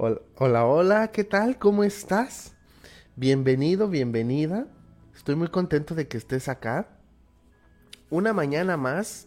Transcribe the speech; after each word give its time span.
Hola, 0.00 0.64
hola, 0.64 1.10
¿qué 1.10 1.24
tal? 1.24 1.58
¿Cómo 1.58 1.82
estás? 1.82 2.54
Bienvenido, 3.16 3.88
bienvenida. 3.88 4.68
Estoy 5.12 5.34
muy 5.34 5.48
contento 5.48 5.96
de 5.96 6.06
que 6.06 6.16
estés 6.16 6.48
acá. 6.48 6.86
Una 8.08 8.32
mañana 8.32 8.76
más 8.76 9.26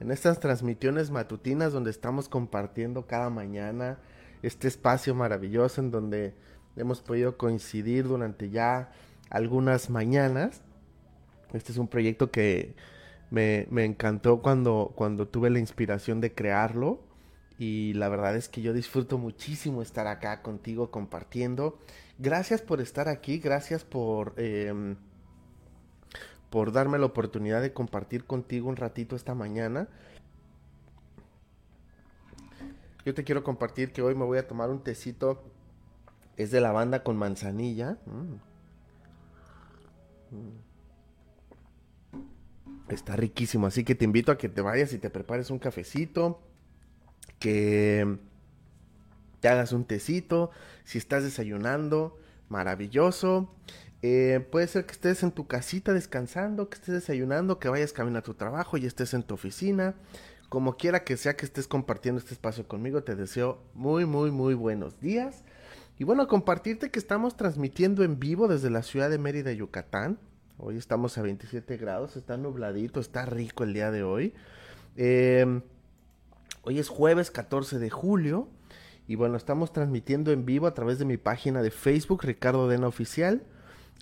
en 0.00 0.10
estas 0.10 0.40
transmisiones 0.40 1.10
matutinas 1.10 1.74
donde 1.74 1.90
estamos 1.90 2.30
compartiendo 2.30 3.06
cada 3.06 3.28
mañana 3.28 3.98
este 4.40 4.66
espacio 4.66 5.14
maravilloso 5.14 5.82
en 5.82 5.90
donde 5.90 6.34
hemos 6.76 7.02
podido 7.02 7.36
coincidir 7.36 8.08
durante 8.08 8.48
ya 8.48 8.90
algunas 9.28 9.90
mañanas. 9.90 10.62
Este 11.52 11.70
es 11.70 11.76
un 11.76 11.88
proyecto 11.88 12.30
que 12.30 12.74
me, 13.30 13.66
me 13.70 13.84
encantó 13.84 14.40
cuando, 14.40 14.90
cuando 14.94 15.28
tuve 15.28 15.50
la 15.50 15.58
inspiración 15.58 16.22
de 16.22 16.32
crearlo 16.32 17.07
y 17.58 17.92
la 17.94 18.08
verdad 18.08 18.36
es 18.36 18.48
que 18.48 18.62
yo 18.62 18.72
disfruto 18.72 19.18
muchísimo 19.18 19.82
estar 19.82 20.06
acá 20.06 20.42
contigo 20.42 20.92
compartiendo. 20.92 21.80
Gracias 22.18 22.62
por 22.62 22.80
estar 22.80 23.08
aquí, 23.08 23.38
gracias 23.38 23.84
por, 23.84 24.34
em, 24.36 24.94
por 26.50 26.70
darme 26.70 26.98
la 26.98 27.06
oportunidad 27.06 27.60
de 27.60 27.72
compartir 27.72 28.24
contigo 28.24 28.68
un 28.68 28.76
ratito 28.76 29.16
esta 29.16 29.34
mañana. 29.34 29.88
Yo 33.04 33.12
te 33.12 33.24
quiero 33.24 33.42
compartir 33.42 33.92
que 33.92 34.02
hoy 34.02 34.14
me 34.14 34.24
voy 34.24 34.38
a 34.38 34.46
tomar 34.46 34.70
un 34.70 34.84
tecito, 34.84 35.42
es 36.36 36.52
de 36.52 36.60
lavanda 36.60 37.02
con 37.02 37.16
manzanilla. 37.16 37.98
Mm. 38.06 38.34
Mm. 40.36 40.58
Está 42.88 43.16
riquísimo, 43.16 43.66
así 43.66 43.82
que 43.82 43.96
te 43.96 44.04
invito 44.04 44.30
a 44.30 44.38
que 44.38 44.48
te 44.48 44.60
vayas 44.60 44.92
y 44.92 44.98
te 44.98 45.10
prepares 45.10 45.50
un 45.50 45.58
cafecito 45.58 46.40
que 47.38 48.18
te 49.40 49.48
hagas 49.48 49.72
un 49.72 49.84
tecito, 49.84 50.50
si 50.84 50.98
estás 50.98 51.22
desayunando, 51.22 52.18
maravilloso. 52.48 53.54
Eh, 54.02 54.46
puede 54.52 54.68
ser 54.68 54.86
que 54.86 54.92
estés 54.92 55.22
en 55.22 55.32
tu 55.32 55.46
casita 55.46 55.92
descansando, 55.92 56.68
que 56.68 56.76
estés 56.76 56.94
desayunando, 56.94 57.58
que 57.58 57.68
vayas 57.68 57.92
camino 57.92 58.18
a 58.18 58.22
tu 58.22 58.34
trabajo 58.34 58.76
y 58.76 58.86
estés 58.86 59.14
en 59.14 59.22
tu 59.22 59.34
oficina. 59.34 59.94
Como 60.48 60.76
quiera 60.76 61.04
que 61.04 61.16
sea 61.16 61.36
que 61.36 61.44
estés 61.44 61.68
compartiendo 61.68 62.20
este 62.20 62.32
espacio 62.32 62.66
conmigo, 62.66 63.02
te 63.02 63.16
deseo 63.16 63.62
muy, 63.74 64.06
muy, 64.06 64.30
muy 64.30 64.54
buenos 64.54 65.00
días. 65.00 65.44
Y 65.98 66.04
bueno, 66.04 66.28
compartirte 66.28 66.90
que 66.90 66.98
estamos 66.98 67.36
transmitiendo 67.36 68.04
en 68.04 68.18
vivo 68.18 68.46
desde 68.48 68.70
la 68.70 68.82
ciudad 68.82 69.10
de 69.10 69.18
Mérida, 69.18 69.52
Yucatán. 69.52 70.18
Hoy 70.56 70.76
estamos 70.76 71.18
a 71.18 71.22
27 71.22 71.76
grados, 71.76 72.16
está 72.16 72.36
nubladito, 72.36 73.00
está 73.00 73.26
rico 73.26 73.64
el 73.64 73.74
día 73.74 73.90
de 73.90 74.04
hoy. 74.04 74.32
Eh, 74.96 75.60
Hoy 76.68 76.78
es 76.78 76.90
jueves 76.90 77.30
14 77.30 77.78
de 77.78 77.88
julio 77.88 78.46
y 79.06 79.14
bueno, 79.14 79.38
estamos 79.38 79.72
transmitiendo 79.72 80.32
en 80.32 80.44
vivo 80.44 80.66
a 80.66 80.74
través 80.74 80.98
de 80.98 81.06
mi 81.06 81.16
página 81.16 81.62
de 81.62 81.70
Facebook 81.70 82.22
Ricardo 82.24 82.68
Dena 82.68 82.86
Oficial, 82.86 83.42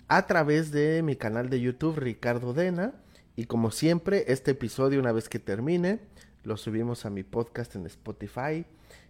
a 0.09 0.27
través 0.27 0.71
de 0.71 1.01
mi 1.01 1.15
canal 1.15 1.49
de 1.49 1.61
YouTube 1.61 1.95
Ricardo 1.97 2.53
Dena 2.53 2.93
y 3.37 3.45
como 3.45 3.71
siempre 3.71 4.25
este 4.27 4.51
episodio 4.51 4.99
una 4.99 5.13
vez 5.13 5.29
que 5.29 5.39
termine 5.39 6.01
lo 6.43 6.57
subimos 6.57 7.05
a 7.05 7.09
mi 7.09 7.23
podcast 7.23 7.73
en 7.77 7.85
Spotify. 7.85 8.65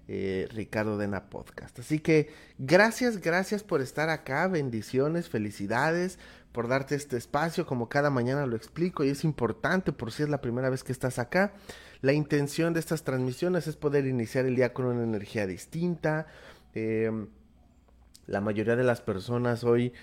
Eh, 0.10 0.48
Ricardo 0.54 0.98
Dena 0.98 1.30
Podcast. 1.30 1.80
Así 1.80 2.00
que 2.00 2.30
gracias, 2.58 3.20
gracias 3.20 3.62
por 3.62 3.82
estar 3.82 4.10
acá, 4.10 4.48
bendiciones, 4.48 5.28
felicidades, 5.28 6.18
por 6.58 6.68
darte 6.68 6.96
este 6.96 7.18
espacio, 7.18 7.68
como 7.68 7.88
cada 7.88 8.10
mañana 8.10 8.48
lo 8.48 8.56
explico 8.56 9.04
y 9.04 9.10
es 9.10 9.24
importante 9.24 9.92
por 9.92 10.12
si 10.12 10.24
es 10.24 10.30
la 10.30 10.42
primera 10.42 10.72
vez 10.72 10.84
que 10.84 10.92
estás 10.92 11.20
acá. 11.20 11.54
La 12.02 12.14
intención 12.14 12.74
de 12.74 12.80
estas 12.80 13.04
transmisiones 13.04 13.68
es 13.68 13.76
poder 13.76 14.08
iniciar 14.08 14.48
el 14.48 14.56
día 14.56 14.74
con 14.74 14.88
una 14.88 15.04
energía 15.04 15.46
distinta. 15.46 16.26
Em, 16.74 17.28
la 18.26 18.42
mayoría 18.42 18.76
de 18.76 18.84
las 18.84 19.02
personas 19.02 19.64
hoy 19.64 19.94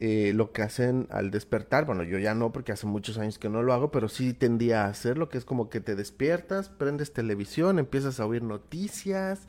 eh, 0.00 0.32
lo 0.34 0.52
que 0.52 0.60
hacen 0.60 1.06
al 1.08 1.30
despertar, 1.30 1.86
bueno, 1.86 2.02
yo 2.02 2.18
ya 2.18 2.34
no 2.34 2.52
porque 2.52 2.72
hace 2.72 2.86
muchos 2.86 3.16
años 3.16 3.38
que 3.38 3.48
no 3.48 3.62
lo 3.62 3.72
hago, 3.72 3.90
pero 3.90 4.10
sí 4.10 4.34
tendía 4.34 4.84
a 4.84 4.88
hacerlo, 4.88 5.30
que 5.30 5.38
es 5.38 5.46
como 5.46 5.70
que 5.70 5.80
te 5.80 5.96
despiertas, 5.96 6.68
prendes 6.68 7.14
televisión, 7.14 7.78
empiezas 7.78 8.20
a 8.20 8.26
oír 8.26 8.42
noticias, 8.42 9.48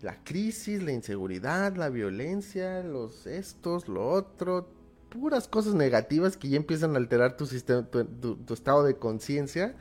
la 0.00 0.16
crisis, 0.24 0.82
la 0.82 0.90
inseguridad, 0.90 1.76
la 1.76 1.90
violencia, 1.90 2.82
los 2.82 3.28
estos, 3.28 3.86
lo 3.86 4.08
otro, 4.08 4.81
puras 5.12 5.48
cosas 5.48 5.74
negativas 5.74 6.36
que 6.36 6.48
ya 6.48 6.56
empiezan 6.56 6.94
a 6.94 6.98
alterar 6.98 7.36
tu 7.36 7.46
sistema, 7.46 7.86
tu 7.86 8.54
estado 8.54 8.84
de 8.84 8.96
conciencia 8.96 9.74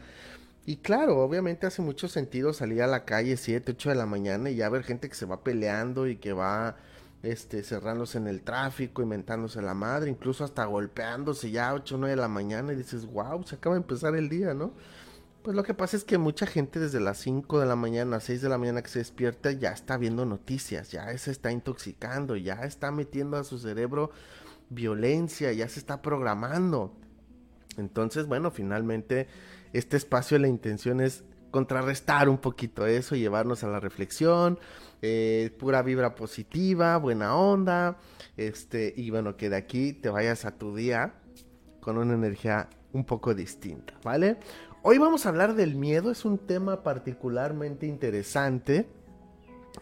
y 0.65 0.77
claro, 0.77 1.19
obviamente 1.19 1.65
hace 1.65 1.81
mucho 1.81 2.07
sentido 2.07 2.53
salir 2.53 2.83
a 2.83 2.87
la 2.87 3.03
calle 3.03 3.35
7, 3.35 3.71
8 3.71 3.89
de 3.89 3.95
la 3.95 4.05
mañana 4.05 4.49
y 4.51 4.55
ya 4.55 4.69
ver 4.69 4.83
gente 4.83 5.09
que 5.09 5.15
se 5.15 5.25
va 5.25 5.43
peleando 5.43 6.07
y 6.07 6.17
que 6.17 6.33
va 6.33 6.77
este, 7.23 7.63
cerrándose 7.63 8.19
en 8.19 8.27
el 8.27 8.41
tráfico, 8.43 9.01
inventándose 9.01 9.61
la 9.61 9.73
madre, 9.73 10.11
incluso 10.11 10.43
hasta 10.43 10.65
golpeándose 10.65 11.49
ya 11.49 11.73
8 11.73 11.95
o 11.95 11.97
9 11.97 12.15
de 12.15 12.21
la 12.21 12.27
mañana 12.27 12.73
y 12.73 12.75
dices, 12.75 13.07
wow, 13.07 13.43
se 13.43 13.55
acaba 13.55 13.75
de 13.75 13.81
empezar 13.81 14.15
el 14.15 14.29
día, 14.29 14.53
¿no? 14.53 14.73
Pues 15.41 15.55
lo 15.55 15.63
que 15.63 15.73
pasa 15.73 15.97
es 15.97 16.03
que 16.03 16.19
mucha 16.19 16.45
gente 16.45 16.79
desde 16.79 16.99
las 16.99 17.17
5 17.17 17.59
de 17.59 17.65
la 17.65 17.75
mañana, 17.75 18.19
6 18.19 18.43
de 18.43 18.49
la 18.49 18.59
mañana 18.59 18.83
que 18.83 18.89
se 18.89 18.99
despierta 18.99 19.51
ya 19.51 19.71
está 19.71 19.97
viendo 19.97 20.27
noticias, 20.27 20.91
ya 20.91 21.17
se 21.17 21.31
está 21.31 21.51
intoxicando, 21.51 22.35
ya 22.35 22.63
está 22.63 22.91
metiendo 22.91 23.37
a 23.37 23.43
su 23.43 23.57
cerebro 23.57 24.11
violencia, 24.71 25.51
ya 25.51 25.67
se 25.67 25.79
está 25.79 26.01
programando. 26.01 26.95
Entonces, 27.77 28.25
bueno, 28.25 28.49
finalmente 28.51 29.27
este 29.73 29.97
espacio 29.97 30.39
la 30.39 30.47
intención 30.47 31.01
es 31.01 31.23
contrarrestar 31.51 32.29
un 32.29 32.37
poquito 32.37 32.85
eso, 32.87 33.15
llevarnos 33.15 33.63
a 33.63 33.67
la 33.67 33.79
reflexión, 33.79 34.57
eh, 35.01 35.53
pura 35.59 35.81
vibra 35.81 36.15
positiva, 36.15 36.97
buena 36.97 37.35
onda, 37.35 37.97
este, 38.37 38.93
y 38.95 39.09
bueno, 39.09 39.35
que 39.35 39.49
de 39.49 39.57
aquí 39.57 39.93
te 39.93 40.09
vayas 40.09 40.45
a 40.45 40.57
tu 40.57 40.75
día 40.75 41.13
con 41.81 41.97
una 41.97 42.13
energía 42.13 42.69
un 42.93 43.03
poco 43.05 43.35
distinta, 43.35 43.93
¿vale? 44.03 44.37
Hoy 44.81 44.97
vamos 44.97 45.25
a 45.25 45.29
hablar 45.29 45.55
del 45.55 45.75
miedo, 45.75 46.09
es 46.09 46.25
un 46.25 46.37
tema 46.37 46.83
particularmente 46.83 47.85
interesante, 47.85 48.87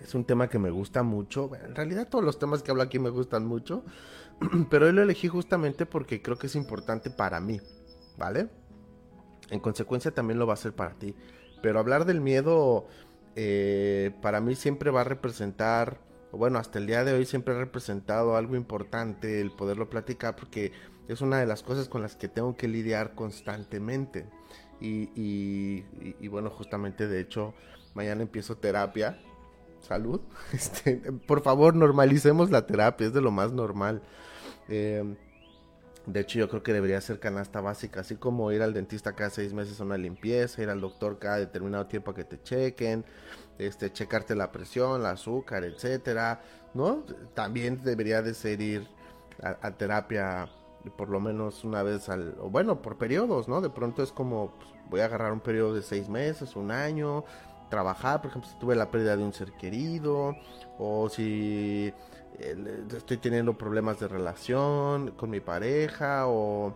es 0.02 0.16
un 0.16 0.26
tema 0.26 0.50
que 0.50 0.60
me 0.60 0.72
gusta 0.72 1.04
mucho, 1.04 1.52
en 1.64 1.76
realidad 1.76 2.08
todos 2.10 2.24
los 2.24 2.40
temas 2.40 2.64
que 2.64 2.72
hablo 2.72 2.84
aquí 2.84 3.00
me 3.00 3.10
gustan 3.10 3.46
mucho, 3.46 3.84
pero 4.70 4.86
hoy 4.86 4.94
lo 4.94 5.02
elegí 5.02 5.28
justamente 5.28 5.86
porque 5.86 6.22
creo 6.22 6.38
que 6.38 6.48
es 6.48 6.56
importante 6.56 7.10
para 7.10 7.40
mí, 7.40 7.62
¿vale? 8.18 8.50
En 9.50 9.60
consecuencia 9.60 10.12
también 10.12 10.40
lo 10.40 10.48
va 10.48 10.54
a 10.54 10.58
ser 10.58 10.74
para 10.74 10.94
ti. 10.96 11.16
Pero 11.62 11.80
hablar 11.80 12.06
del 12.06 12.22
miedo 12.22 12.88
eh, 13.36 14.12
para 14.22 14.42
mí 14.42 14.56
siempre 14.56 14.92
va 14.92 15.02
a 15.02 15.06
representar, 15.06 16.00
bueno, 16.32 16.60
hasta 16.60 16.80
el 16.80 16.88
día 16.88 17.04
de 17.04 17.14
hoy 17.14 17.26
siempre 17.26 17.56
ha 17.56 17.58
representado 17.58 18.36
algo 18.36 18.56
importante 18.56 19.42
el 19.42 19.52
poderlo 19.52 19.90
platicar 19.90 20.36
porque 20.36 20.72
es 21.08 21.22
una 21.22 21.40
de 21.40 21.46
las 21.46 21.64
cosas 21.64 21.90
con 21.90 22.02
las 22.02 22.16
que 22.16 22.28
tengo 22.28 22.56
que 22.56 22.68
lidiar 22.68 23.16
constantemente. 23.16 24.28
Y, 24.80 25.10
y, 25.16 26.28
bueno, 26.30 26.50
justamente 26.50 27.08
de 27.08 27.20
hecho, 27.20 27.54
mañana 27.94 28.22
empiezo 28.22 28.58
terapia. 28.58 29.20
Salud. 29.82 30.22
Este, 30.54 30.98
por 31.28 31.42
favor, 31.42 31.76
normalicemos 31.76 32.52
la 32.52 32.66
terapia, 32.66 33.08
es 33.08 33.14
de 33.14 33.22
lo 33.22 33.32
más 33.32 33.52
normal. 33.52 34.02
Eh, 34.70 35.04
de 36.06 36.22
hecho, 36.22 36.40
yo 36.40 36.50
creo 36.50 36.64
que 36.64 36.74
debería 36.74 37.00
ser 37.02 37.20
canasta 37.20 37.62
básica, 37.62 38.02
así 38.02 38.16
como 38.16 38.52
ir 38.52 38.62
al 38.62 38.74
dentista 38.74 39.16
cada 39.16 39.30
seis 39.30 39.54
meses 39.54 39.80
a 39.80 39.84
una 39.84 39.98
limpieza, 39.98 40.64
ir 40.64 40.70
al 40.70 40.82
doctor 40.82 41.20
cada 41.20 41.38
determinado 41.38 41.86
tiempo 41.86 42.12
a 42.12 42.16
que 42.16 42.24
te 42.24 42.42
chequen, 42.42 43.06
este, 43.60 43.92
checarte 43.92 44.36
la 44.36 44.52
presión, 44.52 45.02
el 45.02 45.06
azúcar, 45.06 45.64
etcétera, 45.64 46.42
¿no? 46.74 47.04
También 47.36 47.84
debería 47.84 48.22
de 48.22 48.34
ser 48.34 48.62
ir 48.62 48.88
a, 49.42 49.72
terapia 49.72 50.50
por 50.98 51.10
lo 51.10 51.20
menos 51.20 51.64
una 51.64 51.84
vez 51.84 52.10
al, 52.10 52.36
o 52.40 52.50
bueno, 52.50 52.82
por 52.82 52.98
periodos, 52.98 53.48
¿no? 53.48 53.62
De 53.62 53.70
pronto 53.70 54.02
es 54.02 54.12
como, 54.12 54.54
pues, 54.56 54.70
voy 54.90 55.02
a 55.02 55.06
agarrar 55.06 55.32
un 55.32 55.42
periodo 55.42 55.74
de 55.76 55.82
seis 55.82 56.10
meses, 56.10 56.56
un 56.56 56.72
año, 56.72 57.24
trabajar, 57.70 58.22
por 58.22 58.32
ejemplo, 58.32 58.50
si 58.50 58.58
tuve 58.58 58.76
la 58.76 58.90
pérdida 58.92 59.16
de 59.16 59.24
un 59.24 59.34
ser 59.34 59.54
querido, 59.54 60.36
o 60.78 61.10
si 61.10 61.94
estoy 62.96 63.18
teniendo 63.18 63.58
problemas 63.58 64.00
de 64.00 64.08
relación 64.08 65.12
con 65.12 65.30
mi 65.30 65.40
pareja 65.40 66.28
o 66.28 66.74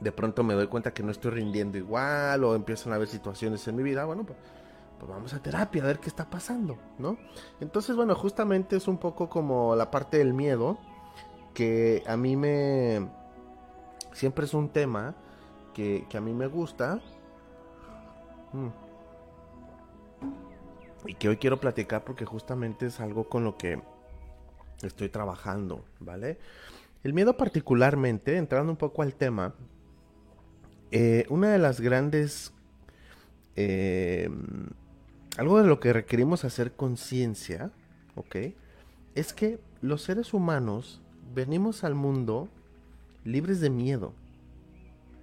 de 0.00 0.12
pronto 0.12 0.42
me 0.42 0.54
doy 0.54 0.66
cuenta 0.66 0.92
que 0.92 1.02
no 1.02 1.10
estoy 1.10 1.30
rindiendo 1.30 1.78
igual 1.78 2.42
o 2.44 2.54
empiezan 2.54 2.92
a 2.92 2.96
haber 2.96 3.08
situaciones 3.08 3.66
en 3.68 3.76
mi 3.76 3.82
vida, 3.82 4.04
bueno, 4.04 4.24
pues, 4.24 4.38
pues, 4.98 5.10
vamos 5.10 5.32
a 5.34 5.40
terapia 5.40 5.82
a 5.82 5.86
ver 5.86 5.98
qué 5.98 6.08
está 6.08 6.28
pasando, 6.28 6.76
¿no? 6.98 7.16
Entonces, 7.60 7.96
bueno, 7.96 8.14
justamente 8.14 8.76
es 8.76 8.88
un 8.88 8.98
poco 8.98 9.28
como 9.28 9.76
la 9.76 9.90
parte 9.90 10.18
del 10.18 10.34
miedo 10.34 10.78
que 11.54 12.02
a 12.06 12.16
mí 12.16 12.36
me... 12.36 13.08
Siempre 14.12 14.44
es 14.44 14.54
un 14.54 14.68
tema 14.68 15.14
que, 15.72 16.06
a 16.14 16.20
mí 16.20 16.32
me 16.32 16.46
gusta. 16.46 17.00
Mm. 18.52 18.68
Y 21.06 21.14
que 21.14 21.28
hoy 21.28 21.36
quiero 21.36 21.60
platicar 21.60 22.04
porque 22.04 22.24
justamente 22.24 22.86
es 22.86 23.00
algo 23.00 23.28
con 23.28 23.44
lo 23.44 23.56
que 23.56 23.80
estoy 24.82 25.08
trabajando, 25.08 25.84
¿vale? 26.00 26.38
El 27.02 27.12
miedo 27.12 27.36
particularmente, 27.36 28.36
entrando 28.36 28.70
un 28.70 28.76
poco 28.76 29.02
al 29.02 29.14
tema, 29.14 29.54
eh, 30.90 31.26
una 31.28 31.50
de 31.50 31.58
las 31.58 31.80
grandes... 31.80 32.52
Eh, 33.56 34.30
algo 35.36 35.58
de 35.58 35.66
lo 35.66 35.80
que 35.80 35.92
requerimos 35.92 36.44
hacer 36.44 36.72
conciencia, 36.72 37.70
¿ok? 38.16 38.36
es 39.14 39.32
que 39.32 39.60
los 39.80 40.02
seres 40.02 40.32
humanos 40.32 41.00
venimos 41.34 41.84
al 41.84 41.94
mundo 41.94 42.48
libres 43.24 43.60
de 43.60 43.70
miedo. 43.70 44.12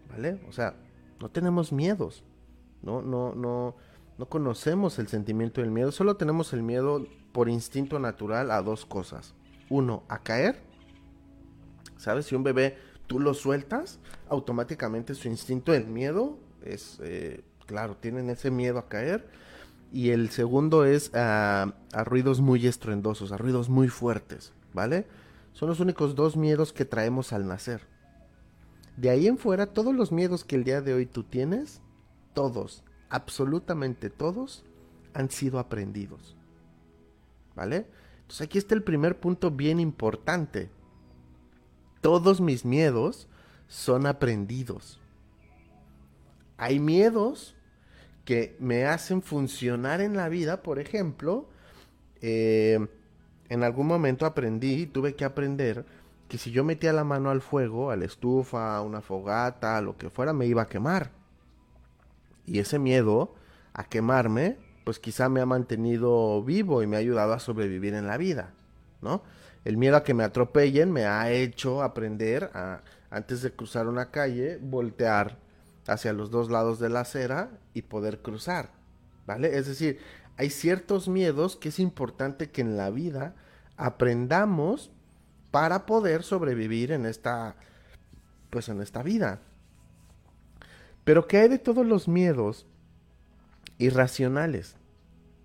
¿Vale? 0.09 0.39
O 0.47 0.51
sea, 0.51 0.75
no 1.19 1.29
tenemos 1.29 1.71
miedos. 1.71 2.23
No, 2.81 3.01
no, 3.01 3.33
no, 3.35 3.75
no 3.75 3.75
conocemos 4.27 5.00
el 5.00 5.07
sentimiento 5.07 5.62
del 5.62 5.71
miedo. 5.71 5.92
Solo 5.92 6.18
tenemos 6.18 6.51
el 6.54 6.63
miedo 6.63 7.06
por 7.31 7.48
instinto 7.48 8.00
natural 8.00 8.51
a 8.51 8.62
dos 8.62 8.86
cosas. 8.86 9.33
Uno, 9.69 10.04
a 10.10 10.24
caer. 10.24 10.62
¿Sabes? 11.98 12.25
Si 12.25 12.36
un 12.36 12.44
bebé 12.44 12.77
tú 13.07 13.19
lo 13.19 13.33
sueltas, 13.33 14.00
automáticamente 14.27 15.16
su 15.16 15.27
instinto 15.27 15.71
del 15.71 15.88
miedo 15.88 16.38
es, 16.63 17.00
eh, 17.04 17.44
claro, 17.66 17.95
tienen 17.95 18.30
ese 18.30 18.51
miedo 18.51 18.80
a 18.80 18.89
caer. 18.89 19.30
Y 19.92 20.10
el 20.10 20.30
segundo 20.30 20.86
es 20.86 21.12
a 21.16 21.74
ruidos 22.06 22.42
muy 22.42 22.68
estruendosos, 22.68 23.31
a 23.31 23.38
ruidos 23.38 23.69
muy 23.69 23.88
fuertes, 23.88 24.54
¿vale? 24.74 25.07
Son 25.54 25.68
los 25.68 25.80
únicos 25.80 26.16
dos 26.16 26.38
miedos 26.38 26.74
que 26.74 26.86
traemos 26.86 27.33
al 27.33 27.48
nacer. 27.48 27.81
De 28.98 29.10
ahí 29.10 29.27
en 29.27 29.38
fuera, 29.38 29.68
todos 29.68 29.95
los 29.95 30.12
miedos 30.12 30.44
que 30.44 30.56
el 30.56 30.63
día 30.63 30.81
de 30.81 30.94
hoy 30.94 31.06
tú 31.06 31.24
tienes, 31.24 31.81
todos, 32.33 32.83
absolutamente 33.09 34.09
todos, 34.09 34.63
han 35.13 35.29
sido 35.29 35.59
aprendidos. 35.59 36.35
¿Vale? 37.56 37.88
Entonces 38.21 38.41
aquí 38.41 38.57
está 38.57 38.75
el 38.75 38.83
primer 38.83 39.19
punto 39.19 39.51
bien 39.51 39.79
importante. 39.79 40.69
Todos 42.01 42.41
mis 42.41 42.63
miedos 42.63 43.27
son 43.67 44.06
aprendidos. 44.06 45.00
Hay 46.57 46.79
miedos 46.79 47.56
que 48.25 48.56
me 48.59 48.85
hacen 48.85 49.21
funcionar 49.21 50.01
en 50.01 50.15
la 50.15 50.29
vida, 50.29 50.61
por 50.61 50.79
ejemplo, 50.79 51.50
eh, 52.21 52.79
en 53.50 53.63
algún 53.63 53.88
momento 53.88 54.25
aprendí, 54.25 54.85
tuve 54.85 55.15
que 55.15 55.25
aprender 55.25 55.85
que 56.27 56.38
si 56.38 56.51
yo 56.51 56.63
metía 56.63 56.94
la 56.94 57.03
mano 57.03 57.31
al 57.31 57.41
fuego, 57.41 57.89
a 57.89 57.95
la 57.95 58.06
estufa, 58.06 58.77
a 58.77 58.81
una 58.81 59.01
fogata, 59.01 59.77
a 59.77 59.81
lo 59.81 59.97
que 59.97 60.11
fuera, 60.11 60.31
me 60.31 60.45
iba 60.45 60.61
a 60.61 60.67
quemar. 60.67 61.11
Y 62.49 62.59
ese 62.59 62.79
miedo 62.79 63.35
a 63.73 63.83
quemarme, 63.83 64.57
pues 64.83 64.97
quizá 64.97 65.29
me 65.29 65.39
ha 65.39 65.45
mantenido 65.45 66.43
vivo 66.43 66.81
y 66.81 66.87
me 66.87 66.95
ha 66.95 66.99
ayudado 66.99 67.33
a 67.33 67.39
sobrevivir 67.39 67.93
en 67.93 68.07
la 68.07 68.17
vida, 68.17 68.53
¿no? 69.01 69.21
El 69.65 69.77
miedo 69.77 69.95
a 69.97 70.03
que 70.03 70.15
me 70.15 70.23
atropellen 70.23 70.91
me 70.91 71.05
ha 71.05 71.29
hecho 71.29 71.83
aprender 71.83 72.49
a, 72.55 72.81
antes 73.11 73.43
de 73.43 73.51
cruzar 73.51 73.87
una 73.87 74.09
calle, 74.09 74.57
voltear 74.59 75.37
hacia 75.85 76.11
los 76.11 76.31
dos 76.31 76.49
lados 76.49 76.79
de 76.79 76.89
la 76.89 77.01
acera 77.01 77.51
y 77.75 77.83
poder 77.83 78.23
cruzar, 78.23 78.71
¿vale? 79.27 79.55
Es 79.55 79.67
decir, 79.67 79.99
hay 80.37 80.49
ciertos 80.49 81.07
miedos 81.07 81.55
que 81.55 81.69
es 81.69 81.79
importante 81.79 82.49
que 82.49 82.61
en 82.61 82.77
la 82.77 82.89
vida 82.89 83.35
aprendamos 83.77 84.89
para 85.51 85.85
poder 85.85 86.23
sobrevivir 86.23 86.91
en 86.91 87.05
esta, 87.05 87.57
pues 88.49 88.69
en 88.69 88.81
esta 88.81 89.03
vida. 89.03 89.39
Pero 91.09 91.27
¿qué 91.27 91.38
hay 91.38 91.50
de 91.50 91.57
todos 91.57 91.88
los 91.88 92.07
miedos 92.07 92.67
irracionales? 93.79 94.75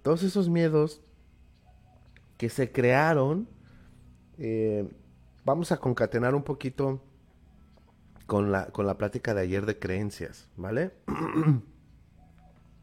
Todos 0.02 0.22
esos 0.22 0.50
miedos 0.50 1.00
que 2.36 2.50
se 2.50 2.70
crearon, 2.70 3.48
eh, 4.36 4.86
vamos 5.42 5.72
a 5.72 5.78
concatenar 5.78 6.34
un 6.34 6.42
poquito 6.42 7.02
con 8.26 8.52
la, 8.52 8.66
con 8.72 8.86
la 8.86 8.98
plática 8.98 9.32
de 9.32 9.40
ayer 9.40 9.64
de 9.64 9.78
creencias, 9.78 10.50
¿vale? 10.58 10.90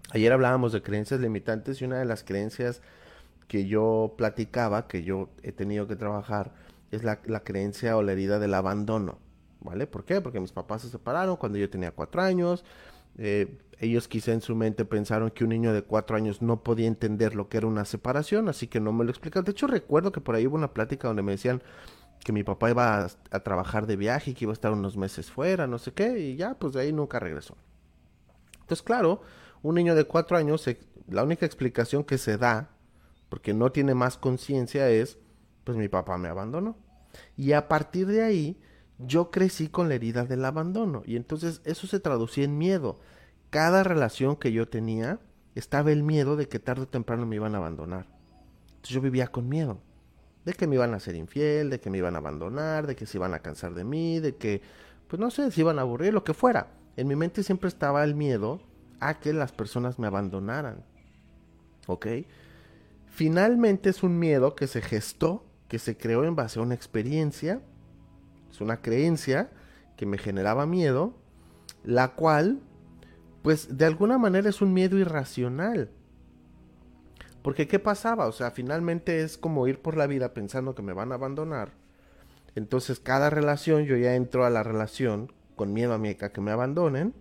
ayer 0.10 0.33
hablábamos 0.33 0.72
de 0.72 0.81
creencias 0.81 1.19
limitantes 1.19 1.83
y 1.83 1.86
una 1.86 2.00
de 2.00 2.06
las 2.06 2.24
creencias 2.24 2.81
que 3.48 3.68
yo 3.68 4.16
platicaba, 4.18 4.88
que 4.88 5.04
yo 5.04 5.30
he 5.44 5.51
tenido 5.51 5.88
que 5.88 5.95
trabajar, 5.95 6.56
es 6.89 7.04
la, 7.04 7.22
creencia 7.44 7.95
o 7.95 8.01
la 8.01 8.13
herida 8.13 8.39
del 8.39 8.56
abandono, 8.56 9.19
¿vale? 9.62 9.88
¿Por 9.88 10.04
qué? 10.04 10.22
Porque 10.22 10.40
mis 10.40 10.52
papás 10.52 10.81
se 10.81 10.90
separaron 10.90 11.38
cuando 11.38 11.58
yo 11.58 11.69
tenía 11.69 11.92
cuatro 11.92 12.22
años, 12.22 12.63
eh, 13.18 13.58
ellos 13.80 14.08
quizá 14.08 14.31
en 14.31 14.42
su 14.42 14.56
mente 14.56 14.86
pensaron 14.86 15.31
que 15.31 15.44
un 15.44 15.50
niño 15.50 15.74
de 15.74 15.81
cuatro 15.81 16.16
años 16.16 16.42
no 16.42 16.63
podía 16.63 16.88
entender 16.88 17.36
lo 17.36 17.50
que 17.50 17.58
era 17.58 17.68
una 17.68 17.86
separación, 17.86 18.48
así 18.48 18.68
que 18.68 18.80
no 18.80 18.94
me 18.94 19.04
lo 19.04 19.10
explicaron. 19.10 19.44
De 19.44 19.52
hecho, 19.52 19.68
recuerdo 19.68 20.12
que 20.12 20.22
por 20.22 20.36
ahí 20.36 20.46
hubo 20.46 20.56
una 20.56 20.74
plática 20.74 21.08
donde 21.08 21.24
me 21.24 21.31
decían 21.31 21.62
que 22.24 22.31
mi 22.31 22.44
papá 22.44 22.69
iba 22.69 23.08
a, 23.31 23.40
trabajar 23.40 23.88
de 23.88 23.96
viaje 23.96 24.31
y 24.31 24.34
que 24.36 24.46
iba 24.46 24.52
a 24.52 24.54
estar 24.54 24.72
unos 24.72 24.98
meses 24.98 25.31
fuera, 25.31 25.66
no 25.66 25.80
sé 25.80 25.94
qué, 25.94 26.19
y 26.19 26.36
ya, 26.36 26.54
pues 26.54 26.74
de 26.74 26.81
ahí 26.81 26.94
nunca 26.94 27.19
regresó. 27.19 27.57
Entonces, 28.62 28.84
claro, 28.84 29.22
un 29.64 29.75
niño 29.75 29.96
de 29.96 30.04
cuatro 30.04 30.38
años, 30.38 30.69
la 31.07 31.24
única 31.24 31.46
explicación 31.46 32.04
que 32.04 32.19
se 32.19 32.38
da, 32.38 32.69
porque 33.30 33.54
no 33.54 33.72
tiene 33.72 33.96
más 33.96 34.18
conciencia, 34.18 34.90
es 34.90 35.18
pues 35.64 35.78
mi 35.78 35.88
papá 35.88 36.18
me 36.18 36.30
abandonó. 36.30 36.78
Y 37.36 37.54
a 37.54 37.68
partir 37.68 38.07
de 38.07 38.24
ahí, 38.24 38.62
yo 39.06 39.31
crecí 39.31 39.68
con 39.68 39.89
la 39.89 39.95
herida 39.95 40.25
del 40.25 40.45
abandono. 40.45 41.03
Y 41.06 41.15
entonces 41.15 41.62
eso 41.65 41.88
se 41.88 42.00
traducía 42.00 42.45
en 42.45 42.57
miedo. 42.57 43.00
Cada 43.50 43.83
relación 43.83 44.36
que 44.36 44.51
yo 44.51 44.68
tenía, 44.68 45.19
estaba 45.56 45.92
el 45.92 46.03
miedo 46.03 46.36
de 46.36 46.48
que 46.48 46.59
tarde 46.59 46.83
o 46.83 46.88
temprano 46.88 47.25
me 47.25 47.36
iban 47.36 47.56
a 47.56 47.57
abandonar. 47.57 48.07
Entonces 48.68 48.92
yo 48.92 49.01
vivía 49.01 49.27
con 49.27 49.50
miedo. 49.50 49.80
De 50.45 50.53
que 50.53 50.68
me 50.68 50.75
iban 50.75 50.94
a 50.94 51.00
ser 51.00 51.15
infiel, 51.15 51.69
de 51.69 51.80
que 51.80 51.89
me 51.89 51.98
iban 52.00 52.15
a 52.15 52.19
abandonar, 52.19 52.88
de 52.88 52.95
que 52.95 53.06
se 53.06 53.18
iban 53.18 53.33
a 53.33 53.39
cansar 53.39 53.74
de 53.74 53.83
mí, 53.83 54.19
de 54.19 54.36
que, 54.36 54.62
pues 55.07 55.19
no 55.19 55.30
sé, 55.30 55.51
se 55.51 55.62
iban 55.62 55.77
a 55.77 55.83
aburrir, 55.83 56.13
lo 56.13 56.24
que 56.24 56.33
fuera. 56.33 56.68
En 56.97 57.07
mi 57.07 57.15
mente 57.15 57.44
siempre 57.44 57.68
estaba 57.68 58.04
el 58.04 58.15
miedo 58.15 58.62
a 59.00 59.19
que 59.19 59.33
las 59.33 59.51
personas 59.51 60.00
me 60.00 60.07
abandonaran. 60.07 60.83
¿Ok? 61.88 62.07
Finalmente 63.07 63.89
es 63.89 64.04
un 64.04 64.18
miedo 64.18 64.56
que 64.56 64.68
se 64.68 64.81
gestó 64.81 65.45
que 65.71 65.80
se 65.80 65.95
creó 65.95 66.25
en 66.25 66.36
base 66.36 66.59
a 66.59 66.63
una 66.63 66.75
experiencia, 66.75 67.62
es 68.51 68.62
una 68.62 68.81
creencia 68.81 69.50
que 69.98 70.06
me 70.06 70.18
generaba 70.18 70.65
miedo, 70.65 71.15
la 71.83 72.09
cual, 72.15 72.59
pues 73.42 73.77
de 73.77 73.86
alguna 73.86 74.18
manera 74.18 74.50
es 74.50 74.62
un 74.62 74.74
miedo 74.74 74.98
irracional. 74.98 75.89
Porque 77.42 77.68
¿qué 77.68 77.80
pasaba? 77.80 78.27
O 78.27 78.31
sea, 78.31 78.51
finalmente 78.51 79.21
es 79.21 79.38
como 79.38 79.68
ir 79.68 79.81
por 79.81 79.98
la 79.98 80.07
vida 80.07 80.33
pensando 80.33 80.75
que 80.75 80.83
me 80.83 80.94
van 80.94 81.12
a 81.12 81.15
abandonar. 81.15 81.71
Entonces 82.56 83.00
cada 83.00 83.30
relación, 83.30 83.86
yo 83.86 83.95
ya 83.95 84.15
entro 84.15 84.45
a 84.45 84.50
la 84.50 84.63
relación 84.63 85.31
con 85.56 85.74
miedo 85.74 85.94
a, 85.94 86.30
que 86.30 86.42
me 86.42 86.51
abandonen. 86.51 87.13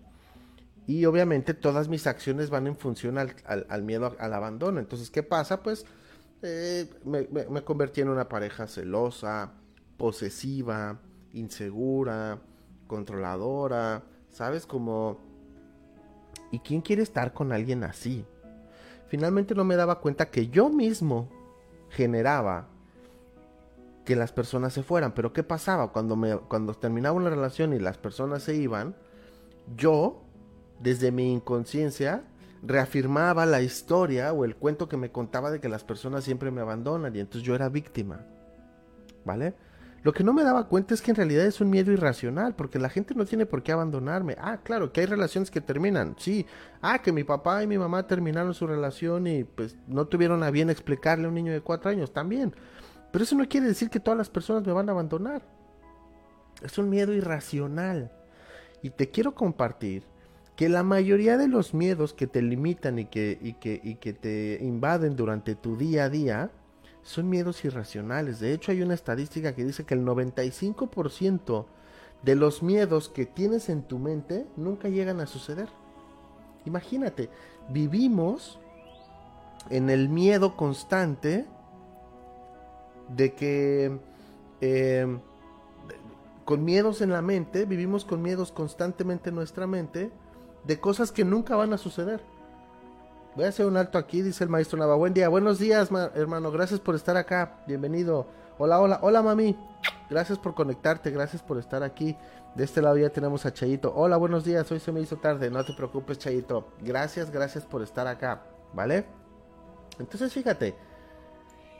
Y 0.86 1.04
obviamente 1.04 1.54
todas 1.54 1.88
mis 1.88 2.06
acciones 2.06 2.50
van 2.50 2.66
en 2.66 2.76
función 2.76 3.16
al, 3.16 3.34
al 3.46 3.82
miedo 3.82 4.16
al 4.18 4.34
abandono. 4.34 4.80
Entonces, 4.80 5.10
¿qué 5.10 5.22
pasa? 5.22 5.62
Pues 5.62 5.86
eh, 6.42 6.88
me, 7.04 7.28
me, 7.28 7.62
convertí 7.62 8.00
en 8.00 8.08
una 8.08 8.28
pareja 8.28 8.66
celosa, 8.66 9.52
posesiva, 9.96 10.98
insegura, 11.32 12.38
controladora, 12.86 14.02
¿sabes? 14.30 14.66
Como... 14.66 15.18
¿Y 16.50 16.58
quién 16.60 16.80
quiere 16.80 17.02
estar 17.02 17.32
con 17.32 17.52
alguien 17.52 17.84
así? 17.84 18.24
Finalmente 19.06 19.54
no 19.54 19.64
me 19.64 19.76
daba 19.76 20.00
cuenta 20.00 20.30
que 20.30 20.48
yo 20.48 20.68
mismo 20.68 21.28
generaba 21.90 22.68
que 24.04 24.16
las 24.16 24.32
personas 24.32 24.72
se 24.72 24.82
fueran. 24.82 25.12
Pero 25.12 25.32
¿qué 25.32 25.42
pasaba? 25.42 25.92
Cuando, 25.92 26.16
me, 26.16 26.36
cuando 26.36 26.74
terminaba 26.74 27.16
una 27.16 27.30
relación 27.30 27.72
y 27.72 27.78
las 27.78 27.98
personas 27.98 28.42
se 28.42 28.56
iban, 28.56 28.94
yo, 29.76 30.22
desde 30.80 31.12
mi 31.12 31.32
inconsciencia, 31.32 32.24
reafirmaba 32.62 33.46
la 33.46 33.62
historia 33.62 34.32
o 34.32 34.44
el 34.44 34.56
cuento 34.56 34.88
que 34.88 34.96
me 34.96 35.10
contaba 35.10 35.50
de 35.50 35.60
que 35.60 35.68
las 35.68 35.84
personas 35.84 36.24
siempre 36.24 36.50
me 36.50 36.60
abandonan 36.60 37.14
y 37.14 37.20
entonces 37.20 37.46
yo 37.46 37.54
era 37.54 37.68
víctima. 37.68 38.20
¿Vale? 39.24 39.54
Lo 40.02 40.14
que 40.14 40.24
no 40.24 40.32
me 40.32 40.42
daba 40.42 40.66
cuenta 40.66 40.94
es 40.94 41.02
que 41.02 41.10
en 41.10 41.16
realidad 41.16 41.44
es 41.44 41.60
un 41.60 41.68
miedo 41.68 41.92
irracional, 41.92 42.54
porque 42.54 42.78
la 42.78 42.88
gente 42.88 43.14
no 43.14 43.26
tiene 43.26 43.44
por 43.44 43.62
qué 43.62 43.72
abandonarme. 43.72 44.34
Ah, 44.38 44.60
claro, 44.62 44.92
que 44.92 45.00
hay 45.00 45.06
relaciones 45.06 45.50
que 45.50 45.60
terminan, 45.60 46.14
sí. 46.18 46.46
Ah, 46.80 47.00
que 47.02 47.12
mi 47.12 47.22
papá 47.22 47.62
y 47.62 47.66
mi 47.66 47.76
mamá 47.76 48.06
terminaron 48.06 48.54
su 48.54 48.66
relación 48.66 49.26
y 49.26 49.44
pues 49.44 49.76
no 49.86 50.06
tuvieron 50.06 50.42
a 50.42 50.50
bien 50.50 50.70
explicarle 50.70 51.26
a 51.26 51.28
un 51.28 51.34
niño 51.34 51.52
de 51.52 51.60
cuatro 51.60 51.90
años, 51.90 52.12
también. 52.12 52.54
Pero 53.12 53.24
eso 53.24 53.36
no 53.36 53.46
quiere 53.46 53.66
decir 53.66 53.90
que 53.90 54.00
todas 54.00 54.16
las 54.16 54.30
personas 54.30 54.66
me 54.66 54.72
van 54.72 54.88
a 54.88 54.92
abandonar. 54.92 55.42
Es 56.62 56.78
un 56.78 56.88
miedo 56.88 57.12
irracional. 57.12 58.10
Y 58.82 58.90
te 58.90 59.10
quiero 59.10 59.34
compartir 59.34 60.04
que 60.56 60.70
la 60.70 60.82
mayoría 60.82 61.36
de 61.36 61.48
los 61.48 61.74
miedos 61.74 62.14
que 62.14 62.26
te 62.26 62.40
limitan 62.40 62.98
y 62.98 63.04
que, 63.04 63.38
y 63.40 63.54
que, 63.54 63.80
y 63.82 63.96
que 63.96 64.14
te 64.14 64.58
invaden 64.62 65.16
durante 65.16 65.54
tu 65.54 65.76
día 65.76 66.04
a 66.04 66.08
día 66.08 66.50
son 67.02 67.28
miedos 67.28 67.64
irracionales. 67.64 68.40
De 68.40 68.52
hecho, 68.52 68.72
hay 68.72 68.82
una 68.82 68.94
estadística 68.94 69.54
que 69.54 69.64
dice 69.64 69.84
que 69.84 69.94
el 69.94 70.04
95% 70.04 71.66
de 72.22 72.34
los 72.34 72.62
miedos 72.62 73.08
que 73.08 73.26
tienes 73.26 73.68
en 73.68 73.82
tu 73.82 73.98
mente 73.98 74.46
nunca 74.56 74.88
llegan 74.88 75.20
a 75.20 75.26
suceder. 75.26 75.68
Imagínate, 76.66 77.30
vivimos 77.70 78.58
en 79.70 79.90
el 79.90 80.08
miedo 80.08 80.56
constante 80.56 81.46
de 83.08 83.34
que 83.34 83.98
eh, 84.60 85.18
con 86.44 86.64
miedos 86.64 87.00
en 87.00 87.10
la 87.10 87.22
mente, 87.22 87.64
vivimos 87.64 88.04
con 88.04 88.22
miedos 88.22 88.52
constantemente 88.52 89.30
en 89.30 89.36
nuestra 89.36 89.66
mente 89.66 90.10
de 90.64 90.80
cosas 90.80 91.12
que 91.12 91.24
nunca 91.24 91.56
van 91.56 91.72
a 91.72 91.78
suceder. 91.78 92.20
Voy 93.36 93.44
a 93.44 93.48
hacer 93.48 93.64
un 93.66 93.76
alto 93.76 93.96
aquí, 93.96 94.22
dice 94.22 94.42
el 94.42 94.50
maestro 94.50 94.76
Nava. 94.76 94.96
Buen 94.96 95.14
día, 95.14 95.28
buenos 95.28 95.60
días, 95.60 95.88
hermano. 96.14 96.50
Gracias 96.50 96.80
por 96.80 96.96
estar 96.96 97.16
acá. 97.16 97.62
Bienvenido. 97.64 98.26
Hola, 98.58 98.80
hola, 98.80 98.98
hola 99.02 99.22
mami. 99.22 99.56
Gracias 100.10 100.36
por 100.36 100.56
conectarte, 100.56 101.12
gracias 101.12 101.40
por 101.40 101.56
estar 101.56 101.84
aquí. 101.84 102.16
De 102.56 102.64
este 102.64 102.82
lado 102.82 102.98
ya 102.98 103.10
tenemos 103.10 103.46
a 103.46 103.52
Chayito. 103.52 103.92
Hola, 103.94 104.16
buenos 104.16 104.44
días. 104.44 104.70
Hoy 104.72 104.80
se 104.80 104.90
me 104.90 105.00
hizo 105.00 105.16
tarde. 105.16 105.48
No 105.48 105.64
te 105.64 105.72
preocupes, 105.74 106.18
Chayito. 106.18 106.72
Gracias, 106.80 107.30
gracias 107.30 107.64
por 107.64 107.82
estar 107.82 108.08
acá. 108.08 108.42
¿Vale? 108.74 109.06
Entonces 110.00 110.32
fíjate, 110.32 110.74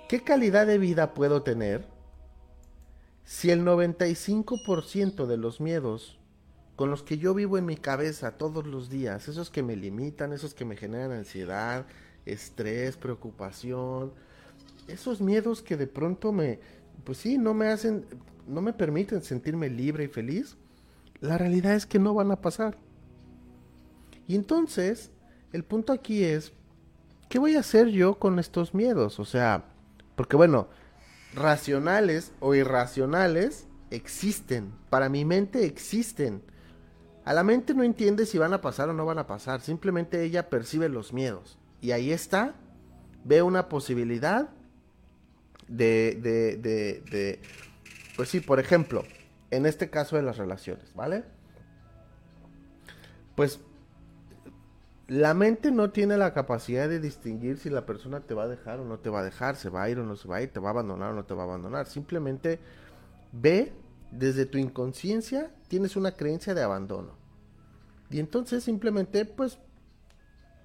¿qué 0.09 0.23
calidad 0.23 0.69
de 0.69 0.79
vida 0.79 1.15
puedo 1.15 1.43
tener 1.43 1.85
si 3.25 3.51
el 3.51 3.65
95% 3.65 5.27
de 5.27 5.37
los 5.37 5.61
miedos 5.61 6.20
con 6.81 6.91
los 6.91 7.03
que 7.03 7.19
yo 7.19 7.35
vivo 7.35 7.59
en 7.59 7.67
mi 7.67 7.77
cabeza 7.77 8.39
todos 8.39 8.67
los 8.67 8.89
días, 8.89 9.29
esos 9.29 9.51
que 9.51 9.63
me 9.63 9.77
limitan, 9.77 10.33
esos 10.33 10.55
que 10.55 10.65
me 10.65 10.79
generan 10.79 11.13
ansiedad, 11.13 11.85
estrés, 12.25 12.97
preocupación, 12.97 14.15
esos 14.89 15.21
miedos 15.21 15.61
que 15.61 15.77
de 15.77 15.87
pronto 15.87 16.33
me, 16.33 16.59
pues 17.05 17.19
sí, 17.19 17.37
no 17.37 17.53
me 17.53 17.67
hacen, 17.67 18.07
no 18.47 18.63
me 18.63 18.73
permiten 18.73 19.23
sentirme 19.23 19.69
libre 19.69 20.05
y 20.05 20.09
feliz, 20.09 20.57
la 21.21 21.37
realidad 21.37 21.75
es 21.75 21.85
que 21.85 21.99
no 21.99 22.15
van 22.15 22.31
a 22.31 22.41
pasar. 22.41 22.79
Y 24.27 24.35
entonces, 24.35 25.11
el 25.53 25.65
punto 25.65 25.93
aquí 25.93 26.25
es, 26.25 26.51
¿qué 27.29 27.39
voy 27.39 27.57
a 27.57 27.61
hacer 27.61 27.89
yo 27.89 28.19
con 28.19 28.39
estos 28.39 28.73
miedos? 28.73 29.21
O 29.21 29.27
sea, 29.27 29.67
porque 30.17 30.37
bueno, 30.37 30.69
racionales 31.35 32.33
o 32.41 32.55
irracionales 32.55 33.67
existen, 33.91 34.73
para 34.89 35.11
mi 35.11 35.27
mente 35.27 35.67
existen. 35.67 36.49
A 37.31 37.33
la 37.33 37.45
mente 37.45 37.75
no 37.75 37.85
entiende 37.85 38.27
si 38.27 38.39
van 38.39 38.53
a 38.55 38.61
pasar 38.61 38.89
o 38.89 38.93
no 38.93 39.07
van 39.07 39.21
a 39.21 39.29
pasar, 39.29 39.61
simplemente 39.61 40.25
ella 40.25 40.51
percibe 40.51 40.89
los 40.89 41.13
miedos. 41.13 41.61
Y 41.81 41.93
ahí 41.93 42.11
está, 42.11 42.57
ve 43.23 43.41
una 43.41 43.69
posibilidad 43.69 44.49
de, 45.69 46.19
de, 46.21 47.41
pues 48.17 48.31
sí, 48.31 48.41
por 48.41 48.59
ejemplo, 48.59 49.05
en 49.53 49.65
este 49.65 49.91
caso 49.91 50.17
de 50.17 50.23
las 50.23 50.39
relaciones, 50.39 50.93
¿vale? 50.97 51.23
Pues 53.37 53.61
la 55.07 55.33
mente 55.33 55.71
no 55.71 55.91
tiene 55.93 56.17
la 56.17 56.35
capacidad 56.35 56.89
de 56.89 56.99
distinguir 56.99 57.59
si 57.59 57.71
la 57.71 57.87
persona 57.87 58.19
te 58.19 58.35
va 58.35 58.43
a 58.43 58.49
dejar 58.49 58.81
o 58.81 58.85
no 58.85 58.99
te 58.99 59.09
va 59.09 59.21
a 59.21 59.23
dejar, 59.23 59.55
se 59.55 59.71
va 59.71 59.85
a 59.85 59.89
ir 59.89 60.01
o 60.01 60.05
no 60.05 60.17
se 60.17 60.27
va 60.27 60.39
a 60.39 60.43
ir, 60.43 60.53
te 60.53 60.59
va 60.59 60.71
a 60.71 60.73
abandonar 60.73 61.13
o 61.13 61.15
no 61.15 61.25
te 61.25 61.35
va 61.35 61.43
a 61.43 61.47
abandonar. 61.47 61.87
Simplemente 61.87 62.59
ve 63.31 63.73
desde 64.11 64.47
tu 64.47 64.59
inconsciencia, 64.59 65.53
tienes 65.69 65.95
una 65.95 66.17
creencia 66.17 66.55
de 66.55 66.65
abandono. 66.65 67.20
Y 68.11 68.19
entonces 68.19 68.65
simplemente, 68.65 69.25
pues, 69.25 69.59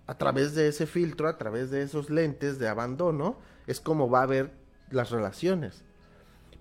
a 0.07 0.17
través 0.17 0.55
de 0.55 0.67
ese 0.67 0.85
filtro, 0.85 1.27
a 1.27 1.37
través 1.37 1.71
de 1.71 1.81
esos 1.81 2.09
lentes 2.09 2.59
de 2.59 2.67
abandono, 2.67 3.37
es 3.67 3.79
como 3.79 4.09
va 4.09 4.23
a 4.23 4.27
ver 4.27 4.51
las 4.91 5.11
relaciones. 5.11 5.83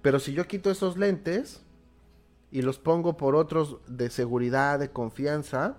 Pero 0.02 0.18
si 0.18 0.32
yo 0.32 0.46
quito 0.46 0.70
esos 0.70 0.96
lentes 0.96 1.62
y 2.50 2.62
los 2.62 2.78
pongo 2.78 3.16
por 3.16 3.34
otros 3.34 3.78
de 3.86 4.10
seguridad, 4.10 4.78
de 4.78 4.90
confianza, 4.90 5.78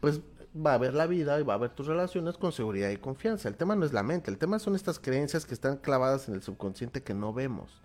pues 0.00 0.20
va 0.56 0.74
a 0.74 0.78
ver 0.78 0.94
la 0.94 1.06
vida 1.06 1.38
y 1.38 1.42
va 1.42 1.54
a 1.54 1.58
ver 1.58 1.70
tus 1.70 1.86
relaciones 1.86 2.36
con 2.38 2.52
seguridad 2.52 2.90
y 2.90 2.96
confianza. 2.96 3.48
El 3.48 3.56
tema 3.56 3.76
no 3.76 3.84
es 3.84 3.92
la 3.92 4.02
mente, 4.02 4.30
el 4.30 4.38
tema 4.38 4.58
son 4.58 4.74
estas 4.74 4.98
creencias 4.98 5.44
que 5.44 5.54
están 5.54 5.76
clavadas 5.76 6.28
en 6.28 6.34
el 6.34 6.42
subconsciente 6.42 7.02
que 7.02 7.14
no 7.14 7.32
vemos, 7.32 7.82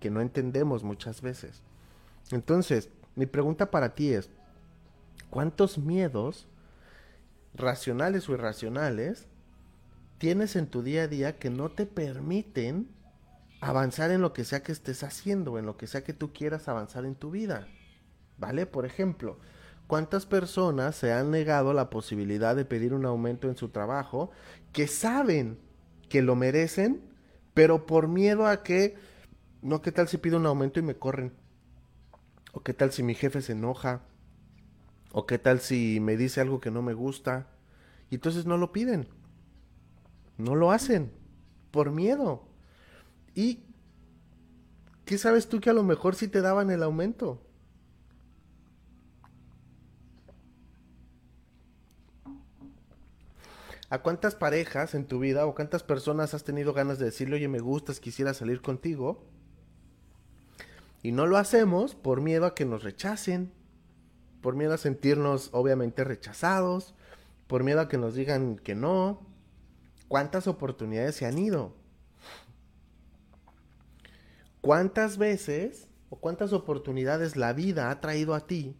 que 0.00 0.10
no 0.10 0.20
entendemos 0.20 0.84
muchas 0.84 1.20
veces. 1.20 1.62
Entonces, 2.30 2.88
mi 3.16 3.26
pregunta 3.26 3.70
para 3.70 3.94
ti 3.94 4.12
es, 4.12 4.30
¿cuántos 5.34 5.78
miedos, 5.78 6.46
racionales 7.54 8.28
o 8.28 8.34
irracionales, 8.34 9.26
tienes 10.18 10.54
en 10.54 10.68
tu 10.68 10.84
día 10.84 11.02
a 11.02 11.08
día 11.08 11.40
que 11.40 11.50
no 11.50 11.72
te 11.72 11.86
permiten 11.86 12.88
avanzar 13.60 14.12
en 14.12 14.20
lo 14.20 14.32
que 14.32 14.44
sea 14.44 14.62
que 14.62 14.70
estés 14.70 15.02
haciendo, 15.02 15.58
en 15.58 15.66
lo 15.66 15.76
que 15.76 15.88
sea 15.88 16.04
que 16.04 16.12
tú 16.12 16.32
quieras 16.32 16.68
avanzar 16.68 17.04
en 17.04 17.16
tu 17.16 17.32
vida. 17.32 17.66
¿Vale? 18.38 18.66
Por 18.66 18.86
ejemplo, 18.86 19.40
¿cuántas 19.88 20.24
personas 20.24 20.94
se 20.94 21.12
han 21.12 21.32
negado 21.32 21.72
la 21.72 21.90
posibilidad 21.90 22.54
de 22.54 22.64
pedir 22.64 22.94
un 22.94 23.04
aumento 23.04 23.48
en 23.48 23.56
su 23.56 23.70
trabajo 23.70 24.30
que 24.72 24.86
saben 24.86 25.58
que 26.08 26.22
lo 26.22 26.36
merecen, 26.36 27.02
pero 27.54 27.86
por 27.86 28.06
miedo 28.06 28.46
a 28.46 28.62
que, 28.62 28.94
no, 29.62 29.82
¿qué 29.82 29.90
tal 29.90 30.06
si 30.06 30.16
pido 30.16 30.36
un 30.36 30.46
aumento 30.46 30.78
y 30.78 30.84
me 30.84 30.94
corren? 30.94 31.32
¿O 32.52 32.62
qué 32.62 32.72
tal 32.72 32.92
si 32.92 33.02
mi 33.02 33.16
jefe 33.16 33.42
se 33.42 33.50
enoja? 33.50 34.02
¿O 35.16 35.26
qué 35.26 35.38
tal 35.38 35.60
si 35.60 36.00
me 36.00 36.16
dice 36.16 36.40
algo 36.40 36.60
que 36.60 36.72
no 36.72 36.82
me 36.82 36.92
gusta? 36.92 37.46
Y 38.10 38.16
entonces 38.16 38.46
no 38.46 38.56
lo 38.56 38.72
piden. 38.72 39.06
No 40.38 40.56
lo 40.56 40.72
hacen. 40.72 41.12
Por 41.70 41.92
miedo. 41.92 42.48
¿Y 43.32 43.62
qué 45.04 45.16
sabes 45.16 45.48
tú 45.48 45.60
que 45.60 45.70
a 45.70 45.72
lo 45.72 45.84
mejor 45.84 46.16
sí 46.16 46.26
te 46.26 46.40
daban 46.40 46.68
el 46.72 46.82
aumento? 46.82 47.40
¿A 53.88 54.02
cuántas 54.02 54.34
parejas 54.34 54.96
en 54.96 55.06
tu 55.06 55.20
vida 55.20 55.46
o 55.46 55.54
cuántas 55.54 55.84
personas 55.84 56.34
has 56.34 56.42
tenido 56.42 56.72
ganas 56.72 56.98
de 56.98 57.04
decirle, 57.04 57.36
oye, 57.36 57.46
me 57.46 57.60
gustas, 57.60 58.00
quisiera 58.00 58.34
salir 58.34 58.60
contigo? 58.60 59.24
Y 61.04 61.12
no 61.12 61.28
lo 61.28 61.36
hacemos 61.36 61.94
por 61.94 62.20
miedo 62.20 62.46
a 62.46 62.56
que 62.56 62.64
nos 62.64 62.82
rechacen, 62.82 63.52
por 64.44 64.56
miedo 64.56 64.74
a 64.74 64.76
sentirnos 64.76 65.48
obviamente 65.52 66.04
rechazados, 66.04 66.94
por 67.46 67.64
miedo 67.64 67.80
a 67.80 67.88
que 67.88 67.96
nos 67.96 68.14
digan 68.14 68.56
que 68.56 68.74
no. 68.74 69.22
¿Cuántas 70.06 70.46
oportunidades 70.48 71.14
se 71.14 71.24
han 71.24 71.38
ido? 71.38 71.74
¿Cuántas 74.60 75.16
veces 75.16 75.88
o 76.10 76.16
cuántas 76.16 76.52
oportunidades 76.52 77.36
la 77.36 77.54
vida 77.54 77.88
ha 77.88 78.02
traído 78.02 78.34
a 78.34 78.46
ti? 78.46 78.76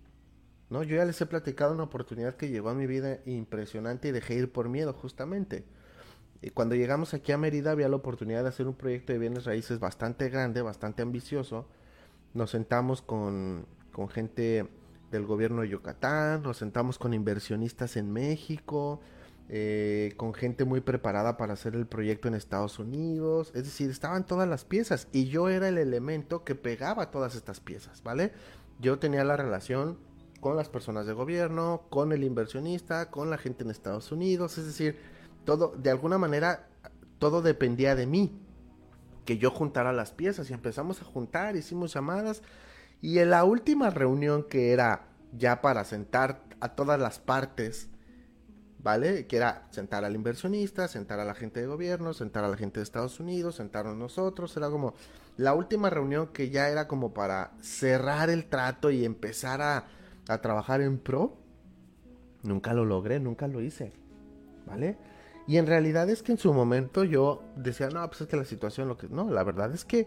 ¿No? 0.68 0.82
Yo 0.82 0.96
ya 0.96 1.06
les 1.06 1.18
he 1.22 1.24
platicado 1.24 1.72
una 1.72 1.84
oportunidad 1.84 2.36
que 2.36 2.50
llegó 2.50 2.68
a 2.68 2.74
mi 2.74 2.86
vida 2.86 3.20
impresionante 3.24 4.08
y 4.08 4.12
dejé 4.12 4.34
ir 4.34 4.52
por 4.52 4.68
miedo 4.68 4.92
justamente. 4.92 5.64
Y 6.42 6.50
cuando 6.50 6.74
llegamos 6.74 7.14
aquí 7.14 7.32
a 7.32 7.38
Mérida 7.38 7.70
había 7.70 7.88
la 7.88 7.96
oportunidad 7.96 8.42
de 8.42 8.50
hacer 8.50 8.68
un 8.68 8.74
proyecto 8.74 9.14
de 9.14 9.18
bienes 9.18 9.46
raíces 9.46 9.80
bastante 9.80 10.28
grande, 10.28 10.60
bastante 10.60 11.00
ambicioso. 11.00 11.66
Nos 12.34 12.50
sentamos 12.50 13.00
con, 13.00 13.64
con 13.92 14.10
gente 14.10 14.68
del 15.14 15.26
gobierno 15.26 15.62
de 15.62 15.68
Yucatán, 15.68 16.42
nos 16.42 16.58
sentamos 16.58 16.98
con 16.98 17.14
inversionistas 17.14 17.96
en 17.96 18.12
México, 18.12 19.00
eh, 19.48 20.12
con 20.16 20.34
gente 20.34 20.64
muy 20.64 20.80
preparada 20.80 21.36
para 21.36 21.52
hacer 21.52 21.74
el 21.76 21.86
proyecto 21.86 22.26
en 22.28 22.34
Estados 22.34 22.78
Unidos. 22.80 23.52
Es 23.54 23.64
decir, 23.64 23.90
estaban 23.90 24.26
todas 24.26 24.48
las 24.48 24.64
piezas 24.64 25.06
y 25.12 25.26
yo 25.26 25.48
era 25.48 25.68
el 25.68 25.78
elemento 25.78 26.44
que 26.44 26.56
pegaba 26.56 27.12
todas 27.12 27.36
estas 27.36 27.60
piezas, 27.60 28.02
¿vale? 28.02 28.32
Yo 28.80 28.98
tenía 28.98 29.22
la 29.22 29.36
relación 29.36 29.98
con 30.40 30.56
las 30.56 30.68
personas 30.68 31.06
de 31.06 31.12
gobierno, 31.12 31.82
con 31.90 32.12
el 32.12 32.24
inversionista, 32.24 33.10
con 33.10 33.30
la 33.30 33.38
gente 33.38 33.62
en 33.62 33.70
Estados 33.70 34.10
Unidos. 34.10 34.58
Es 34.58 34.66
decir, 34.66 34.98
todo, 35.44 35.74
de 35.76 35.90
alguna 35.90 36.18
manera, 36.18 36.68
todo 37.18 37.40
dependía 37.40 37.94
de 37.94 38.06
mí. 38.06 38.40
Que 39.24 39.38
yo 39.38 39.50
juntara 39.52 39.92
las 39.92 40.10
piezas 40.10 40.50
y 40.50 40.54
empezamos 40.54 41.00
a 41.00 41.04
juntar, 41.04 41.56
hicimos 41.56 41.94
llamadas. 41.94 42.42
Y 43.00 43.18
en 43.18 43.30
la 43.30 43.44
última 43.44 43.90
reunión 43.90 44.44
que 44.44 44.72
era 44.72 45.08
ya 45.36 45.60
para 45.60 45.84
sentar 45.84 46.44
a 46.60 46.74
todas 46.74 46.98
las 46.98 47.18
partes 47.18 47.90
¿vale? 48.84 49.26
Que 49.26 49.38
era 49.38 49.66
sentar 49.70 50.04
al 50.04 50.14
inversionista, 50.14 50.86
sentar 50.88 51.18
a 51.18 51.24
la 51.24 51.34
gente 51.34 51.58
de 51.60 51.66
gobierno, 51.66 52.12
sentar 52.12 52.44
a 52.44 52.48
la 52.48 52.56
gente 52.56 52.80
de 52.80 52.84
Estados 52.84 53.18
Unidos, 53.18 53.56
sentarnos 53.56 53.96
nosotros, 53.96 54.54
era 54.58 54.68
como 54.68 54.92
la 55.38 55.54
última 55.54 55.88
reunión 55.88 56.28
que 56.28 56.50
ya 56.50 56.68
era 56.68 56.86
como 56.86 57.14
para 57.14 57.52
cerrar 57.62 58.28
el 58.28 58.44
trato 58.44 58.90
y 58.90 59.06
empezar 59.06 59.62
a, 59.62 59.86
a 60.28 60.38
trabajar 60.42 60.82
en 60.82 60.98
pro. 60.98 61.34
Nunca 62.42 62.74
lo 62.74 62.84
logré, 62.84 63.18
nunca 63.20 63.48
lo 63.48 63.62
hice, 63.62 63.94
¿vale? 64.66 64.98
Y 65.46 65.56
en 65.56 65.66
realidad 65.66 66.10
es 66.10 66.22
que 66.22 66.32
en 66.32 66.38
su 66.38 66.52
momento 66.52 67.04
yo 67.04 67.42
decía, 67.56 67.88
no, 67.88 68.06
pues 68.06 68.20
es 68.20 68.28
que 68.28 68.36
la 68.36 68.44
situación, 68.44 68.88
lo 68.88 68.98
que... 68.98 69.08
No, 69.08 69.30
la 69.30 69.44
verdad 69.44 69.72
es 69.72 69.86
que 69.86 70.06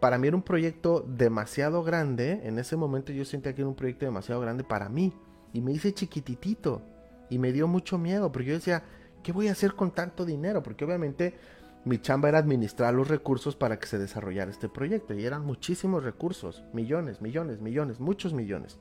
para 0.00 0.18
mí 0.18 0.28
era 0.28 0.36
un 0.36 0.42
proyecto 0.42 1.04
demasiado 1.08 1.82
grande. 1.82 2.40
En 2.44 2.58
ese 2.58 2.76
momento 2.76 3.12
yo 3.12 3.24
sentía 3.24 3.54
que 3.54 3.62
era 3.62 3.68
un 3.68 3.74
proyecto 3.74 4.04
demasiado 4.04 4.40
grande 4.40 4.64
para 4.64 4.88
mí. 4.88 5.12
Y 5.52 5.60
me 5.60 5.72
hice 5.72 5.92
chiquititito. 5.92 6.82
Y 7.30 7.38
me 7.38 7.52
dio 7.52 7.68
mucho 7.68 7.98
miedo, 7.98 8.32
porque 8.32 8.48
yo 8.48 8.54
decía, 8.54 8.84
¿qué 9.22 9.32
voy 9.32 9.48
a 9.48 9.52
hacer 9.52 9.74
con 9.74 9.90
tanto 9.90 10.24
dinero? 10.24 10.62
Porque 10.62 10.84
obviamente 10.84 11.34
mi 11.84 11.98
chamba 11.98 12.28
era 12.28 12.38
administrar 12.38 12.94
los 12.94 13.08
recursos 13.08 13.56
para 13.56 13.78
que 13.78 13.86
se 13.86 13.98
desarrollara 13.98 14.50
este 14.50 14.68
proyecto. 14.68 15.14
Y 15.14 15.26
eran 15.26 15.44
muchísimos 15.44 16.04
recursos, 16.04 16.64
millones, 16.72 17.20
millones, 17.20 17.60
millones, 17.60 18.00
muchos 18.00 18.32
millones. 18.32 18.78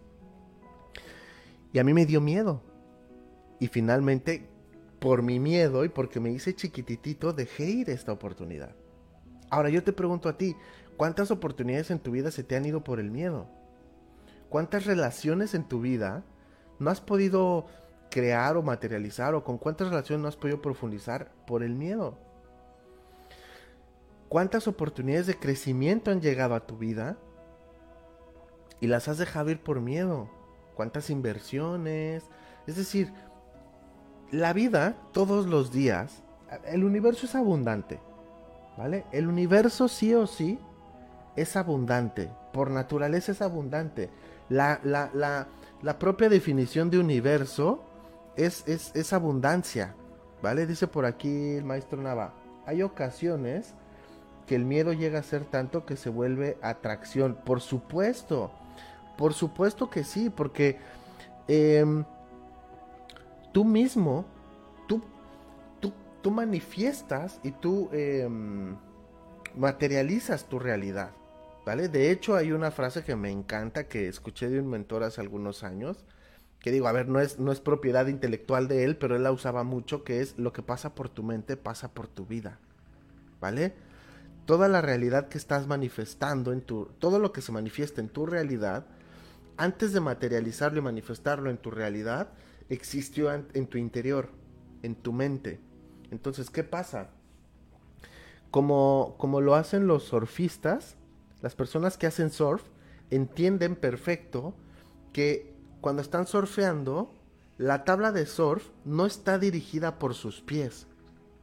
Y 1.74 1.80
a 1.80 1.84
mí 1.84 1.94
me 1.94 2.06
dio 2.06 2.22
miedo. 2.22 2.62
Y 3.60 3.68
finalmente, 3.68 4.48
por 5.00 5.24
mi 5.24 5.40
miedo 5.40 5.84
y 5.84 5.90
porque 5.90 6.20
me 6.20 6.32
hice 6.32 6.56
chiquititito, 6.56 7.34
dejé 7.34 7.66
ir 7.66 7.90
esta 7.90 8.12
oportunidad. 8.12 8.76
Ahora 9.50 9.70
yo 9.70 9.84
te 9.84 9.94
pregunto 9.94 10.28
a 10.30 10.38
ti, 10.38 10.56
¿cuántas 10.98 11.32
oportunidades 11.32 11.92
en 11.92 12.00
tu 12.00 12.12
vida 12.12 12.32
se 12.32 12.44
te 12.44 12.56
han 12.56 12.66
ido 12.66 12.84
por 12.84 13.00
el 13.00 13.12
miedo? 13.12 13.48
¿Cuántas 14.50 14.86
relaciones 14.86 15.54
en 15.54 15.64
tu 15.64 15.82
vida 15.82 16.24
no 16.80 16.90
has 16.90 17.02
podido 17.02 17.68
crear 18.10 18.58
o 18.58 18.64
materializar 18.64 19.36
o 19.36 19.44
con 19.44 19.58
cuántas 19.58 19.90
relaciones 19.90 20.22
no 20.22 20.28
has 20.28 20.36
podido 20.36 20.62
profundizar 20.62 21.32
por 21.46 21.64
el 21.64 21.76
miedo. 21.76 22.18
¿Cuántas 24.30 24.68
oportunidades 24.68 25.28
de 25.28 25.38
crecimiento 25.38 26.12
han 26.12 26.22
llegado 26.22 26.56
a 26.56 26.66
tu 26.66 26.78
vida? 26.78 27.18
Y 28.80 28.88
las 28.88 29.08
has 29.08 29.18
dejado 29.18 29.50
ir 29.50 29.62
por 29.62 29.82
miedo. 29.82 30.30
¿Cuántas 30.76 31.10
inversiones? 31.10 32.24
Es 32.68 32.76
decir, 32.76 33.14
la 34.32 34.54
vida 34.54 34.98
todos 35.14 35.46
los 35.48 35.72
días, 35.72 36.24
el 36.66 36.84
universo 36.84 37.26
es 37.26 37.36
abundante. 37.36 38.00
¿Vale? 38.78 39.06
El 39.12 39.28
universo 39.28 39.88
sí 39.88 40.14
o 40.14 40.28
sí 40.28 40.60
es 41.38 41.56
abundante. 41.56 42.30
Por 42.52 42.72
naturaleza 42.72 43.32
es 43.32 43.42
abundante. 43.42 44.10
La, 44.50 44.82
la, 44.84 46.00
propia 46.00 46.28
definición 46.28 46.90
de 46.90 47.00
universo 47.00 47.84
es, 48.36 48.68
es, 48.68 48.92
es 48.96 49.14
abundancia. 49.14 49.96
¿Vale? 50.42 50.68
Dice 50.68 50.88
por 50.88 51.06
aquí 51.06 51.56
el 51.56 51.64
maestro 51.64 52.02
Nava. 52.02 52.34
Hay 52.66 52.82
ocasiones 52.84 53.74
que 54.46 54.56
el 54.56 54.66
miedo 54.66 54.94
llega 54.94 55.20
a 55.20 55.24
ser 55.24 55.46
tanto 55.46 55.86
que 55.86 55.96
se 55.96 56.10
vuelve 56.10 56.58
atracción. 56.62 57.38
Por 57.46 57.62
supuesto, 57.62 58.52
por 59.18 59.34
supuesto 59.34 59.90
que 59.90 60.04
sí, 60.04 60.30
porque 60.30 60.78
em, 61.48 62.06
tú 63.52 63.66
mismo, 63.66 64.26
tú, 64.88 65.02
tú, 65.80 65.92
tú, 66.22 66.32
manifiestas 66.32 67.40
y 67.44 67.52
tú 67.52 67.90
em, 67.92 68.78
materializas 69.56 70.46
tu 70.46 70.60
realidad. 70.60 71.12
De 71.76 72.12
hecho, 72.12 72.36
hay 72.36 72.52
una 72.52 72.72
frase 72.72 73.04
que 73.04 73.16
me 73.16 73.32
encanta 73.32 73.88
que 73.88 74.08
escuché 74.08 74.50
de 74.50 74.60
un 74.60 74.70
mentor 74.70 75.04
hace 75.04 75.22
algunos 75.22 75.64
años. 75.64 76.06
Que 76.60 76.72
digo, 76.72 76.88
a 76.88 76.92
ver, 76.92 77.08
no 77.08 77.20
es, 77.20 77.40
no 77.40 77.52
es 77.52 77.60
propiedad 77.60 78.08
intelectual 78.08 78.68
de 78.68 78.84
él, 78.84 78.98
pero 78.98 79.16
él 79.16 79.24
la 79.24 79.32
usaba 79.32 79.64
mucho, 79.64 80.04
que 80.04 80.22
es 80.22 80.38
lo 80.40 80.54
que 80.54 80.64
pasa 80.64 80.96
por 80.96 81.10
tu 81.10 81.24
mente 81.24 81.58
pasa 81.58 81.94
por 81.94 82.08
tu 82.08 82.26
vida. 82.26 82.60
¿Vale? 83.40 83.74
toda 84.48 84.70
la 84.70 84.82
realidad 84.82 85.28
que 85.28 85.38
estás 85.38 85.68
manifestando 85.68 86.54
en 86.54 86.62
tu, 86.62 86.86
todo 87.00 87.20
lo 87.20 87.34
que 87.34 87.42
se 87.42 87.52
manifiesta 87.52 88.00
en 88.00 88.08
tu 88.08 88.26
realidad, 88.26 88.88
antes 89.58 89.92
de 89.92 90.00
materializarlo 90.00 90.80
y 90.80 90.84
manifestarlo 90.84 91.50
en 91.50 91.58
tu 91.58 91.70
realidad, 91.70 92.30
existió 92.70 93.32
en 93.34 93.68
tu 93.68 93.78
interior, 93.78 94.30
en 94.84 94.96
tu 94.96 95.12
mente. 95.12 95.60
Entonces, 96.12 96.50
¿qué 96.50 96.64
pasa? 96.64 97.10
Como, 98.50 99.16
como 99.18 99.42
lo 99.42 99.54
hacen 99.54 99.86
los 99.86 100.04
surfistas, 100.04 100.96
las 101.42 101.56
personas 101.56 101.98
que 101.98 102.08
hacen 102.08 102.32
surf 102.32 102.64
entienden 103.10 103.76
perfecto 103.76 104.56
que 105.14 105.54
cuando 105.82 106.02
están 106.02 106.28
surfeando, 106.28 107.12
la 107.58 107.84
tabla 107.84 108.12
de 108.12 108.26
surf 108.26 108.70
no 108.86 109.06
está 109.06 109.40
dirigida 109.40 110.00
por 110.00 110.14
sus 110.14 110.42
pies, 110.42 110.88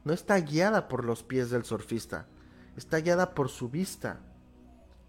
no 0.03 0.13
está 0.13 0.39
guiada 0.39 0.87
por 0.87 1.03
los 1.05 1.23
pies 1.23 1.49
del 1.49 1.65
surfista 1.65 2.27
está 2.77 2.99
guiada 2.99 3.33
por 3.33 3.49
su 3.49 3.69
vista. 3.69 4.19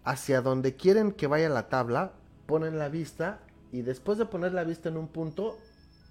Hacia 0.03 0.41
donde 0.41 0.75
quieren 0.75 1.11
que 1.11 1.27
vaya 1.27 1.49
la 1.49 1.67
tabla, 1.69 2.13
ponen 2.45 2.79
la 2.79 2.89
vista 2.89 3.39
y 3.71 3.81
después 3.81 4.17
de 4.17 4.25
poner 4.25 4.53
la 4.53 4.63
vista 4.63 4.89
en 4.89 4.97
un 4.97 5.09
punto, 5.09 5.57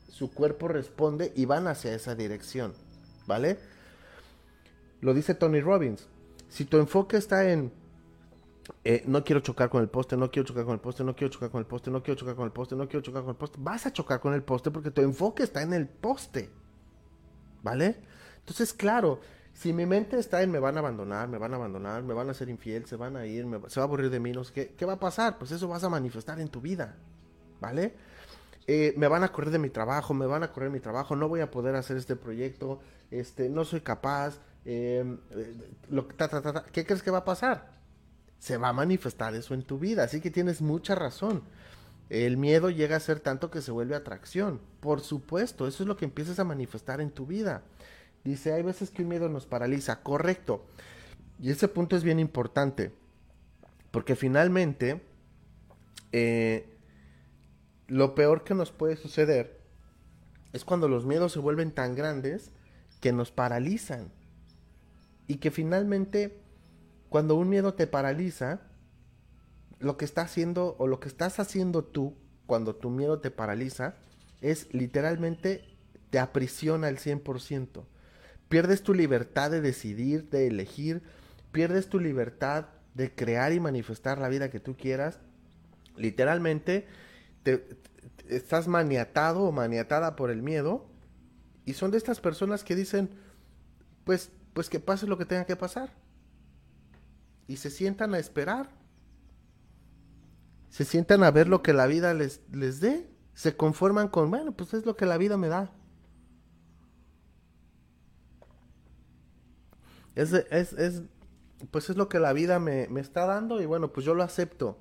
su 0.08 0.32
cuerpo 0.32 0.68
responde 0.68 1.32
y 1.34 1.46
van 1.46 1.66
hacia 1.66 1.94
esa 1.94 2.14
dirección. 2.14 2.74
¿Vale? 3.26 3.58
Lo 5.00 5.14
dice 5.14 5.34
Tony 5.34 5.60
Robbins. 5.60 6.08
Si 6.48 6.64
tu 6.64 6.76
enfoque 6.76 7.16
está 7.16 7.50
en 7.50 7.72
eh, 8.84 9.02
no 9.06 9.24
quiero 9.24 9.40
chocar 9.40 9.68
con 9.68 9.82
el 9.82 9.88
poste, 9.88 10.16
no 10.16 10.30
quiero 10.30 10.46
chocar 10.46 10.64
con 10.64 10.74
el 10.74 10.80
poste, 10.80 11.04
no 11.04 11.14
quiero 11.14 11.32
chocar 11.32 11.50
con 11.50 11.60
el 11.60 11.66
poste, 11.66 11.90
no 11.90 12.02
quiero 12.02 12.18
chocar 12.18 12.34
con 12.34 12.44
el 12.44 12.52
poste, 12.52 12.76
no 12.76 12.88
quiero 12.88 13.02
chocar 13.02 13.22
con 13.22 13.30
el 13.30 13.36
poste, 13.36 13.58
vas 13.60 13.86
a 13.86 13.92
chocar 13.92 14.20
con 14.20 14.34
el 14.34 14.42
poste 14.42 14.70
porque 14.70 14.90
tu 14.90 15.02
enfoque 15.02 15.42
está 15.42 15.62
en 15.62 15.72
el 15.72 15.88
poste. 15.88 16.50
¿Vale? 17.62 17.96
Entonces, 18.38 18.72
claro, 18.72 19.20
si 19.52 19.72
mi 19.72 19.86
mente 19.86 20.18
está 20.18 20.42
en 20.42 20.50
me 20.50 20.58
van 20.58 20.76
a 20.76 20.80
abandonar, 20.80 21.28
me 21.28 21.38
van 21.38 21.52
a 21.52 21.56
abandonar, 21.56 22.02
me 22.02 22.14
van 22.14 22.30
a 22.30 22.34
ser 22.34 22.48
infiel, 22.48 22.86
se 22.86 22.96
van 22.96 23.16
a 23.16 23.26
ir, 23.26 23.46
se 23.68 23.80
va 23.80 23.84
a 23.84 23.86
aburrir 23.86 24.10
de 24.10 24.20
mí, 24.20 24.32
no 24.32 24.44
sé 24.44 24.52
qué, 24.52 24.74
¿qué 24.76 24.84
va 24.84 24.94
a 24.94 25.00
pasar? 25.00 25.38
Pues 25.38 25.50
eso 25.50 25.66
vas 25.66 25.82
a 25.82 25.88
manifestar 25.88 26.40
en 26.40 26.48
tu 26.48 26.60
vida, 26.60 26.96
¿vale? 27.60 27.94
Eh, 28.66 28.94
me 28.96 29.08
van 29.08 29.22
a 29.22 29.32
correr 29.32 29.50
de 29.50 29.58
mi 29.58 29.70
trabajo, 29.70 30.12
me 30.12 30.26
van 30.26 30.42
a 30.42 30.52
correr 30.52 30.70
de 30.70 30.74
mi 30.74 30.80
trabajo, 30.80 31.16
no 31.16 31.28
voy 31.28 31.40
a 31.40 31.50
poder 31.50 31.76
hacer 31.76 31.96
este 31.96 32.16
proyecto, 32.16 32.80
este, 33.10 33.48
no 33.48 33.64
soy 33.64 33.80
capaz, 33.80 34.40
em, 34.64 35.18
eh, 35.30 35.56
¿qué 36.72 36.84
crees 36.84 37.02
que 37.02 37.10
va 37.10 37.18
a 37.18 37.24
pasar? 37.24 37.75
Se 38.38 38.56
va 38.56 38.68
a 38.68 38.72
manifestar 38.72 39.34
eso 39.34 39.54
en 39.54 39.62
tu 39.62 39.78
vida, 39.78 40.04
así 40.04 40.20
que 40.20 40.30
tienes 40.30 40.60
mucha 40.60 40.94
razón. 40.94 41.42
El 42.08 42.36
miedo 42.36 42.70
llega 42.70 42.96
a 42.96 43.00
ser 43.00 43.20
tanto 43.20 43.50
que 43.50 43.62
se 43.62 43.72
vuelve 43.72 43.96
atracción. 43.96 44.60
Por 44.80 45.00
supuesto, 45.00 45.66
eso 45.66 45.82
es 45.82 45.88
lo 45.88 45.96
que 45.96 46.04
empiezas 46.04 46.38
a 46.38 46.44
manifestar 46.44 47.00
en 47.00 47.10
tu 47.10 47.26
vida. 47.26 47.62
Dice, 48.22 48.52
hay 48.52 48.62
veces 48.62 48.90
que 48.90 49.02
un 49.02 49.08
miedo 49.08 49.28
nos 49.28 49.46
paraliza. 49.46 50.02
Correcto. 50.02 50.64
Y 51.40 51.50
ese 51.50 51.68
punto 51.68 51.96
es 51.96 52.04
bien 52.04 52.20
importante. 52.20 52.92
Porque 53.90 54.14
finalmente, 54.14 55.02
eh, 56.12 56.76
lo 57.88 58.14
peor 58.14 58.44
que 58.44 58.54
nos 58.54 58.70
puede 58.70 58.96
suceder 58.96 59.60
es 60.52 60.64
cuando 60.64 60.88
los 60.88 61.06
miedos 61.06 61.32
se 61.32 61.38
vuelven 61.38 61.72
tan 61.72 61.94
grandes 61.94 62.52
que 63.00 63.12
nos 63.12 63.32
paralizan. 63.32 64.12
Y 65.26 65.36
que 65.36 65.50
finalmente, 65.50 66.40
cuando 67.08 67.36
un 67.36 67.48
miedo 67.48 67.74
te 67.74 67.86
paraliza, 67.86 68.60
lo 69.78 69.96
que 69.96 70.04
está 70.04 70.22
haciendo 70.22 70.76
o 70.78 70.86
lo 70.86 71.00
que 71.00 71.08
estás 71.08 71.38
haciendo 71.38 71.84
tú 71.84 72.16
cuando 72.46 72.76
tu 72.76 72.90
miedo 72.90 73.20
te 73.20 73.30
paraliza 73.30 73.94
es 74.40 74.72
literalmente 74.72 75.64
te 76.10 76.18
aprisiona 76.18 76.88
al 76.88 76.98
100%. 76.98 77.84
Pierdes 78.48 78.82
tu 78.82 78.94
libertad 78.94 79.50
de 79.50 79.60
decidir, 79.60 80.30
de 80.30 80.46
elegir, 80.46 81.02
pierdes 81.52 81.88
tu 81.88 81.98
libertad 81.98 82.66
de 82.94 83.14
crear 83.14 83.52
y 83.52 83.60
manifestar 83.60 84.18
la 84.18 84.28
vida 84.28 84.50
que 84.50 84.60
tú 84.60 84.76
quieras. 84.76 85.18
Literalmente, 85.96 86.86
te, 87.42 87.66
estás 88.28 88.68
maniatado 88.68 89.42
o 89.42 89.52
maniatada 89.52 90.16
por 90.16 90.30
el 90.30 90.42
miedo. 90.42 90.86
Y 91.64 91.74
son 91.74 91.90
de 91.90 91.98
estas 91.98 92.20
personas 92.20 92.62
que 92.62 92.76
dicen, 92.76 93.10
pues, 94.04 94.30
pues 94.52 94.70
que 94.70 94.78
pase 94.78 95.06
lo 95.06 95.18
que 95.18 95.26
tenga 95.26 95.44
que 95.44 95.56
pasar. 95.56 95.92
Y 97.46 97.56
se 97.56 97.70
sientan 97.70 98.14
a 98.14 98.18
esperar. 98.18 98.70
Se 100.68 100.84
sientan 100.84 101.22
a 101.22 101.30
ver 101.30 101.48
lo 101.48 101.62
que 101.62 101.72
la 101.72 101.86
vida 101.86 102.12
les, 102.14 102.40
les 102.52 102.80
dé. 102.80 103.08
Se 103.34 103.56
conforman 103.56 104.08
con, 104.08 104.30
bueno, 104.30 104.52
pues 104.52 104.74
es 104.74 104.84
lo 104.84 104.96
que 104.96 105.06
la 105.06 105.18
vida 105.18 105.36
me 105.36 105.48
da. 105.48 105.72
Es, 110.14 110.32
es, 110.32 110.72
es, 110.72 111.02
pues 111.70 111.90
es 111.90 111.96
lo 111.96 112.08
que 112.08 112.18
la 112.18 112.32
vida 112.32 112.58
me, 112.58 112.88
me 112.88 113.00
está 113.00 113.26
dando 113.26 113.60
y 113.60 113.66
bueno, 113.66 113.92
pues 113.92 114.04
yo 114.04 114.14
lo 114.14 114.22
acepto. 114.22 114.78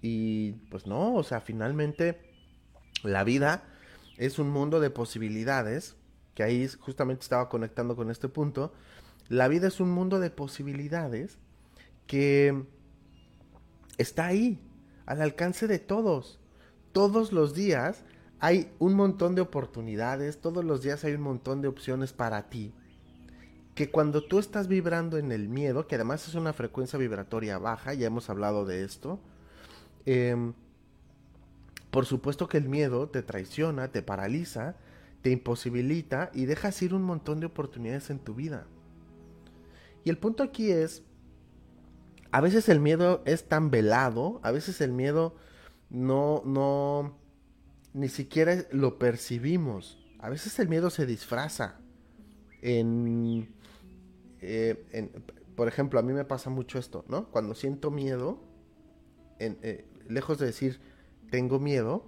Y 0.00 0.52
pues 0.70 0.86
no, 0.86 1.14
o 1.14 1.22
sea, 1.22 1.40
finalmente 1.40 2.20
la 3.04 3.24
vida 3.24 3.64
es 4.16 4.38
un 4.38 4.50
mundo 4.50 4.80
de 4.80 4.90
posibilidades, 4.90 5.96
que 6.34 6.42
ahí 6.42 6.66
justamente 6.80 7.22
estaba 7.22 7.48
conectando 7.48 7.94
con 7.94 8.10
este 8.10 8.28
punto. 8.28 8.72
La 9.28 9.48
vida 9.48 9.68
es 9.68 9.80
un 9.80 9.90
mundo 9.90 10.18
de 10.18 10.30
posibilidades 10.30 11.38
que 12.06 12.64
está 13.98 14.26
ahí, 14.26 14.60
al 15.06 15.22
alcance 15.22 15.66
de 15.66 15.78
todos. 15.78 16.40
Todos 16.92 17.32
los 17.32 17.54
días 17.54 18.04
hay 18.38 18.70
un 18.78 18.94
montón 18.94 19.34
de 19.34 19.40
oportunidades, 19.40 20.40
todos 20.40 20.64
los 20.64 20.82
días 20.82 21.04
hay 21.04 21.14
un 21.14 21.22
montón 21.22 21.62
de 21.62 21.68
opciones 21.68 22.12
para 22.12 22.48
ti 22.50 22.72
que 23.74 23.90
cuando 23.90 24.22
tú 24.22 24.38
estás 24.38 24.68
vibrando 24.68 25.16
en 25.18 25.32
el 25.32 25.48
miedo, 25.48 25.86
que 25.86 25.94
además 25.94 26.28
es 26.28 26.34
una 26.34 26.52
frecuencia 26.52 26.98
vibratoria 26.98 27.58
baja, 27.58 27.94
ya 27.94 28.06
hemos 28.06 28.28
hablado 28.28 28.66
de 28.66 28.84
esto, 28.84 29.18
em, 30.04 30.52
por 31.90 32.06
supuesto 32.06 32.48
que 32.48 32.58
el 32.58 32.68
miedo 32.68 33.08
te 33.08 33.22
traiciona, 33.22 33.88
te 33.88 34.02
paraliza, 34.02 34.76
te 35.22 35.30
imposibilita 35.30 36.30
y 36.34 36.46
dejas 36.46 36.80
ir 36.82 36.94
un 36.94 37.02
montón 37.02 37.40
de 37.40 37.46
oportunidades 37.46 38.10
en 38.10 38.18
tu 38.18 38.34
vida. 38.34 38.66
Y 40.04 40.10
el 40.10 40.18
punto 40.18 40.42
aquí 40.42 40.70
es, 40.70 41.02
a 42.32 42.40
veces 42.40 42.68
el 42.68 42.80
miedo 42.80 43.22
es 43.26 43.48
tan 43.48 43.70
velado, 43.70 44.40
a 44.42 44.50
veces 44.50 44.80
el 44.80 44.92
miedo 44.92 45.36
no, 45.90 46.42
no, 46.44 47.16
ni 47.92 48.08
siquiera 48.08 48.64
lo 48.70 48.98
percibimos. 48.98 49.98
A 50.18 50.30
veces 50.30 50.58
el 50.58 50.68
miedo 50.68 50.90
se 50.90 51.04
disfraza 51.04 51.80
en 52.62 53.48
eh, 54.40 55.10
por 55.54 55.68
ejemplo, 55.68 56.00
a 56.00 56.02
mí 56.02 56.12
me 56.12 56.24
pasa 56.24 56.50
mucho 56.50 56.78
esto, 56.78 57.04
¿no? 57.08 57.28
Cuando 57.28 57.54
siento 57.54 57.90
miedo, 57.90 58.40
eh, 59.38 59.86
lejos 60.08 60.38
de 60.38 60.46
decir 60.46 60.80
tengo 61.30 61.58
miedo, 61.58 62.04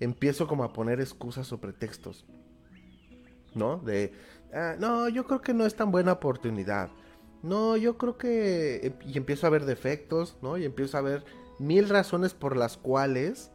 empiezo 0.00 0.46
como 0.46 0.64
a 0.64 0.72
poner 0.72 1.00
excusas 1.00 1.52
o 1.52 1.60
pretextos, 1.60 2.26
¿no? 3.54 3.78
De, 3.78 4.12
ah, 4.52 4.76
no, 4.78 5.08
yo 5.08 5.26
creo 5.26 5.40
que 5.40 5.54
no 5.54 5.66
es 5.66 5.74
tan 5.74 5.90
buena 5.90 6.12
oportunidad. 6.12 6.90
No, 7.42 7.76
yo 7.76 7.98
creo 7.98 8.18
que... 8.18 8.94
Y 9.06 9.16
empiezo 9.16 9.46
a 9.46 9.50
ver 9.50 9.64
defectos, 9.64 10.36
¿no? 10.42 10.56
Y 10.56 10.64
empiezo 10.64 10.98
a 10.98 11.02
ver 11.02 11.24
mil 11.58 11.88
razones 11.88 12.34
por 12.34 12.56
las 12.56 12.76
cuales 12.76 13.50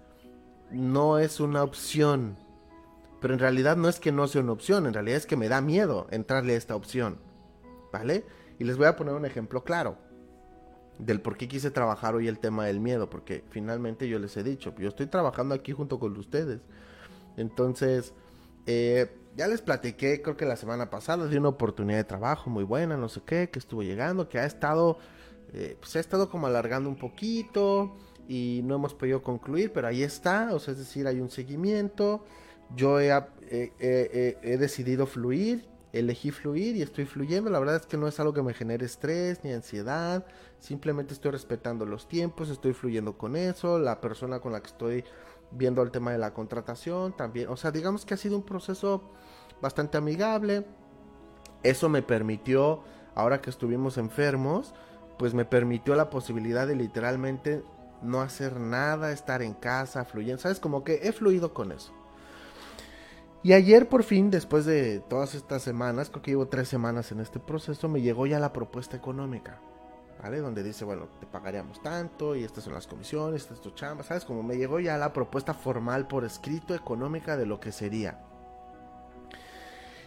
no 0.71 1.19
es 1.19 1.39
una 1.39 1.63
opción. 1.63 2.37
Pero 3.21 3.33
en 3.33 3.39
realidad 3.39 3.77
no 3.77 3.89
es 3.89 3.99
que 3.99 4.11
no 4.11 4.27
sea 4.27 4.41
una 4.41 4.51
opción, 4.51 4.85
en 4.85 4.93
realidad 4.93 5.17
es 5.17 5.25
que 5.25 5.37
me 5.37 5.47
da 5.47 5.61
miedo 5.61 6.07
entrarle 6.11 6.53
a 6.53 6.57
esta 6.57 6.75
opción. 6.75 7.19
¿vale? 7.93 8.25
Y 8.59 8.65
les 8.65 8.75
voy 8.75 8.87
a 8.87 8.97
poner 8.97 9.13
un 9.13 9.25
ejemplo 9.25 9.63
claro 9.63 9.97
del 10.97 11.21
por 11.21 11.37
qué 11.37 11.47
quise 11.47 11.71
trabajar 11.71 12.15
hoy 12.15 12.27
el 12.27 12.39
tema 12.39 12.65
del 12.65 12.79
miedo, 12.79 13.09
porque 13.09 13.43
finalmente 13.49 14.09
yo 14.09 14.19
les 14.19 14.35
he 14.35 14.43
dicho, 14.43 14.75
yo 14.77 14.89
estoy 14.89 15.07
trabajando 15.07 15.55
aquí 15.55 15.71
junto 15.71 15.99
con 15.99 16.17
ustedes. 16.17 16.61
Entonces, 17.37 18.13
eh, 18.65 19.15
ya 19.35 19.47
les 19.47 19.61
platiqué, 19.61 20.21
creo 20.21 20.37
que 20.37 20.45
la 20.45 20.55
semana 20.55 20.89
pasada, 20.89 21.27
de 21.27 21.37
una 21.37 21.49
oportunidad 21.49 21.97
de 21.97 22.03
trabajo 22.03 22.49
muy 22.49 22.63
buena, 22.63 22.97
no 22.97 23.09
sé 23.09 23.21
qué, 23.25 23.49
que 23.49 23.59
estuvo 23.59 23.83
llegando, 23.83 24.29
que 24.29 24.39
ha 24.39 24.45
estado, 24.45 24.97
eh, 25.53 25.77
pues 25.79 25.95
ha 25.95 25.99
estado 25.99 26.29
como 26.29 26.47
alargando 26.47 26.89
un 26.89 26.97
poquito 26.97 27.95
y 28.27 28.61
no 28.63 28.75
hemos 28.75 28.93
podido 28.93 29.21
concluir, 29.21 29.71
pero 29.73 29.87
ahí 29.87 30.03
está, 30.03 30.53
o 30.53 30.59
sea, 30.59 30.73
es 30.73 30.79
decir, 30.79 31.07
hay 31.07 31.19
un 31.19 31.29
seguimiento. 31.29 32.23
Yo 32.75 32.99
he, 32.99 33.11
he 33.49 34.57
decidido 34.57 35.05
fluir, 35.05 35.67
elegí 35.93 36.31
fluir 36.31 36.75
y 36.75 36.81
estoy 36.81 37.05
fluyendo. 37.05 37.49
La 37.49 37.59
verdad 37.59 37.77
es 37.77 37.85
que 37.85 37.97
no 37.97 38.07
es 38.07 38.19
algo 38.19 38.33
que 38.33 38.41
me 38.41 38.53
genere 38.53 38.85
estrés 38.85 39.43
ni 39.43 39.53
ansiedad. 39.53 40.25
Simplemente 40.59 41.13
estoy 41.13 41.31
respetando 41.31 41.85
los 41.85 42.07
tiempos, 42.07 42.49
estoy 42.49 42.73
fluyendo 42.73 43.17
con 43.17 43.35
eso. 43.35 43.77
La 43.79 44.01
persona 44.01 44.39
con 44.39 44.51
la 44.53 44.61
que 44.61 44.67
estoy 44.67 45.03
viendo 45.55 45.81
el 45.81 45.91
tema 45.91 46.11
de 46.11 46.17
la 46.17 46.33
contratación 46.33 47.13
también. 47.13 47.49
O 47.49 47.57
sea, 47.57 47.71
digamos 47.71 48.05
que 48.05 48.13
ha 48.13 48.17
sido 48.17 48.37
un 48.37 48.43
proceso 48.43 49.01
bastante 49.61 49.97
amigable. 49.97 50.65
Eso 51.63 51.89
me 51.89 52.01
permitió, 52.01 52.83
ahora 53.15 53.41
que 53.41 53.49
estuvimos 53.49 53.97
enfermos, 53.97 54.73
pues 55.17 55.33
me 55.33 55.45
permitió 55.45 55.95
la 55.95 56.09
posibilidad 56.09 56.67
de 56.67 56.75
literalmente 56.75 57.63
no 58.01 58.21
hacer 58.21 58.59
nada, 58.59 59.11
estar 59.11 59.41
en 59.41 59.53
casa, 59.53 60.05
fluyendo. 60.05 60.41
¿Sabes? 60.41 60.59
Como 60.59 60.83
que 60.83 61.01
he 61.03 61.11
fluido 61.11 61.53
con 61.53 61.71
eso. 61.71 61.93
Y 63.43 63.51
ayer 63.51 63.89
por 63.89 64.03
fin, 64.03 64.31
después 64.31 64.65
de 64.65 65.01
todas 65.09 65.35
estas 65.35 65.61
semanas, 65.61 66.09
creo 66.09 66.21
que 66.21 66.31
llevo 66.31 66.47
tres 66.47 66.69
semanas 66.69 67.11
en 67.11 67.19
este 67.19 67.39
proceso, 67.39 67.89
me 67.89 68.01
llegó 68.01 68.25
ya 68.25 68.39
la 68.39 68.53
propuesta 68.53 68.95
económica. 68.95 69.59
Donde 70.31 70.63
dice, 70.63 70.85
bueno, 70.85 71.07
te 71.19 71.25
pagaríamos 71.25 71.81
tanto 71.81 72.35
y 72.35 72.43
estas 72.43 72.63
son 72.63 72.73
las 72.73 72.87
comisiones, 72.87 73.41
estas 73.41 73.57
es 73.57 73.63
tu 73.63 73.71
chamba, 73.71 74.03
¿sabes? 74.03 74.23
Como 74.23 74.41
me 74.41 74.55
llegó 74.55 74.79
ya 74.79 74.97
la 74.97 75.11
propuesta 75.11 75.53
formal 75.53 76.07
por 76.07 76.23
escrito 76.23 76.73
económica 76.73 77.35
de 77.35 77.45
lo 77.45 77.59
que 77.59 77.71
sería. 77.71 78.23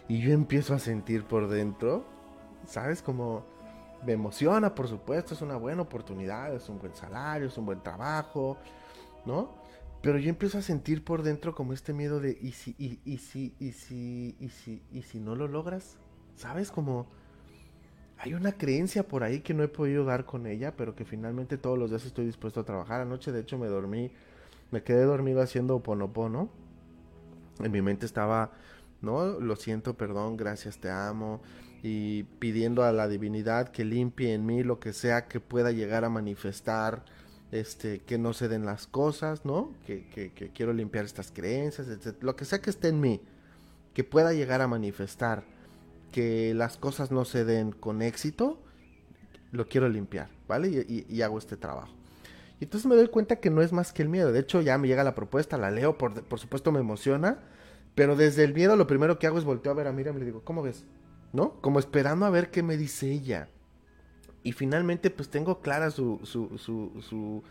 Y 0.07 0.19
yo 0.21 0.31
empiezo 0.33 0.73
a 0.73 0.79
sentir 0.79 1.23
por 1.23 1.47
dentro, 1.47 2.05
¿sabes? 2.65 3.01
Como 3.01 3.45
me 4.05 4.13
emociona, 4.13 4.73
por 4.73 4.87
supuesto, 4.87 5.33
es 5.33 5.41
una 5.41 5.55
buena 5.57 5.83
oportunidad, 5.83 6.53
es 6.53 6.67
un 6.67 6.79
buen 6.79 6.95
salario, 6.95 7.47
es 7.47 7.57
un 7.57 7.65
buen 7.65 7.81
trabajo, 7.81 8.57
¿no? 9.25 9.51
Pero 10.01 10.17
yo 10.17 10.29
empiezo 10.29 10.57
a 10.57 10.61
sentir 10.61 11.03
por 11.03 11.23
dentro 11.23 11.53
como 11.53 11.73
este 11.73 11.93
miedo 11.93 12.19
de, 12.19 12.37
¿y 12.41 12.53
si, 12.53 12.75
y, 12.77 12.99
y 13.03 13.17
si, 13.17 13.55
y 13.59 13.71
si, 13.71 14.35
y 14.39 14.49
si, 14.49 14.81
y 14.91 15.01
si 15.03 15.19
no 15.19 15.35
lo 15.35 15.47
logras? 15.47 15.97
¿Sabes? 16.35 16.71
Como 16.71 17.07
hay 18.19 18.33
una 18.33 18.53
creencia 18.53 19.07
por 19.07 19.23
ahí 19.23 19.41
que 19.41 19.53
no 19.53 19.63
he 19.63 19.67
podido 19.67 20.03
dar 20.03 20.25
con 20.25 20.47
ella, 20.47 20.75
pero 20.75 20.95
que 20.95 21.05
finalmente 21.05 21.57
todos 21.57 21.77
los 21.77 21.89
días 21.89 22.05
estoy 22.05 22.25
dispuesto 22.25 22.61
a 22.61 22.65
trabajar. 22.65 23.01
Anoche, 23.01 23.31
de 23.31 23.41
hecho, 23.41 23.57
me 23.57 23.67
dormí, 23.67 24.11
me 24.71 24.83
quedé 24.83 25.03
dormido 25.03 25.41
haciendo 25.41 25.79
ponopono. 25.81 26.49
En 27.59 27.71
mi 27.71 27.81
mente 27.81 28.05
estaba, 28.05 28.51
no, 29.01 29.39
lo 29.39 29.55
siento, 29.55 29.95
perdón, 29.95 30.35
gracias, 30.35 30.79
te 30.79 30.89
amo. 30.89 31.41
Y 31.83 32.23
pidiendo 32.39 32.83
a 32.83 32.91
la 32.91 33.07
divinidad 33.07 33.69
que 33.69 33.85
limpie 33.85 34.33
en 34.33 34.45
mí 34.45 34.63
lo 34.63 34.79
que 34.79 34.93
sea 34.93 35.27
que 35.27 35.39
pueda 35.39 35.71
llegar 35.71 36.03
a 36.03 36.09
manifestar 36.09 37.03
este, 37.51 37.99
que 37.99 38.17
no 38.17 38.33
se 38.33 38.47
den 38.47 38.65
las 38.65 38.87
cosas, 38.87 39.45
¿no? 39.45 39.73
Que, 39.85 40.51
quiero 40.53 40.73
limpiar 40.73 41.05
estas 41.05 41.31
creencias, 41.31 41.87
etc. 41.87 42.17
Lo 42.21 42.35
que 42.35 42.45
sea 42.45 42.59
que 42.59 42.71
esté 42.71 42.89
en 42.89 42.99
mí, 42.99 43.21
que 43.93 44.03
pueda 44.03 44.33
llegar 44.33 44.61
a 44.61 44.67
manifestar 44.67 45.43
que 46.11 46.53
las 46.53 46.77
cosas 46.77 47.11
no 47.11 47.25
se 47.25 47.45
den 47.45 47.71
con 47.71 48.01
éxito, 48.01 48.61
lo 49.51 49.67
quiero 49.67 49.89
limpiar, 49.89 50.29
¿vale? 50.47 50.85
Y, 50.87 51.21
hago 51.21 51.37
este 51.37 51.57
trabajo. 51.57 51.93
Y 52.59 52.65
entonces 52.65 52.87
me 52.87 52.95
doy 52.95 53.07
cuenta 53.07 53.37
que 53.37 53.49
no 53.49 53.61
es 53.61 53.71
más 53.71 53.93
que 53.93 54.01
el 54.01 54.09
miedo. 54.09 54.31
De 54.31 54.39
hecho, 54.39 54.61
ya 54.61 54.77
me 54.77 54.87
llega 54.87 55.03
la 55.03 55.15
propuesta, 55.15 55.57
la 55.57 55.71
leo, 55.71 55.97
por, 55.97 56.23
por 56.23 56.39
supuesto 56.39 56.71
me 56.71 56.79
emociona, 56.79 57.39
pero 57.95 58.15
desde 58.15 58.43
el 58.43 58.53
miedo 58.53 58.75
lo 58.75 58.87
primero 58.87 59.19
que 59.19 59.27
hago 59.27 59.37
es 59.37 59.43
volteo 59.43 59.71
a 59.71 59.75
ver 59.75 59.87
a 59.87 59.91
Miriam 59.91 60.15
y 60.17 60.19
le 60.19 60.25
digo, 60.25 60.41
¿cómo 60.43 60.63
ves? 60.63 60.85
¿No? 61.33 61.61
Como 61.61 61.79
esperando 61.79 62.25
a 62.25 62.29
ver 62.29 62.51
qué 62.51 62.63
me 62.63 62.77
dice 62.77 63.11
ella. 63.11 63.49
Y 64.43 64.53
finalmente, 64.53 65.09
pues 65.09 65.29
tengo 65.29 65.59
clara 65.61 65.91
su, 65.91 66.21
su, 66.23 66.57
su, 66.57 67.43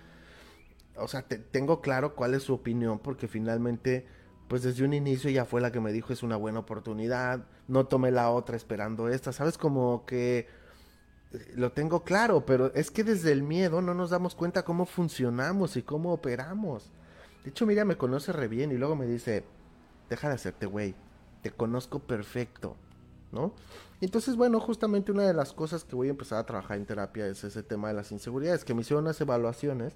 o 0.97 1.09
sea, 1.09 1.23
tengo 1.23 1.81
claro 1.81 2.15
cuál 2.15 2.35
es 2.35 2.45
su 2.45 2.55
opinión, 2.55 2.99
porque 2.99 3.29
finalmente, 3.29 4.07
pues 4.49 4.63
desde 4.63 4.85
un 4.85 4.93
inicio 4.93 5.31
ya 5.31 5.45
fue 5.45 5.61
la 5.61 5.73
que 5.73 5.81
me 5.81 5.93
dijo 5.93 6.13
es 6.13 6.23
una 6.23 6.37
buena 6.37 6.61
oportunidad, 6.61 7.47
no 7.69 7.87
tomé 7.87 8.11
la 8.11 8.31
otra 8.31 8.57
esperando 8.57 9.09
esta, 9.09 9.33
¿sabes? 9.33 9.59
Como 9.59 10.05
que 10.07 10.47
eh, 11.33 11.53
lo 11.55 11.73
tengo 11.73 12.05
claro, 12.05 12.47
pero 12.47 12.73
es 12.75 12.91
que 12.91 13.03
desde 13.03 13.33
el 13.33 13.43
miedo 13.43 13.83
no 13.83 13.95
nos 13.95 14.11
damos 14.11 14.35
cuenta 14.35 14.65
cómo 14.65 14.87
funcionamos 14.87 15.77
y 15.77 15.83
cómo 15.83 16.13
operamos. 16.13 16.93
De 17.43 17.51
hecho, 17.51 17.67
mira, 17.67 17.85
me 17.85 17.97
conoce 17.97 18.33
re 18.33 18.49
bien 18.49 18.71
y 18.71 18.77
luego 18.77 18.95
me 18.95 19.07
dice, 19.07 19.45
deja 20.09 20.29
de 20.29 20.35
hacerte 20.35 20.67
güey, 20.67 20.95
te 21.43 21.51
conozco 21.51 21.99
perfecto, 21.99 22.77
¿no? 23.33 23.53
Entonces, 24.01 24.37
bueno, 24.37 24.61
justamente 24.61 25.11
una 25.11 25.23
de 25.23 25.35
las 25.35 25.53
cosas 25.53 25.85
que 25.85 25.97
voy 25.97 26.09
a 26.09 26.11
empezar 26.11 26.39
a 26.39 26.47
trabajar 26.47 26.77
en 26.77 26.87
terapia 26.87 27.27
es 27.27 27.43
ese 27.45 27.63
tema 27.63 27.89
de 27.89 27.95
las 27.95 28.13
inseguridades, 28.13 28.65
que 28.65 28.75
me 28.75 28.83
hicieron 28.83 29.05
unas 29.05 29.21
evaluaciones, 29.21 29.95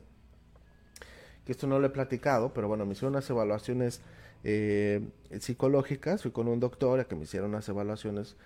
que 1.45 1.53
esto 1.53 1.67
no 1.67 1.79
lo 1.79 1.87
he 1.87 1.91
platicado, 1.91 2.53
pero 2.55 2.67
bueno, 2.67 2.87
me 2.87 2.93
hicieron 2.93 3.13
unas 3.15 3.29
evaluaciones 3.29 4.01
eh, 4.45 5.09
psicológicas, 5.39 6.23
fui 6.23 6.31
con 6.31 6.49
un 6.49 6.61
doctor 6.61 7.01
a 7.01 7.05
que 7.05 7.15
me 7.15 7.25
hicieron 7.25 7.51
unas 7.51 7.69
evaluaciones 7.69 8.37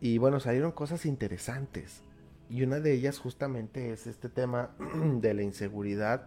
y 0.00 0.18
bueno, 0.18 0.40
salieron 0.40 0.72
cosas 0.72 1.06
interesantes. 1.06 2.02
Y 2.50 2.62
una 2.62 2.78
de 2.80 2.92
ellas 2.92 3.18
justamente 3.18 3.92
es 3.92 4.06
este 4.06 4.28
tema 4.28 4.70
de 5.20 5.34
la 5.34 5.42
inseguridad 5.42 6.26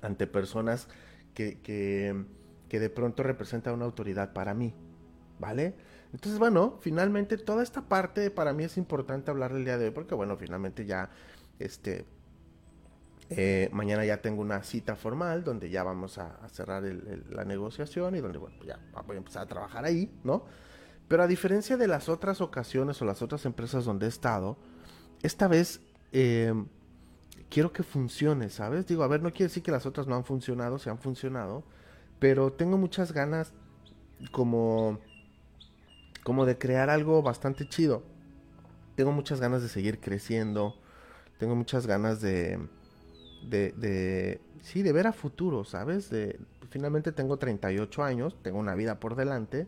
ante 0.00 0.26
personas 0.26 0.88
que, 1.34 1.60
que, 1.60 2.78
de 2.78 2.90
pronto 2.90 3.22
representan 3.22 3.74
una 3.74 3.84
autoridad 3.84 4.32
para 4.32 4.54
mí, 4.54 4.74
¿vale? 5.38 5.74
Entonces, 6.12 6.38
bueno, 6.38 6.78
finalmente 6.80 7.38
toda 7.38 7.62
esta 7.62 7.82
parte 7.82 8.30
para 8.30 8.52
mí 8.52 8.64
es 8.64 8.76
importante 8.76 9.30
hablar 9.30 9.52
el 9.52 9.64
día 9.64 9.78
de 9.78 9.86
hoy 9.86 9.90
porque, 9.92 10.14
bueno, 10.14 10.36
finalmente 10.36 10.84
ya, 10.84 11.10
este, 11.58 12.04
eh, 13.36 13.68
mañana 13.72 14.04
ya 14.04 14.20
tengo 14.20 14.42
una 14.42 14.62
cita 14.62 14.96
formal 14.96 15.44
donde 15.44 15.70
ya 15.70 15.82
vamos 15.82 16.18
a, 16.18 16.48
cerrar 16.48 16.82
la 16.82 17.44
negociación 17.44 18.16
y 18.16 18.20
donde, 18.20 18.38
bueno, 18.38 18.56
pues 18.56 18.68
ya 18.68 18.78
voy 19.06 19.16
a 19.16 19.18
empezar 19.18 19.42
a 19.42 19.46
trabajar 19.46 19.84
ahí, 19.84 20.10
¿no? 20.24 20.44
Pero 21.08 21.22
a 21.22 21.26
diferencia 21.26 21.76
de 21.76 21.88
las 21.88 22.08
otras 22.08 22.40
ocasiones 22.40 23.00
o 23.02 23.04
las 23.04 23.22
otras 23.22 23.44
empresas 23.44 23.84
donde 23.84 24.06
he 24.06 24.08
estado, 24.08 24.56
esta 25.22 25.48
vez 25.48 25.80
em, 26.12 26.66
quiero 27.50 27.72
que 27.72 27.82
funcione, 27.82 28.50
¿sabes? 28.50 28.86
Digo, 28.86 29.02
a 29.02 29.08
ver, 29.08 29.22
no 29.22 29.30
quiere 29.30 29.44
decir 29.44 29.62
que 29.62 29.72
las 29.72 29.86
otras 29.86 30.06
no 30.06 30.16
han 30.16 30.24
funcionado, 30.24 30.78
se 30.78 30.90
han 30.90 30.98
funcionado, 30.98 31.64
pero 32.18 32.52
tengo 32.52 32.78
muchas 32.78 33.12
ganas 33.12 33.52
como 34.30 35.00
como 36.22 36.46
de 36.46 36.56
crear 36.58 36.90
algo 36.90 37.22
bastante 37.22 37.68
chido. 37.68 38.02
Tengo 38.94 39.12
muchas 39.12 39.40
ganas 39.40 39.62
de 39.62 39.68
seguir 39.68 40.00
creciendo, 40.00 40.76
tengo 41.38 41.56
muchas 41.56 41.86
ganas 41.86 42.20
de, 42.20 42.60
de, 43.48 43.72
de 43.72 44.40
sí, 44.62 44.82
de 44.82 44.92
ver 44.92 45.06
a 45.06 45.12
futuro, 45.12 45.64
¿sabes? 45.64 46.10
De, 46.10 46.38
finalmente 46.70 47.12
tengo 47.12 47.36
38 47.36 48.02
años, 48.02 48.36
tengo 48.42 48.58
una 48.58 48.74
vida 48.74 48.98
por 48.98 49.14
delante, 49.14 49.66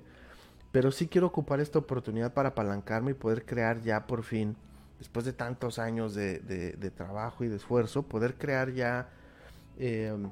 pero 0.72 0.90
sí 0.90 1.06
quiero 1.06 1.28
ocupar 1.28 1.60
esta 1.60 1.78
oportunidad 1.78 2.32
para 2.32 2.50
apalancarme 2.50 3.12
y 3.12 3.14
poder 3.14 3.44
crear 3.44 3.80
ya 3.82 4.06
por 4.06 4.22
fin, 4.24 4.56
después 4.98 5.24
de 5.24 5.32
tantos 5.32 5.78
años 5.78 6.14
de, 6.14 6.40
de, 6.40 6.90
trabajo 6.90 7.44
y 7.44 7.48
de 7.48 7.56
esfuerzo, 7.56 8.04
poder 8.04 8.34
crear 8.34 8.72
ya, 8.72 9.08
em, 9.78 10.30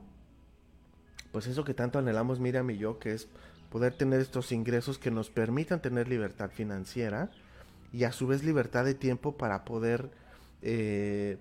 pues 1.31 1.47
eso 1.47 1.65
que 1.65 1.75
tanto 1.75 1.99
anhelamos 1.99 2.41
Miriam 2.41 2.71
y 2.71 2.79
yo, 2.79 2.99
que 2.99 3.13
es 3.13 3.29
poder 3.71 3.95
tener 3.95 4.21
estos 4.21 4.53
ingresos 4.53 4.99
que 4.99 5.11
nos 5.11 5.31
permitan 5.31 5.81
tener 5.81 6.09
libertad 6.09 6.51
financiera 6.51 7.31
y 7.93 8.05
a 8.05 8.13
su 8.13 8.27
vez 8.27 8.43
libertad 8.43 8.85
de 8.85 8.95
tiempo 8.95 9.37
para 9.37 9.65
poder, 9.65 10.11
eh, 10.63 11.39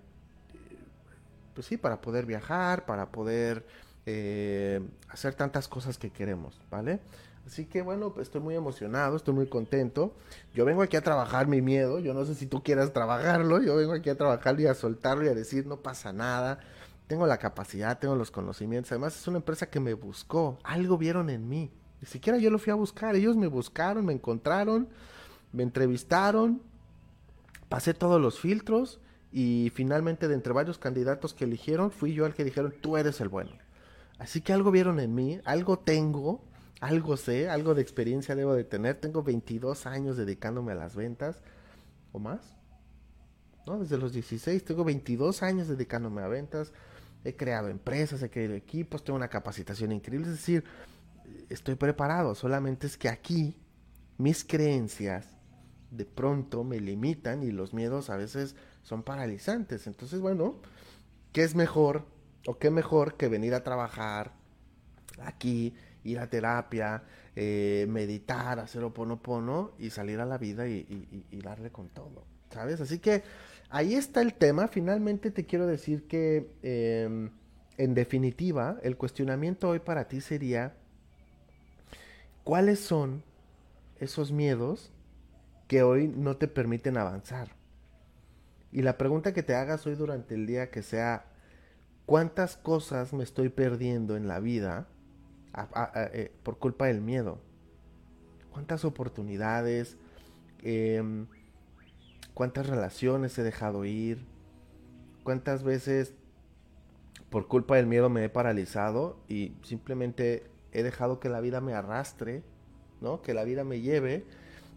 pues 1.54 1.68
sí, 1.68 1.78
para 1.78 2.02
poder 2.02 2.26
viajar, 2.26 2.86
para 2.86 3.12
poder 3.12 3.66
eh, 4.06 4.82
hacer 5.10 5.36
tantas 5.36 5.68
cosas 5.68 5.98
que 5.98 6.10
queremos, 6.10 6.60
¿vale? 6.70 7.00
Así 7.46 7.66
que 7.66 7.82
bueno, 7.82 8.14
estoy 8.20 8.42
muy 8.42 8.56
emocionado, 8.56 9.16
estoy 9.16 9.34
muy 9.34 9.48
contento. 9.48 10.14
Yo 10.54 10.66
vengo 10.66 10.82
aquí 10.82 10.96
a 10.96 11.02
trabajar 11.02 11.48
mi 11.48 11.62
miedo, 11.62 12.00
yo 12.00 12.14
no 12.14 12.26
sé 12.26 12.36
si 12.36 12.46
tú 12.46 12.64
quieras 12.64 12.94
trabajarlo, 12.94 13.62
yo 13.62 13.76
vengo 13.76 13.94
aquí 13.94 14.10
a 14.10 14.18
trabajarlo 14.18 14.62
y 14.62 14.68
a 14.68 14.74
soltarlo 14.74 15.26
y 15.26 15.30
a 15.30 15.34
decir 15.34 15.66
no 15.66 15.78
pasa 15.78 16.14
nada. 16.14 16.60
Tengo 17.08 17.28
la 17.28 17.38
capacidad, 17.38 18.00
tengo 18.00 18.16
los 18.16 18.32
conocimientos. 18.32 18.92
Además 18.92 19.18
es 19.20 19.28
una 19.28 19.38
empresa 19.38 19.70
que 19.70 19.80
me 19.80 19.94
buscó, 19.94 20.60
algo 20.64 20.98
vieron 20.98 21.30
en 21.30 21.50
mí. 21.50 21.72
Ni 22.00 22.08
siquiera 22.08 22.38
yo 22.38 22.50
lo 22.50 22.58
fui 22.58 22.72
a 22.72 22.76
buscar, 22.76 23.16
ellos 23.16 23.36
me 23.36 23.48
buscaron, 23.48 24.06
me 24.06 24.14
encontraron, 24.14 24.88
me 25.52 25.64
entrevistaron, 25.64 26.62
pasé 27.70 27.94
todos 27.94 28.22
los 28.22 28.40
filtros 28.40 29.00
y 29.32 29.72
finalmente 29.74 30.28
de 30.28 30.34
entre 30.34 30.54
varios 30.54 30.78
candidatos 30.78 31.34
que 31.34 31.46
eligieron, 31.46 31.91
fui 31.91 32.13
yo 32.13 32.26
al 32.26 32.34
que 32.34 32.44
dijeron, 32.44 32.74
tú 32.82 32.98
eres 32.98 33.22
el 33.22 33.30
bueno. 33.30 33.52
Así 34.20 34.41
que 34.41 34.54
algo 34.54 34.72
vieron 34.72 35.00
en 35.00 35.15
mí, 35.15 35.39
algo 35.46 35.80
tengo, 35.80 36.44
algo 36.80 37.17
sé, 37.17 37.50
algo 37.50 37.74
de 37.74 37.82
experiencia 37.82 38.36
debo 38.36 38.54
de 38.54 38.63
tener. 38.63 38.96
Tengo 38.96 39.24
22 39.24 39.86
años 39.86 40.17
dedicándome 40.17 40.74
a 40.74 40.76
las 40.76 40.96
ventas 40.96 41.41
o 42.12 42.20
más. 42.20 42.58
¿no? 43.65 43.80
Desde 43.80 43.98
los 43.98 44.13
16, 44.13 44.65
tengo 44.65 44.84
22 44.84 45.44
años 45.44 45.67
dedicándome 45.67 46.22
a 46.22 46.28
ventas, 46.28 46.74
he 47.24 47.36
creado 47.36 47.70
empresas, 47.70 48.22
he 48.24 48.30
creado 48.30 48.56
equipos, 48.56 49.04
tengo 49.04 49.17
una 49.17 49.30
capacitación 49.30 49.91
increíble, 49.91 50.28
es 50.28 50.34
decir, 50.34 50.63
estoy 51.50 51.76
preparado, 51.76 52.36
solamente 52.36 52.88
es 52.88 52.98
que 52.98 53.10
aquí 53.10 53.56
mis 54.17 54.44
creencias 54.44 55.28
de 55.91 56.06
pronto 56.06 56.63
me 56.63 56.80
limitan 56.80 57.44
y 57.44 57.52
los 57.52 57.74
miedos 57.74 58.10
a 58.10 58.17
veces 58.17 58.56
son 58.84 59.04
paralizantes. 59.04 59.88
Entonces, 59.88 60.20
bueno, 60.20 60.56
¿qué 61.34 61.44
es 61.44 61.56
mejor 61.56 62.06
o 62.46 62.58
qué 62.58 62.70
mejor 62.70 63.15
que 63.15 63.28
venir 63.28 63.54
a 63.54 63.63
trabajar 63.63 64.34
aquí, 65.20 65.74
ir 66.04 66.20
a 66.20 66.28
terapia, 66.28 67.04
eh, 67.36 67.86
meditar, 67.89 68.60
hacer 68.60 68.84
oponopono 68.84 69.72
y 69.80 69.89
salir 69.89 70.20
a 70.20 70.26
la 70.26 70.38
vida 70.38 70.67
y, 70.67 70.86
darle 71.44 71.72
con 71.72 71.89
todo, 71.89 72.26
¿sabes? 72.52 72.82
Así 72.82 73.00
que 73.00 73.24
ahí 73.70 73.96
está 73.96 74.22
el 74.22 74.34
tema. 74.34 74.67
Finalmente 74.67 75.32
te 75.32 75.46
quiero 75.46 75.67
decir 75.67 76.08
que, 76.08 76.52
em, 76.63 77.32
en 77.78 77.94
definitiva, 77.94 78.78
el 78.84 78.98
cuestionamiento 78.98 79.70
hoy 79.70 79.80
para 79.80 80.08
ti 80.08 80.22
sería, 80.22 80.76
¿cuáles 82.44 82.80
son 82.80 83.24
esos 84.00 84.32
miedos 84.32 84.91
que 85.67 85.84
hoy 85.84 86.08
no 86.08 86.38
te 86.38 86.48
permiten 86.48 86.98
avanzar? 86.98 87.61
Y 88.72 88.82
la 88.82 88.98
pregunta 88.98 89.34
que 89.34 89.44
te 89.44 89.56
hagas 89.56 89.86
hoy 89.86 89.96
durante 89.96 90.36
el 90.36 90.48
día 90.48 90.72
que 90.72 90.82
sea, 90.82 91.26
¿cuántas 92.06 92.56
cosas 92.56 93.14
me 93.14 93.24
estoy 93.24 93.50
perdiendo 93.50 94.16
en 94.16 94.28
la 94.28 94.40
vida 94.40 94.88
eh, 96.14 96.32
por 96.44 96.58
culpa 96.58 96.88
del 96.88 97.02
miedo? 97.02 97.40
¿Cuántas 98.52 98.86
oportunidades? 98.86 99.98
Em, 100.64 101.28
¿Cuántas 102.34 102.68
relaciones 102.68 103.38
he 103.38 103.44
dejado 103.44 103.84
ir? 103.84 104.26
¿Cuántas 105.24 105.64
veces 105.64 106.14
por 107.30 107.48
culpa 107.48 107.76
del 107.76 107.88
miedo 107.88 108.10
me 108.10 108.24
he 108.26 108.30
paralizado 108.30 109.18
y 109.28 109.54
simplemente 109.64 110.50
he 110.72 110.84
dejado 110.84 111.20
que 111.20 111.30
la 111.30 111.42
vida 111.42 111.62
me 111.62 111.74
arrastre, 111.74 112.44
¿no? 113.02 113.22
Que 113.22 113.34
la 113.34 113.44
vida 113.44 113.64
me 113.64 113.82
lleve 113.82 114.26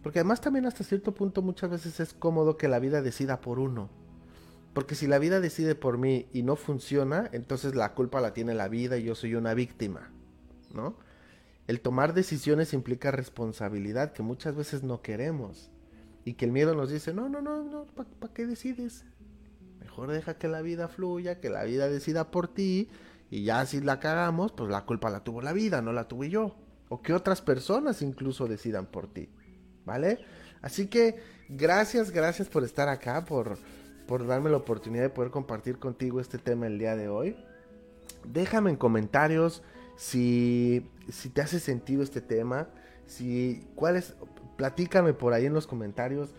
porque 0.04 0.18
además 0.18 0.42
también 0.42 0.66
hasta 0.66 0.84
cierto 0.84 1.14
punto 1.14 1.40
muchas 1.40 1.70
veces 1.70 1.98
es 1.98 2.12
cómodo 2.12 2.58
que 2.58 2.68
la 2.68 2.78
vida 2.78 3.00
decida 3.00 3.40
por 3.40 3.58
uno. 3.58 3.88
Porque 4.74 4.94
si 4.94 5.06
la 5.06 5.18
vida 5.18 5.40
decide 5.40 5.74
por 5.74 5.96
mí 5.96 6.28
y 6.30 6.42
no 6.42 6.56
funciona, 6.56 7.30
entonces 7.32 7.74
la 7.74 7.94
culpa 7.94 8.20
la 8.20 8.34
tiene 8.34 8.54
la 8.54 8.68
vida 8.68 8.98
y 8.98 9.04
yo 9.04 9.14
soy 9.14 9.34
una 9.34 9.54
víctima, 9.54 10.10
¿no? 10.74 10.98
El 11.66 11.80
tomar 11.80 12.12
decisiones 12.12 12.74
implica 12.74 13.12
responsabilidad 13.12 14.12
que 14.12 14.22
muchas 14.22 14.54
veces 14.54 14.82
no 14.82 15.00
queremos. 15.00 15.70
Y 16.26 16.34
que 16.34 16.44
el 16.44 16.52
miedo 16.52 16.74
nos 16.74 16.90
dice, 16.90 17.14
no, 17.14 17.30
no, 17.30 17.40
no, 17.40 17.64
no, 17.64 17.86
¿para 17.86 18.34
qué 18.34 18.46
decides? 18.46 19.06
Mejor 19.80 20.10
deja 20.10 20.36
que 20.36 20.48
la 20.48 20.60
vida 20.60 20.88
fluya, 20.88 21.40
que 21.40 21.48
la 21.48 21.64
vida 21.64 21.88
decida 21.88 22.30
por 22.30 22.48
ti. 22.48 22.90
Y 23.30 23.44
ya 23.44 23.64
si 23.64 23.80
la 23.80 24.00
cagamos, 24.00 24.52
pues 24.52 24.68
la 24.68 24.84
culpa 24.84 25.08
la 25.08 25.24
tuvo 25.24 25.40
la 25.40 25.54
vida, 25.54 25.80
no 25.80 25.94
la 25.94 26.08
tuve 26.08 26.28
yo. 26.28 26.56
O 26.90 27.00
que 27.00 27.14
otras 27.14 27.40
personas 27.40 28.02
incluso 28.02 28.46
decidan 28.48 28.84
por 28.84 29.06
ti. 29.06 29.30
¿Vale? 29.84 30.18
Así 30.62 30.86
que 30.86 31.16
gracias, 31.48 32.10
gracias 32.10 32.48
por 32.48 32.64
estar 32.64 32.88
acá, 32.88 33.24
por, 33.24 33.58
por 34.06 34.26
darme 34.26 34.50
la 34.50 34.56
oportunidad 34.56 35.02
de 35.02 35.10
poder 35.10 35.30
compartir 35.30 35.78
contigo 35.78 36.20
este 36.20 36.38
tema 36.38 36.66
el 36.66 36.78
día 36.78 36.96
de 36.96 37.08
hoy. 37.08 37.36
Déjame 38.24 38.70
en 38.70 38.76
comentarios 38.76 39.62
si, 39.96 40.88
si 41.10 41.28
te 41.28 41.42
hace 41.42 41.60
sentido 41.60 42.02
este 42.02 42.20
tema, 42.20 42.68
si 43.06 43.66
cuáles, 43.74 44.14
platícame 44.56 45.12
por 45.12 45.32
ahí 45.32 45.46
en 45.46 45.54
los 45.54 45.66
comentarios 45.66 46.34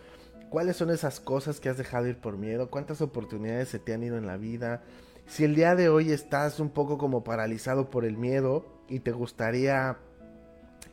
cuáles 0.49 0.77
son 0.77 0.89
esas 0.89 1.19
cosas 1.19 1.59
que 1.59 1.69
has 1.69 1.77
dejado 1.77 2.07
ir 2.07 2.17
por 2.17 2.37
miedo, 2.37 2.69
cuántas 2.69 3.01
oportunidades 3.01 3.67
se 3.69 3.79
te 3.79 3.93
han 3.93 4.03
ido 4.03 4.17
en 4.17 4.25
la 4.25 4.37
vida, 4.37 4.83
si 5.27 5.43
el 5.43 5.55
día 5.55 5.75
de 5.75 5.89
hoy 5.89 6.11
estás 6.11 6.59
un 6.59 6.69
poco 6.69 6.97
como 6.97 7.23
paralizado 7.23 7.89
por 7.89 8.05
el 8.05 8.15
miedo 8.15 8.65
y 8.87 8.99
te 8.99 9.11
gustaría 9.11 9.97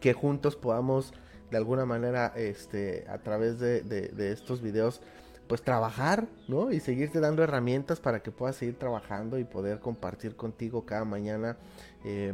que 0.01 0.15
juntos 0.15 0.57
podamos 0.57 1.13
de 1.53 1.59
alguna 1.59 1.85
manera 1.85 2.33
este, 2.35 3.05
a 3.09 3.19
través 3.19 3.61
de, 3.61 4.11
estos 4.33 4.63
videos 4.63 5.03
pues 5.47 5.63
trabajar, 5.63 6.27
¿no? 6.49 6.73
Y 6.73 6.81
seguirte 6.81 7.21
dando 7.21 7.43
herramientas 7.43 8.01
para 8.01 8.23
que 8.23 8.31
puedas 8.31 8.57
seguir 8.57 8.79
trabajando 8.79 9.39
y 9.39 9.45
poder 9.45 9.81
compartir 9.81 10.35
contigo 10.35 10.87
cada 10.87 11.05
mañana, 11.05 11.59
eh, 12.05 12.33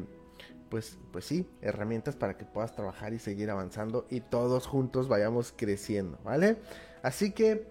pues, 0.68 0.98
pues 1.10 1.24
sí, 1.24 1.50
herramientas 1.60 2.14
para 2.14 2.36
que 2.36 2.44
puedas 2.44 2.76
trabajar 2.76 3.12
y 3.12 3.18
seguir 3.18 3.50
avanzando 3.50 4.06
y 4.08 4.20
todos 4.20 4.68
juntos 4.68 5.08
vayamos 5.08 5.52
creciendo, 5.56 6.16
¿vale? 6.22 6.58
Así 7.02 7.32
que, 7.32 7.66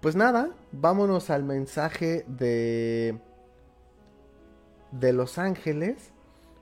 pues 0.00 0.16
nada, 0.16 0.52
vámonos 0.70 1.28
al 1.28 1.44
mensaje 1.44 2.24
de, 2.28 3.18
de 4.90 5.12
Los 5.12 5.36
Ángeles. 5.36 6.12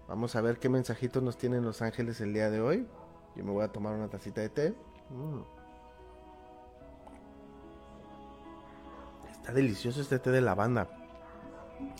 Vamos 0.08 0.34
a 0.34 0.40
ver 0.40 0.58
qué 0.58 0.68
mensajitos 0.68 1.22
nos 1.22 1.38
tienen 1.38 1.64
Los 1.64 1.80
Ángeles 1.80 2.20
el 2.20 2.34
día 2.34 2.50
de 2.50 2.60
hoy. 2.60 2.88
Yo 3.36 3.44
me 3.44 3.52
voy 3.52 3.64
a 3.64 3.68
tomar 3.68 3.94
una 3.94 4.08
tacita 4.08 4.40
de 4.40 4.48
té. 4.48 4.74
Mm. 5.10 5.40
Está 9.30 9.52
delicioso 9.52 10.00
este 10.00 10.18
té 10.18 10.30
de 10.30 10.40
lavanda. 10.40 10.88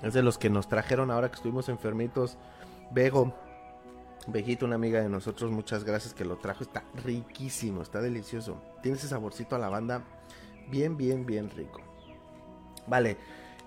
Es 0.03 0.13
de 0.13 0.23
los 0.23 0.39
que 0.39 0.51
nos 0.51 0.69
trajeron 0.69 1.11
ahora 1.11 1.29
que 1.29 1.37
estuvimos 1.37 1.69
enfermitos. 1.69 2.37
Vego. 2.91 3.35
Vejito, 4.27 4.67
una 4.67 4.75
amiga 4.75 5.01
de 5.01 5.09
nosotros, 5.09 5.51
muchas 5.51 5.85
gracias 5.85 6.13
que 6.13 6.25
lo 6.25 6.37
trajo. 6.37 6.63
Está 6.63 6.85
riquísimo, 7.05 7.83
está 7.83 8.01
delicioso. 8.01 8.61
Tiene 8.83 8.99
ese 8.99 9.09
saborcito 9.09 9.57
a 9.57 9.59
lavanda 9.59 10.03
bien, 10.71 10.97
bien, 10.97 11.25
bien 11.25 11.51
rico. 11.51 11.81
Vale. 12.87 13.17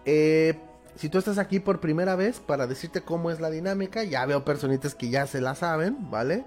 Eh, 0.06 0.60
si 0.96 1.10
tú 1.10 1.18
estás 1.18 1.38
aquí 1.38 1.60
por 1.60 1.80
primera 1.80 2.16
vez 2.16 2.40
para 2.40 2.68
decirte 2.68 3.02
cómo 3.02 3.32
es 3.32 3.40
la 3.40 3.50
dinámica, 3.50 4.04
ya 4.04 4.26
veo 4.26 4.46
personitas 4.46 4.94
que 4.94 5.10
ya 5.10 5.26
se 5.26 5.42
la 5.42 5.56
saben, 5.56 6.12
¿vale? 6.12 6.46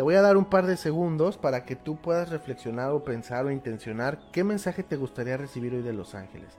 Te 0.00 0.04
voy 0.04 0.14
a 0.14 0.22
dar 0.22 0.38
un 0.38 0.46
par 0.46 0.66
de 0.66 0.78
segundos 0.78 1.36
para 1.36 1.66
que 1.66 1.76
tú 1.76 2.00
puedas 2.00 2.30
reflexionar 2.30 2.90
o 2.92 3.04
pensar 3.04 3.44
o 3.44 3.50
intencionar 3.50 4.18
qué 4.32 4.44
mensaje 4.44 4.82
te 4.82 4.96
gustaría 4.96 5.36
recibir 5.36 5.74
hoy 5.74 5.82
de 5.82 5.92
Los 5.92 6.14
Ángeles. 6.14 6.54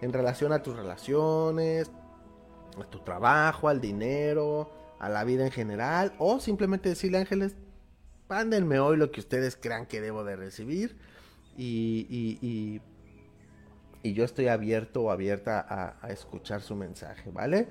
En 0.00 0.14
relación 0.14 0.50
a 0.54 0.62
tus 0.62 0.76
relaciones, 0.76 1.90
a 2.80 2.84
tu 2.84 3.00
trabajo, 3.00 3.68
al 3.68 3.82
dinero, 3.82 4.70
a 4.98 5.10
la 5.10 5.24
vida 5.24 5.44
en 5.44 5.50
general. 5.50 6.14
O 6.16 6.40
simplemente 6.40 6.88
decirle 6.88 7.18
Ángeles, 7.18 7.54
pándenme 8.28 8.80
hoy 8.80 8.96
lo 8.96 9.10
que 9.10 9.20
ustedes 9.20 9.58
crean 9.60 9.84
que 9.84 10.00
debo 10.00 10.24
de 10.24 10.36
recibir. 10.36 10.96
Y, 11.58 12.06
y, 12.08 12.80
y, 14.02 14.14
yo 14.14 14.24
estoy 14.24 14.48
abierto 14.48 15.02
o 15.02 15.10
abierta 15.10 15.60
a, 15.60 15.98
a 16.00 16.12
escuchar 16.12 16.62
su 16.62 16.76
mensaje, 16.76 17.30
¿vale? 17.30 17.68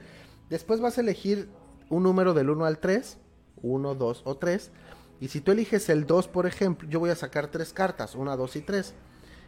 Después 0.51 0.81
vas 0.81 0.99
a 0.99 1.01
elegir 1.01 1.49
un 1.89 2.03
número 2.03 2.35
del 2.35 2.51
1 2.51 2.63
al 2.63 2.77
3. 2.77 3.17
1, 3.61 3.95
2 3.95 4.21
o 4.25 4.37
3 4.37 4.71
y 5.19 5.27
si 5.27 5.41
tú 5.41 5.51
eliges 5.51 5.89
el 5.89 6.05
2, 6.05 6.27
por 6.27 6.45
ejemplo, 6.45 6.87
yo 6.89 6.99
voy 6.99 7.09
a 7.09 7.15
sacar 7.15 7.47
tres 7.47 7.73
cartas, 7.73 8.15
1, 8.15 8.37
2 8.37 8.55
y 8.55 8.61
3. 8.61 8.93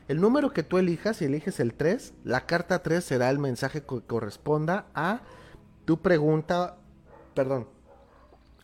El 0.08 0.20
número 0.20 0.52
que 0.52 0.64
tú 0.64 0.78
elijas, 0.78 1.18
si 1.18 1.26
eliges 1.26 1.60
el 1.60 1.74
3, 1.74 2.14
la 2.24 2.46
carta 2.46 2.84
3 2.84 3.04
será 3.04 3.30
el 3.30 3.40
mensaje 3.40 3.82
que 3.82 4.02
corresponda 4.02 4.88
a 4.94 5.22
tu 5.86 6.02
pregunta, 6.02 6.78
perdón, 7.34 7.68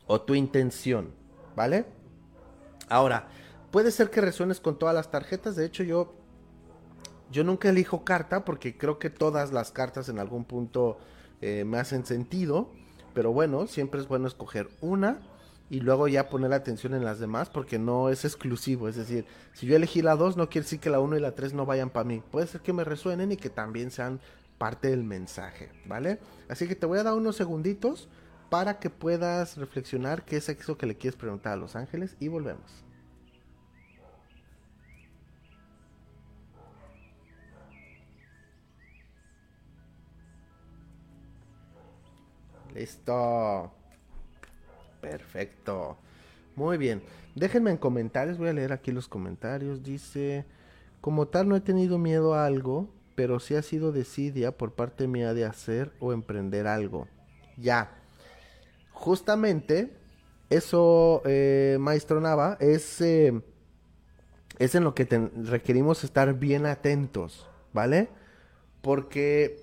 o 0.05 0.21
tu 0.21 0.35
intención, 0.35 1.11
¿vale? 1.55 1.85
Ahora, 2.89 3.29
puede 3.71 3.91
ser 3.91 4.09
que 4.09 4.19
resuenes 4.19 4.59
con 4.59 4.77
todas 4.77 4.93
las 4.93 5.09
tarjetas, 5.09 5.55
de 5.55 5.65
hecho 5.65 5.83
yo 5.83 6.13
yo 7.29 7.43
nunca 7.43 7.69
elijo 7.69 8.03
carta 8.03 8.45
porque 8.45 8.77
creo 8.77 8.99
que 8.99 9.09
todas 9.09 9.51
las 9.51 9.71
cartas 9.71 10.07
en 10.09 10.19
algún 10.19 10.45
punto 10.45 10.97
eh, 11.41 11.65
me 11.65 11.77
hacen 11.77 12.05
sentido, 12.05 12.71
pero 13.13 13.33
bueno, 13.33 13.67
siempre 13.67 13.99
es 13.99 14.07
bueno 14.07 14.27
escoger 14.27 14.69
una 14.81 15.19
y 15.69 15.81
luego 15.81 16.07
ya 16.07 16.29
poner 16.29 16.53
atención 16.53 16.93
en 16.93 17.03
las 17.03 17.19
demás 17.19 17.49
porque 17.49 17.77
no 17.79 18.09
es 18.09 18.25
exclusivo. 18.25 18.87
Es 18.87 18.95
decir, 18.95 19.25
si 19.53 19.67
yo 19.67 19.75
elegí 19.75 20.01
la 20.01 20.15
2, 20.15 20.37
no 20.37 20.49
quiere 20.49 20.63
decir 20.63 20.79
que 20.79 20.89
la 20.89 20.99
1 20.99 21.17
y 21.17 21.19
la 21.19 21.35
3 21.35 21.53
no 21.53 21.65
vayan 21.65 21.89
para 21.89 22.05
mí. 22.05 22.23
Puede 22.31 22.47
ser 22.47 22.61
que 22.61 22.73
me 22.73 22.83
resuenen 22.83 23.31
y 23.31 23.37
que 23.37 23.49
también 23.49 23.91
sean 23.91 24.19
parte 24.57 24.89
del 24.89 25.03
mensaje, 25.03 25.69
¿vale? 25.85 26.19
Así 26.49 26.67
que 26.67 26.75
te 26.75 26.85
voy 26.85 26.99
a 26.99 27.03
dar 27.03 27.13
unos 27.13 27.35
segunditos 27.35 28.07
para 28.49 28.79
que 28.79 28.89
puedas 28.89 29.57
reflexionar 29.57 30.23
qué 30.25 30.37
es 30.37 30.49
eso 30.49 30.77
que 30.77 30.85
le 30.85 30.95
quieres 30.95 31.17
preguntar 31.17 31.53
a 31.53 31.57
los 31.57 31.75
ángeles 31.75 32.15
y 32.19 32.29
volvemos. 32.29 32.83
Listo. 42.73 43.76
Perfecto. 45.01 45.97
Muy 46.55 46.77
bien. 46.77 47.03
Déjenme 47.35 47.71
en 47.71 47.77
comentarios, 47.77 48.37
voy 48.37 48.49
a 48.49 48.53
leer 48.53 48.73
aquí 48.73 48.91
los 48.91 49.07
comentarios. 49.07 49.83
Dice, 49.83 50.45
como 51.01 51.27
tal 51.27 51.47
no 51.47 51.55
he 51.55 51.61
tenido 51.61 51.97
miedo 51.97 52.33
a 52.33 52.45
algo, 52.45 52.89
pero 53.15 53.39
sí 53.39 53.55
ha 53.55 53.61
sido 53.61 53.91
desidia 53.91 54.57
por 54.57 54.73
parte 54.73 55.07
mía 55.07 55.33
de 55.33 55.45
hacer 55.45 55.91
o 55.99 56.13
emprender 56.13 56.67
algo. 56.67 57.07
Ya. 57.57 57.91
Justamente, 58.91 59.95
eso, 60.49 61.21
eh, 61.25 61.77
maestro 61.79 62.21
Nava, 62.21 62.57
es, 62.59 63.01
eh, 63.01 63.39
es 64.59 64.75
en 64.75 64.83
lo 64.83 64.95
que 64.95 65.05
requerimos 65.43 66.03
estar 66.03 66.33
bien 66.33 66.65
atentos, 66.65 67.47
¿vale? 67.73 68.09
Porque 68.81 69.61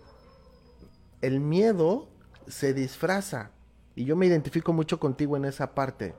el 1.22 1.40
miedo 1.40 2.08
se 2.46 2.74
disfraza. 2.74 3.50
Y 3.96 4.04
yo 4.04 4.16
me 4.16 4.26
identifico 4.26 4.72
mucho 4.72 4.98
contigo 4.98 5.36
en 5.36 5.44
esa 5.44 5.74
parte. 5.74 6.14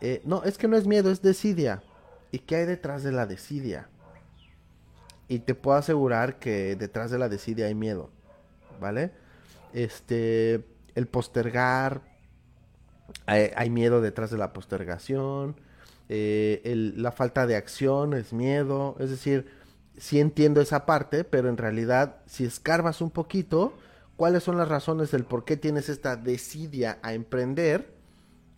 Eh, 0.00 0.20
no, 0.24 0.42
es 0.44 0.58
que 0.58 0.68
no 0.68 0.76
es 0.76 0.86
miedo, 0.86 1.10
es 1.10 1.22
desidia. 1.22 1.82
¿Y 2.30 2.40
qué 2.40 2.56
hay 2.56 2.66
detrás 2.66 3.02
de 3.02 3.12
la 3.12 3.26
desidia? 3.26 3.88
Y 5.28 5.40
te 5.40 5.54
puedo 5.54 5.76
asegurar 5.76 6.38
que 6.38 6.76
detrás 6.76 7.10
de 7.10 7.18
la 7.18 7.28
desidia 7.28 7.66
hay 7.66 7.74
miedo, 7.74 8.10
¿vale? 8.80 9.12
Este, 9.72 10.64
el 10.94 11.06
postergar, 11.06 12.02
hay, 13.26 13.70
miedo 13.70 14.00
detrás 14.00 14.30
de 14.30 14.38
la 14.38 14.52
postergación, 14.52 15.56
eh, 16.08 16.92
la 16.96 17.12
falta 17.12 17.46
de 17.46 17.56
acción 17.56 18.14
es 18.14 18.32
miedo, 18.32 18.96
es 18.98 19.10
decir, 19.10 19.46
sí 19.96 20.20
entiendo 20.20 20.60
esa 20.60 20.86
parte, 20.86 21.24
pero 21.24 21.48
en 21.48 21.56
realidad 21.56 22.16
si 22.26 22.44
escarbas 22.44 23.00
un 23.00 23.10
poquito, 23.10 23.74
cuáles 24.16 24.42
son 24.42 24.56
las 24.56 24.68
razones 24.68 25.10
del 25.10 25.24
por 25.24 25.44
qué 25.44 25.56
tienes 25.56 25.88
esta 25.88 26.16
desidia 26.16 26.98
a 27.02 27.14
emprender, 27.14 27.94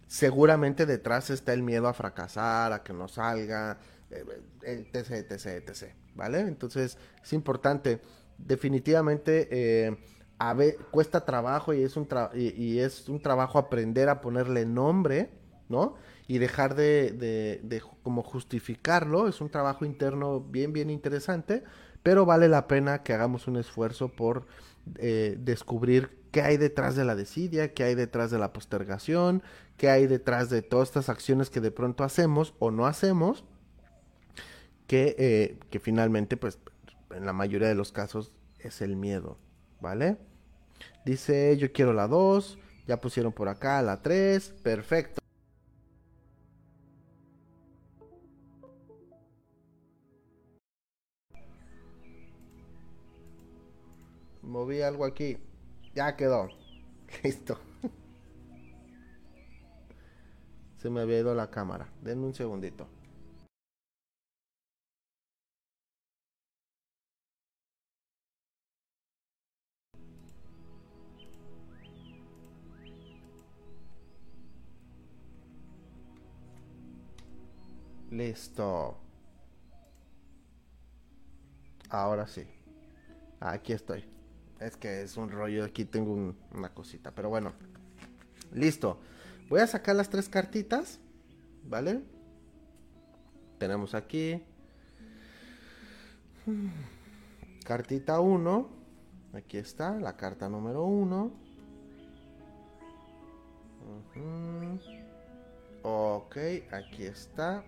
seguramente 0.06 0.86
detrás 0.86 1.30
está 1.30 1.52
el 1.52 1.62
miedo 1.62 1.88
a 1.88 1.94
fracasar, 1.94 2.72
a 2.72 2.82
que 2.82 2.92
no 2.92 3.08
salga, 3.08 3.78
eh, 4.10 4.24
eh, 4.62 4.90
etc, 4.92 5.30
etc, 5.32 5.46
etc. 5.46 5.94
¿Vale? 6.14 6.40
Entonces 6.40 6.98
es 7.22 7.32
importante. 7.32 8.00
Definitivamente 8.38 9.48
eh, 9.50 9.96
cuesta 10.90 11.24
trabajo 11.24 11.72
y 11.72 11.82
es, 11.82 11.96
un 11.96 12.06
y, 12.34 12.78
es 12.78 13.08
un 13.08 13.20
trabajo 13.20 13.58
aprender 13.58 14.08
a 14.08 14.20
ponerle 14.20 14.66
nombre, 14.66 15.30
¿no? 15.68 15.94
Y 16.28 16.38
dejar 16.38 16.74
de, 16.74 17.12
de, 17.12 17.60
de 17.62 17.82
como 18.02 18.22
justificarlo. 18.22 19.26
Es 19.26 19.40
un 19.40 19.48
trabajo 19.48 19.84
interno 19.86 20.40
bien, 20.40 20.72
bien 20.72 20.90
interesante, 20.90 21.64
pero 22.02 22.26
vale 22.26 22.48
la 22.48 22.68
pena 22.68 23.02
que 23.02 23.14
hagamos 23.14 23.48
un 23.48 23.56
esfuerzo 23.56 24.08
por 24.08 24.46
eh, 24.96 25.36
descubrir 25.38 26.16
qué 26.30 26.42
hay 26.42 26.56
detrás 26.56 26.96
de 26.96 27.04
la 27.04 27.14
desidia, 27.14 27.72
qué 27.74 27.84
hay 27.84 27.94
detrás 27.94 28.30
de 28.30 28.38
la 28.38 28.52
postergación, 28.52 29.42
qué 29.76 29.88
hay 29.90 30.06
detrás 30.06 30.50
de 30.50 30.62
todas 30.62 30.88
estas 30.88 31.08
acciones 31.08 31.50
que 31.50 31.60
de 31.60 31.70
pronto 31.70 32.04
hacemos 32.04 32.54
o 32.58 32.70
no 32.70 32.86
hacemos, 32.86 33.44
que, 34.86 35.16
eh, 35.18 35.58
que 35.70 35.80
finalmente, 35.80 36.36
pues, 36.36 36.58
en 37.10 37.26
la 37.26 37.32
mayoría 37.32 37.68
de 37.68 37.74
los 37.74 37.92
casos 37.92 38.32
es 38.58 38.80
el 38.82 38.96
miedo, 38.96 39.38
¿vale? 39.80 40.18
Dice, 41.04 41.56
yo 41.56 41.72
quiero 41.72 41.92
la 41.92 42.08
2, 42.08 42.58
ya 42.86 43.00
pusieron 43.00 43.32
por 43.32 43.48
acá 43.48 43.80
la 43.82 44.02
3, 44.02 44.54
perfecto. 44.62 45.25
Algo 54.86 55.04
aquí. 55.04 55.38
Ya 55.94 56.16
quedó. 56.16 56.48
Listo. 57.22 57.58
Se 60.78 60.90
me 60.90 61.00
había 61.00 61.18
ido 61.18 61.34
la 61.34 61.50
cámara. 61.50 61.88
Denme 62.02 62.26
un 62.26 62.34
segundito. 62.34 62.86
Listo. 78.10 78.96
Ahora 81.90 82.26
sí. 82.26 82.46
Aquí 83.40 83.72
estoy. 83.72 84.15
Es 84.60 84.76
que 84.76 85.02
es 85.02 85.16
un 85.16 85.30
rollo, 85.30 85.64
aquí 85.64 85.84
tengo 85.84 86.34
una 86.52 86.68
cosita, 86.70 87.10
pero 87.10 87.28
bueno. 87.28 87.52
Listo. 88.52 88.98
Voy 89.48 89.60
a 89.60 89.66
sacar 89.66 89.94
las 89.96 90.08
tres 90.08 90.28
cartitas, 90.28 90.98
¿vale? 91.64 92.02
Tenemos 93.58 93.94
aquí. 93.94 94.42
Cartita 97.64 98.20
1. 98.20 98.68
Aquí 99.34 99.58
está, 99.58 99.96
la 99.98 100.16
carta 100.16 100.48
número 100.48 100.84
1. 100.84 101.30
Ok, 105.82 106.36
aquí 106.72 107.04
está. 107.04 107.62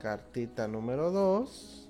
Cartita 0.00 0.66
número 0.66 1.10
2. 1.10 1.83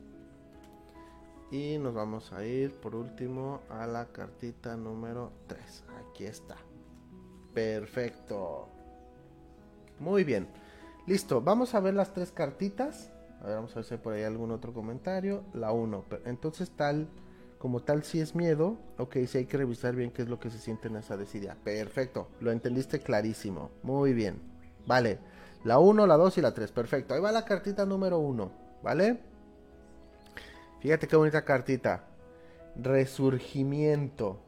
Y 1.50 1.78
nos 1.78 1.94
vamos 1.94 2.32
a 2.32 2.44
ir 2.44 2.74
por 2.80 2.94
último 2.94 3.60
a 3.68 3.86
la 3.86 4.06
cartita 4.06 4.76
número 4.76 5.30
3. 5.46 5.84
Aquí 6.10 6.24
está. 6.24 6.56
Perfecto. 7.52 8.68
Muy 10.00 10.24
bien. 10.24 10.48
Listo. 11.06 11.40
Vamos 11.40 11.74
a 11.74 11.80
ver 11.80 11.94
las 11.94 12.12
tres 12.12 12.32
cartitas. 12.32 13.10
A 13.40 13.46
ver, 13.46 13.56
vamos 13.56 13.72
a 13.72 13.76
ver 13.76 13.84
si 13.84 13.94
hay 13.94 14.00
por 14.00 14.14
ahí 14.14 14.22
algún 14.22 14.50
otro 14.50 14.72
comentario. 14.72 15.44
La 15.52 15.70
1. 15.70 16.04
Entonces 16.24 16.70
tal, 16.70 17.08
como 17.58 17.80
tal 17.80 18.02
si 18.02 18.20
es 18.20 18.34
miedo. 18.34 18.76
Ok, 18.98 19.18
si 19.26 19.38
hay 19.38 19.46
que 19.46 19.58
revisar 19.58 19.94
bien 19.94 20.10
qué 20.10 20.22
es 20.22 20.28
lo 20.28 20.40
que 20.40 20.50
se 20.50 20.58
siente 20.58 20.88
en 20.88 20.96
esa 20.96 21.16
desidia. 21.16 21.56
Perfecto. 21.62 22.28
Lo 22.40 22.50
entendiste 22.50 23.00
clarísimo. 23.00 23.70
Muy 23.82 24.12
bien. 24.12 24.40
Vale. 24.86 25.18
La 25.62 25.78
1, 25.78 26.06
la 26.06 26.16
2 26.16 26.38
y 26.38 26.40
la 26.40 26.52
3. 26.52 26.72
Perfecto. 26.72 27.14
Ahí 27.14 27.20
va 27.20 27.30
la 27.32 27.44
cartita 27.44 27.86
número 27.86 28.18
1. 28.18 28.50
¿Vale? 28.82 29.33
Fíjate 30.84 31.08
qué 31.08 31.16
bonita 31.16 31.46
cartita. 31.46 32.04
Resurgimiento. 32.76 34.38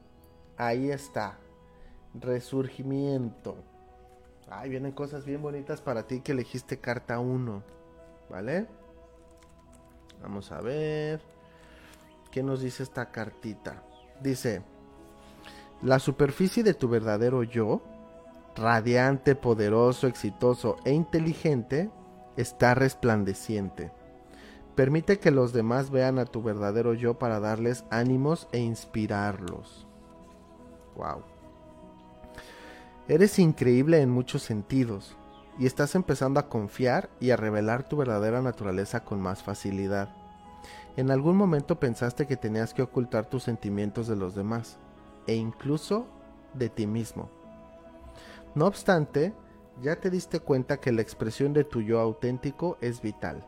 Ahí 0.55 0.91
está. 0.91 1.39
Resurgimiento. 2.13 3.55
Ay, 4.47 4.69
vienen 4.69 4.91
cosas 4.91 5.25
bien 5.25 5.41
bonitas 5.41 5.81
para 5.81 6.05
ti 6.05 6.21
que 6.21 6.33
elegiste 6.33 6.77
carta 6.77 7.17
1. 7.17 7.63
¿Vale? 8.29 8.67
Vamos 10.21 10.51
a 10.51 10.61
ver. 10.61 11.21
¿Qué 12.29 12.43
nos 12.43 12.61
dice 12.61 12.83
esta 12.83 13.09
cartita? 13.09 13.81
Dice, 14.21 14.61
la 15.81 15.97
superficie 15.97 16.61
de 16.61 16.75
tu 16.75 16.87
verdadero 16.87 17.41
yo, 17.41 17.81
radiante, 18.55 19.33
poderoso, 19.33 20.05
exitoso 20.05 20.75
e 20.85 20.91
inteligente, 20.91 21.89
está 22.35 22.75
resplandeciente. 22.75 23.96
Permite 24.77 25.17
que 25.17 25.31
los 25.31 25.53
demás 25.53 25.89
vean 25.89 26.19
a 26.19 26.25
tu 26.25 26.43
verdadero 26.43 26.93
yo 26.93 27.15
para 27.17 27.39
darles 27.39 27.83
ánimos 27.89 28.47
e 28.51 28.59
inspirarlos. 28.59 29.87
Wow. 30.95 31.23
Eres 33.07 33.39
increíble 33.39 33.99
en 33.99 34.11
muchos 34.11 34.43
sentidos 34.43 35.17
y 35.57 35.65
estás 35.65 35.95
empezando 35.95 36.39
a 36.39 36.47
confiar 36.47 37.09
y 37.19 37.31
a 37.31 37.37
revelar 37.37 37.89
tu 37.89 37.97
verdadera 37.97 38.43
naturaleza 38.43 39.03
con 39.03 39.19
más 39.19 39.41
facilidad. 39.41 40.15
En 40.95 41.09
algún 41.09 41.37
momento 41.37 41.79
pensaste 41.79 42.27
que 42.27 42.37
tenías 42.37 42.75
que 42.75 42.83
ocultar 42.83 43.25
tus 43.25 43.41
sentimientos 43.41 44.07
de 44.07 44.15
los 44.15 44.35
demás 44.35 44.77
e 45.25 45.33
incluso 45.33 46.05
de 46.53 46.69
ti 46.69 46.85
mismo. 46.85 47.31
No 48.53 48.67
obstante, 48.67 49.33
ya 49.81 49.95
te 49.95 50.11
diste 50.11 50.39
cuenta 50.39 50.77
que 50.77 50.91
la 50.91 51.01
expresión 51.01 51.51
de 51.53 51.63
tu 51.63 51.81
yo 51.81 51.99
auténtico 51.99 52.77
es 52.79 53.01
vital 53.01 53.43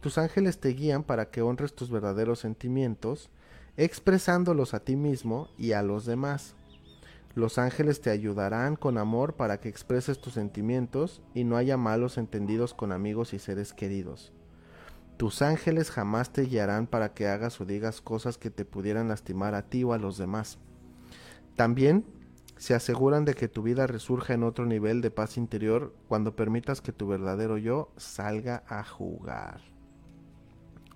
tus 0.00 0.18
ángeles 0.18 0.58
te 0.58 0.70
guían 0.70 1.02
para 1.02 1.30
que 1.30 1.42
honres 1.42 1.74
tus 1.74 1.90
verdaderos 1.90 2.40
sentimientos, 2.40 3.30
expresándolos 3.76 4.74
a 4.74 4.80
ti 4.80 4.96
mismo 4.96 5.48
y 5.58 5.72
a 5.72 5.82
los 5.82 6.06
demás. 6.06 6.54
Los 7.34 7.58
ángeles 7.58 8.00
te 8.00 8.10
ayudarán 8.10 8.76
con 8.76 8.98
amor 8.98 9.34
para 9.34 9.60
que 9.60 9.68
expreses 9.68 10.20
tus 10.20 10.34
sentimientos 10.34 11.22
y 11.34 11.44
no 11.44 11.56
haya 11.56 11.76
malos 11.76 12.18
entendidos 12.18 12.74
con 12.74 12.92
amigos 12.92 13.34
y 13.34 13.38
seres 13.38 13.72
queridos. 13.72 14.32
Tus 15.16 15.42
ángeles 15.42 15.90
jamás 15.90 16.32
te 16.32 16.42
guiarán 16.42 16.86
para 16.86 17.12
que 17.12 17.28
hagas 17.28 17.60
o 17.60 17.66
digas 17.66 18.00
cosas 18.00 18.38
que 18.38 18.50
te 18.50 18.64
pudieran 18.64 19.08
lastimar 19.08 19.54
a 19.54 19.68
ti 19.68 19.84
o 19.84 19.92
a 19.92 19.98
los 19.98 20.16
demás. 20.16 20.58
También 21.56 22.06
se 22.56 22.74
aseguran 22.74 23.24
de 23.24 23.34
que 23.34 23.48
tu 23.48 23.62
vida 23.62 23.86
resurja 23.86 24.34
en 24.34 24.42
otro 24.42 24.66
nivel 24.66 25.00
de 25.02 25.10
paz 25.10 25.36
interior 25.36 25.94
cuando 26.08 26.34
permitas 26.34 26.80
que 26.80 26.92
tu 26.92 27.06
verdadero 27.06 27.58
yo 27.58 27.92
salga 27.96 28.64
a 28.66 28.82
jugar. 28.82 29.60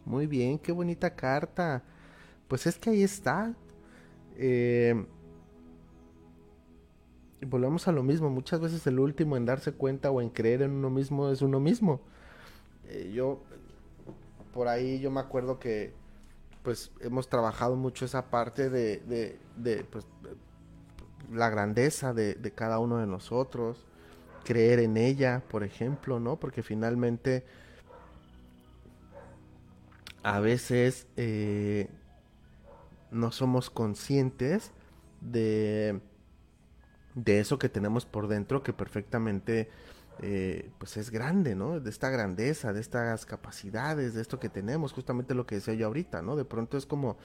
Muy 0.04 0.26
bien, 0.26 0.58
qué 0.58 0.72
bonita 0.72 1.14
carta. 1.14 1.82
Pues 2.48 2.66
es 2.66 2.78
que 2.78 2.90
ahí 2.90 3.02
está. 3.02 3.54
Eh, 4.36 5.06
volvemos 7.46 7.88
a 7.88 7.92
lo 7.92 8.02
mismo. 8.02 8.30
Muchas 8.30 8.60
veces 8.60 8.86
el 8.86 8.98
último 8.98 9.36
en 9.36 9.46
darse 9.46 9.72
cuenta 9.72 10.10
o 10.10 10.20
en 10.20 10.30
creer 10.30 10.62
en 10.62 10.72
uno 10.72 10.90
mismo 10.90 11.30
es 11.30 11.42
uno 11.42 11.60
mismo. 11.60 12.00
Eh, 12.88 13.12
yo, 13.14 13.42
por 14.52 14.68
ahí 14.68 15.00
yo 15.00 15.10
me 15.10 15.20
acuerdo 15.20 15.58
que 15.58 15.92
pues 16.62 16.92
hemos 17.00 17.28
trabajado 17.28 17.76
mucho 17.76 18.06
esa 18.06 18.30
parte 18.30 18.70
de, 18.70 18.98
de, 19.00 19.38
de 19.56 19.84
pues, 19.84 20.06
la 21.32 21.50
grandeza 21.50 22.14
de, 22.14 22.34
de, 22.34 22.50
cada 22.52 22.78
uno 22.78 22.98
de 22.98 23.06
nosotros. 23.06 23.86
creer 24.44 24.80
en 24.80 24.96
ella, 24.96 25.42
por 25.50 25.64
ejemplo, 25.64 26.20
¿no? 26.20 26.36
Porque 26.36 26.62
finalmente 26.62 27.44
a 30.24 30.40
veces 30.40 31.06
eh, 31.16 31.88
no 33.10 33.30
somos 33.30 33.68
conscientes 33.68 34.72
de, 35.20 36.00
de 37.14 37.40
eso 37.40 37.58
que 37.58 37.68
tenemos 37.68 38.06
por 38.06 38.26
dentro 38.26 38.62
que 38.62 38.72
perfectamente 38.72 39.68
eh, 40.20 40.70
pues 40.78 40.96
es 40.96 41.10
grande, 41.10 41.54
¿no? 41.54 41.78
De 41.78 41.90
esta 41.90 42.08
grandeza, 42.08 42.72
de 42.72 42.80
estas 42.80 43.26
capacidades, 43.26 44.14
de 44.14 44.22
esto 44.22 44.40
que 44.40 44.48
tenemos, 44.48 44.94
justamente 44.94 45.34
lo 45.34 45.46
que 45.46 45.56
decía 45.56 45.74
yo 45.74 45.88
ahorita, 45.88 46.22
¿no? 46.22 46.36
De 46.36 46.46
pronto 46.46 46.78
es 46.78 46.86
como, 46.86 47.18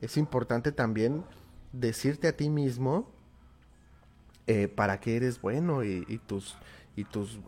es 0.00 0.16
importante 0.16 0.70
también 0.70 1.24
decirte 1.72 2.28
a 2.28 2.36
ti 2.36 2.50
mismo 2.50 3.10
eh, 4.46 4.68
para 4.68 5.00
qué 5.00 5.16
eres 5.16 5.40
bueno 5.40 5.82
y, 5.82 6.20
tus, 6.26 6.56
y 6.94 7.02
tus 7.02 7.40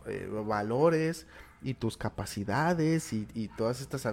valores 0.45 1.27
y 1.61 1.75
tus 1.75 1.97
capacidades 1.97 3.13
y, 3.13 3.49
todas 3.57 3.81
estas 3.81 4.07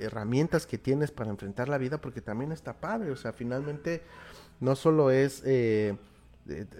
herramientas 0.00 0.66
que 0.66 0.78
tienes 0.78 1.10
para 1.10 1.30
enfrentar 1.30 1.68
la 1.68 1.78
vida, 1.78 2.00
porque 2.00 2.20
también 2.20 2.52
está 2.52 2.74
padre, 2.74 3.10
o 3.10 3.16
sea, 3.16 3.32
finalmente 3.32 4.02
no 4.60 4.74
solo 4.74 5.10
es 5.10 5.42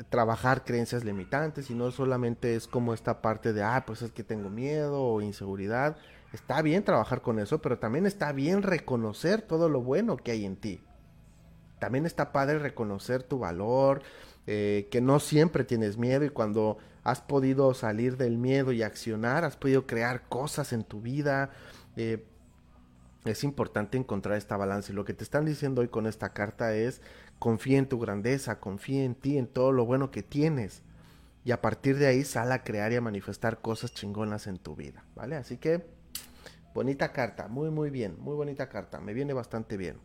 trabajar 0.08 0.64
creencias 0.64 1.04
limitantes 1.04 1.70
y 1.70 1.74
no 1.74 1.90
solamente 1.90 2.56
es 2.56 2.66
como 2.66 2.94
esta 2.94 3.20
parte 3.20 3.52
de, 3.52 3.62
ah, 3.62 3.84
pues 3.86 4.02
es 4.02 4.12
que 4.12 4.24
tengo 4.24 4.48
miedo 4.48 5.02
o 5.02 5.20
inseguridad. 5.20 5.96
Está 6.32 6.62
bien 6.62 6.84
trabajar 6.84 7.22
con 7.22 7.38
eso, 7.38 7.60
pero 7.60 7.78
también 7.78 8.06
está 8.06 8.32
bien 8.32 8.62
reconocer 8.62 9.42
todo 9.42 9.68
lo 9.68 9.80
bueno 9.80 10.16
que 10.16 10.32
hay 10.32 10.44
en 10.44 10.56
ti. 10.56 10.80
También 11.78 12.06
está 12.06 12.32
padre 12.32 12.58
reconocer 12.58 13.22
tu 13.22 13.38
valor, 13.38 14.02
eh, 14.50 14.88
que 14.90 15.02
no 15.02 15.20
siempre 15.20 15.62
tienes 15.62 15.98
miedo 15.98 16.24
y 16.24 16.30
cuando 16.30 16.78
has 17.04 17.20
podido 17.20 17.74
salir 17.74 18.16
del 18.16 18.38
miedo 18.38 18.72
y 18.72 18.82
accionar, 18.82 19.44
has 19.44 19.58
podido 19.58 19.86
crear 19.86 20.26
cosas 20.26 20.72
en 20.72 20.84
tu 20.84 21.02
vida. 21.02 21.50
Eh, 21.96 22.24
es 23.26 23.44
importante 23.44 23.98
encontrar 23.98 24.38
esta 24.38 24.56
balance. 24.56 24.90
Y 24.90 24.94
lo 24.94 25.04
que 25.04 25.12
te 25.12 25.22
están 25.22 25.44
diciendo 25.44 25.82
hoy 25.82 25.88
con 25.88 26.06
esta 26.06 26.30
carta 26.30 26.74
es 26.74 27.02
confía 27.38 27.76
en 27.76 27.90
tu 27.90 27.98
grandeza, 27.98 28.58
confía 28.58 29.04
en 29.04 29.14
ti, 29.14 29.36
en 29.36 29.48
todo 29.48 29.70
lo 29.70 29.84
bueno 29.84 30.10
que 30.10 30.22
tienes. 30.22 30.80
Y 31.44 31.50
a 31.50 31.60
partir 31.60 31.98
de 31.98 32.06
ahí 32.06 32.24
sal 32.24 32.50
a 32.50 32.64
crear 32.64 32.90
y 32.90 32.96
a 32.96 33.02
manifestar 33.02 33.60
cosas 33.60 33.92
chingonas 33.92 34.46
en 34.46 34.56
tu 34.56 34.74
vida, 34.74 35.04
¿vale? 35.14 35.36
Así 35.36 35.58
que, 35.58 35.84
bonita 36.72 37.12
carta, 37.12 37.48
muy, 37.48 37.68
muy 37.68 37.90
bien, 37.90 38.16
muy 38.18 38.34
bonita 38.34 38.70
carta, 38.70 38.98
me 38.98 39.12
viene 39.12 39.34
bastante 39.34 39.76
bien. 39.76 39.98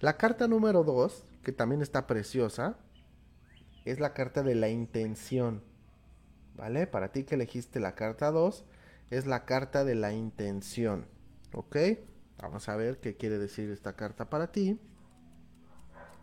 La 0.00 0.18
carta 0.18 0.48
número 0.48 0.84
dos, 0.84 1.24
que 1.42 1.52
también 1.52 1.80
está 1.80 2.06
preciosa, 2.06 2.76
es 3.84 4.00
la 4.00 4.14
carta 4.14 4.42
de 4.42 4.54
la 4.54 4.68
intención, 4.68 5.62
¿vale? 6.56 6.86
Para 6.86 7.12
ti 7.12 7.24
que 7.24 7.34
elegiste 7.34 7.80
la 7.80 7.94
carta 7.94 8.30
2, 8.30 8.64
es 9.10 9.26
la 9.26 9.44
carta 9.44 9.84
de 9.84 9.94
la 9.94 10.12
intención, 10.12 11.06
¿ok? 11.52 11.76
Vamos 12.38 12.68
a 12.68 12.76
ver 12.76 12.98
qué 13.00 13.16
quiere 13.16 13.38
decir 13.38 13.70
esta 13.70 13.94
carta 13.94 14.28
para 14.28 14.50
ti. 14.50 14.80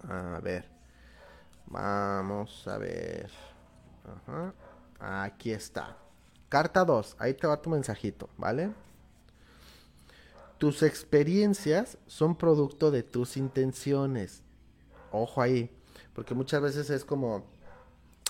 A 0.03 0.39
ver. 0.43 0.69
Vamos 1.67 2.67
a 2.67 2.77
ver. 2.77 3.29
Aquí 4.99 5.51
está. 5.51 5.97
Carta 6.49 6.83
2. 6.83 7.15
Ahí 7.17 7.33
te 7.33 7.47
va 7.47 7.61
tu 7.61 7.69
mensajito, 7.69 8.29
¿vale? 8.37 8.73
Tus 10.57 10.83
experiencias 10.83 11.97
son 12.07 12.35
producto 12.35 12.91
de 12.91 13.03
tus 13.03 13.37
intenciones. 13.37 14.43
Ojo 15.11 15.41
ahí. 15.41 15.75
Porque 16.13 16.33
muchas 16.33 16.61
veces 16.61 16.89
es 16.89 17.05
como, 17.05 17.45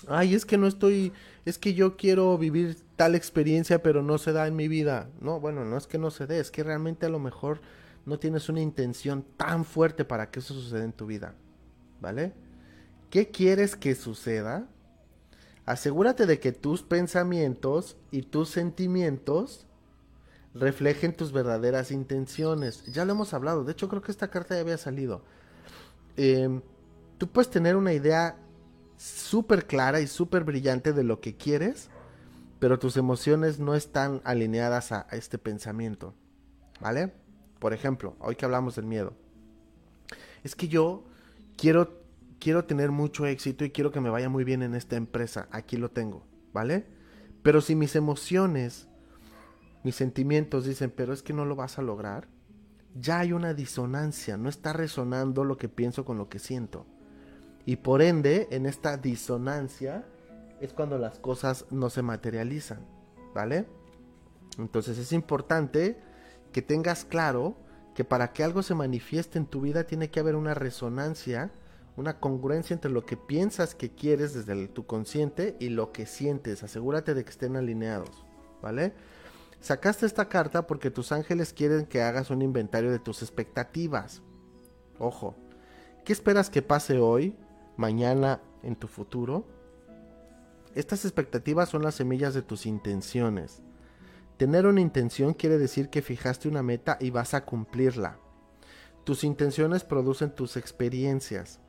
ay, 0.08 0.34
es 0.34 0.46
que 0.46 0.58
no 0.58 0.68
estoy, 0.68 1.14
es 1.46 1.58
que 1.58 1.74
yo 1.74 1.98
quiero 1.98 2.38
vivir 2.38 2.78
tal 2.96 3.16
experiencia, 3.16 3.82
pero 3.82 4.02
no 4.02 4.18
se 4.18 4.34
da 4.34 4.48
en 4.48 4.56
mi 4.56 4.68
vida. 4.68 5.10
No, 5.20 5.40
bueno, 5.40 5.66
no 5.66 5.78
es 5.78 5.88
que 5.88 5.98
no 5.98 6.12
se 6.12 6.28
dé, 6.28 6.40
es 6.40 6.52
que 6.52 6.64
realmente 6.64 7.06
a 7.06 7.10
lo 7.10 7.20
mejor 7.20 7.62
no 8.06 8.20
tienes 8.20 8.50
una 8.50 8.62
intención 8.62 9.24
tan 9.38 9.66
fuerte 9.66 10.06
para 10.06 10.32
que 10.32 10.40
eso 10.40 10.54
suceda 10.54 10.84
en 10.84 10.94
tu 10.94 11.06
vida. 11.06 11.36
¿vale? 12.02 12.34
¿Qué 13.10 13.30
quieres 13.30 13.76
que 13.76 13.96
suceda? 13.96 14.68
Asegúrate 15.66 16.26
de 16.26 16.40
que 16.40 16.52
tus 16.52 16.82
pensamientos 16.82 17.96
y 18.10 18.24
tus 18.24 18.50
sentimientos 18.50 19.68
reflejen 20.54 21.16
tus 21.16 21.32
verdaderas 21.32 21.92
intenciones. 21.92 22.84
Ya 22.92 23.06
lo 23.06 23.14
hemos 23.14 23.34
hablado, 23.34 23.64
de 23.64 23.72
hecho 23.72 23.88
creo 23.88 24.02
que 24.02 24.12
esta 24.12 24.30
carta 24.30 24.56
ya 24.56 24.62
había 24.62 24.78
salido. 24.78 25.24
Em, 26.18 26.62
tú 27.18 27.28
puedes 27.28 27.50
tener 27.50 27.76
una 27.76 27.94
idea 27.94 28.36
súper 29.02 29.66
clara 29.66 30.00
y 30.00 30.08
súper 30.08 30.44
brillante 30.44 30.94
de 30.94 31.04
lo 31.04 31.22
que 31.22 31.36
quieres, 31.36 31.90
pero 32.60 32.78
tus 32.78 32.98
emociones 32.98 33.60
no 33.60 33.74
están 33.74 34.22
alineadas 34.24 34.92
a, 34.92 35.08
a 35.10 35.16
este 35.16 35.38
pensamiento. 35.38 36.14
¿Vale? 36.80 37.14
Por 37.60 37.74
ejemplo, 37.74 38.16
hoy 38.20 38.36
que 38.36 38.46
hablamos 38.46 38.76
del 38.76 38.86
miedo. 38.86 39.14
Es 40.44 40.56
que 40.56 40.68
yo 40.68 41.04
quiero, 41.58 42.02
quiero 42.40 42.66
tener 42.66 42.92
mucho 42.92 43.26
éxito 43.26 43.66
y 43.66 43.72
quiero 43.72 43.92
que 43.92 44.02
me 44.02 44.10
vaya 44.10 44.30
muy 44.30 44.44
bien 44.44 44.62
en 44.62 44.76
esta 44.76 44.96
empresa. 44.96 45.48
Aquí 45.52 45.78
lo 45.78 45.90
tengo, 45.90 46.24
¿vale? 46.54 46.86
Pero 47.44 47.62
si 47.62 47.76
mis 47.76 47.96
emociones, 47.96 48.88
mis 49.84 49.96
sentimientos 49.96 50.66
dicen, 50.66 50.92
pero 50.96 51.14
es 51.14 51.24
que 51.24 51.34
no 51.34 51.46
lo 51.46 51.56
vas 51.56 51.80
a 51.80 51.82
lograr, 51.82 52.28
ya 52.94 53.20
hay 53.20 53.34
una 53.34 53.54
disonancia, 53.54 54.38
no 54.38 54.50
está 54.50 54.74
resonando 54.74 55.44
lo 55.44 55.58
que 55.58 55.70
pienso 55.70 56.06
con 56.06 56.18
lo 56.18 56.30
que 56.30 56.40
siento. 56.40 56.86
Y 57.66 57.78
por 57.78 58.02
ende, 58.02 58.48
en 58.52 58.66
esta 58.66 58.98
disonancia 58.98 60.06
es 60.60 60.74
cuando 60.74 60.98
las 60.98 61.20
cosas 61.20 61.66
no 61.72 61.90
se 61.90 62.02
materializan, 62.02 62.86
¿vale? 63.34 63.66
Entonces 64.58 64.98
es 64.98 65.12
importante 65.12 65.98
que 66.52 66.62
tengas 66.62 67.06
claro 67.06 67.56
que 67.96 68.04
para 68.04 68.32
que 68.34 68.44
algo 68.44 68.64
se 68.64 68.76
manifieste 68.76 69.38
en 69.38 69.46
tu 69.46 69.62
vida 69.62 69.86
tiene 69.86 70.10
que 70.10 70.20
haber 70.20 70.36
una 70.36 70.54
resonancia, 70.54 71.52
una 71.98 72.20
congruencia 72.20 72.74
entre 72.74 72.92
lo 72.92 73.06
que 73.06 73.18
piensas 73.18 73.76
que 73.76 73.94
quieres 73.94 74.34
desde 74.34 74.68
tu 74.68 74.86
consciente 74.86 75.58
y 75.60 75.70
lo 75.70 75.92
que 75.92 76.06
sientes. 76.06 76.64
Asegúrate 76.64 77.14
de 77.14 77.24
que 77.24 77.30
estén 77.30 77.56
alineados, 77.56 78.26
¿vale? 78.62 78.94
Sacaste 79.60 80.06
esta 80.06 80.28
carta 80.28 80.66
porque 80.66 80.90
tus 80.90 81.12
ángeles 81.12 81.54
quieren 81.54 81.86
que 81.86 82.02
hagas 82.02 82.30
un 82.32 82.42
inventario 82.42 82.92
de 82.92 83.00
tus 83.00 83.22
expectativas. 83.22 84.22
Ojo, 84.98 85.36
¿qué 86.04 86.14
esperas 86.14 86.50
que 86.50 86.62
pase 86.62 86.98
hoy, 86.98 87.36
mañana, 87.82 88.42
en 88.62 88.76
tu 88.76 88.88
futuro? 88.88 89.44
Estas 90.76 91.04
expectativas 91.04 91.68
son 91.68 91.82
las 91.82 91.96
semillas 91.96 92.34
de 92.34 92.44
tus 92.44 92.66
intenciones. 92.66 93.64
Tener 94.38 94.68
una 94.68 94.82
intención 94.82 95.34
quiere 95.34 95.58
decir 95.58 95.90
que 95.90 96.02
fijaste 96.02 96.48
una 96.48 96.64
meta 96.64 96.98
y 97.02 97.10
vas 97.10 97.34
a 97.34 97.44
cumplirla. 97.44 98.20
Tus 99.04 99.24
intenciones 99.24 99.84
producen 99.84 100.34
tus 100.34 100.58
experiencias. 100.58 101.60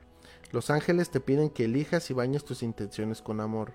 Los 0.51 0.69
ángeles 0.69 1.09
te 1.09 1.19
piden 1.19 1.49
que 1.49 1.65
elijas 1.65 2.09
y 2.11 2.13
bañes 2.13 2.45
tus 2.45 2.61
intenciones 2.61 3.21
con 3.21 3.41
amor. 3.41 3.73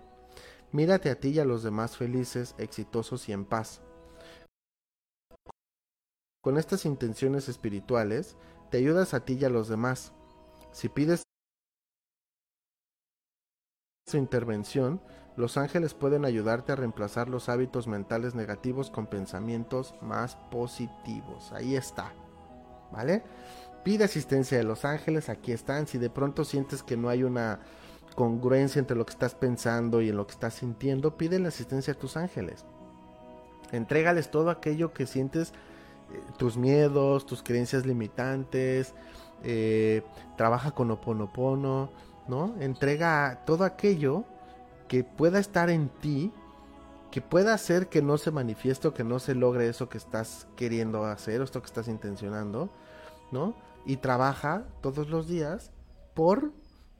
Mírate 0.70 1.10
a 1.10 1.18
ti 1.18 1.30
y 1.30 1.38
a 1.40 1.44
los 1.44 1.64
demás 1.64 1.96
felices, 1.96 2.54
exitosos 2.58 3.28
y 3.28 3.32
en 3.32 3.44
paz. 3.44 3.80
Con 6.40 6.56
estas 6.56 6.86
intenciones 6.86 7.48
espirituales, 7.48 8.36
te 8.70 8.78
ayudas 8.78 9.12
a 9.12 9.24
ti 9.24 9.38
y 9.40 9.44
a 9.44 9.50
los 9.50 9.68
demás. 9.68 10.12
Si 10.72 10.88
pides 10.88 11.22
su 14.08 14.16
intervención, 14.16 15.00
los 15.36 15.56
ángeles 15.56 15.94
pueden 15.94 16.24
ayudarte 16.24 16.72
a 16.72 16.76
reemplazar 16.76 17.28
los 17.28 17.48
hábitos 17.48 17.86
mentales 17.86 18.34
negativos 18.34 18.90
con 18.90 19.06
pensamientos 19.06 19.94
más 20.00 20.36
positivos. 20.50 21.52
Ahí 21.52 21.76
está. 21.76 22.12
¿Vale? 22.90 23.22
Pide 23.84 24.04
asistencia 24.04 24.58
de 24.58 24.64
los 24.64 24.84
ángeles, 24.84 25.28
aquí 25.28 25.52
están. 25.52 25.86
Si 25.86 25.98
de 25.98 26.10
pronto 26.10 26.44
sientes 26.44 26.82
que 26.82 26.96
no 26.96 27.08
hay 27.08 27.22
una 27.22 27.60
congruencia 28.16 28.80
entre 28.80 28.96
lo 28.96 29.06
que 29.06 29.12
estás 29.12 29.36
pensando 29.36 30.02
y 30.02 30.08
en 30.08 30.16
lo 30.16 30.26
que 30.26 30.32
estás 30.32 30.54
sintiendo, 30.54 31.16
pide 31.16 31.38
la 31.38 31.48
asistencia 31.48 31.92
a 31.92 31.96
tus 31.96 32.16
ángeles. 32.16 32.64
Entrégales 33.70 34.30
todo 34.30 34.50
aquello 34.50 34.92
que 34.92 35.06
sientes, 35.06 35.52
eh, 36.12 36.20
tus 36.36 36.56
miedos, 36.56 37.26
tus 37.26 37.42
creencias 37.42 37.86
limitantes, 37.86 38.94
eh, 39.44 40.02
trabaja 40.36 40.72
con 40.72 40.90
oponopono, 40.90 41.90
¿no? 42.28 42.54
Entrega 42.60 43.42
todo 43.46 43.64
aquello 43.64 44.24
que 44.86 45.04
pueda 45.04 45.38
estar 45.38 45.70
en 45.70 45.88
ti, 45.88 46.32
que 47.10 47.20
pueda 47.20 47.54
hacer 47.54 47.88
que 47.88 48.02
no 48.02 48.18
se 48.18 48.30
manifieste 48.30 48.88
o 48.88 48.94
que 48.94 49.04
no 49.04 49.18
se 49.18 49.34
logre 49.34 49.68
eso 49.68 49.88
que 49.88 49.98
estás 49.98 50.46
queriendo 50.56 51.04
hacer 51.04 51.40
o 51.40 51.44
esto 51.44 51.60
que 51.60 51.66
estás 51.66 51.88
intencionando, 51.88 52.70
¿no? 53.32 53.56
Y 53.86 53.96
trabaja 53.96 54.66
todos 54.82 55.08
los 55.08 55.26
días 55.26 55.70
por 56.14 56.52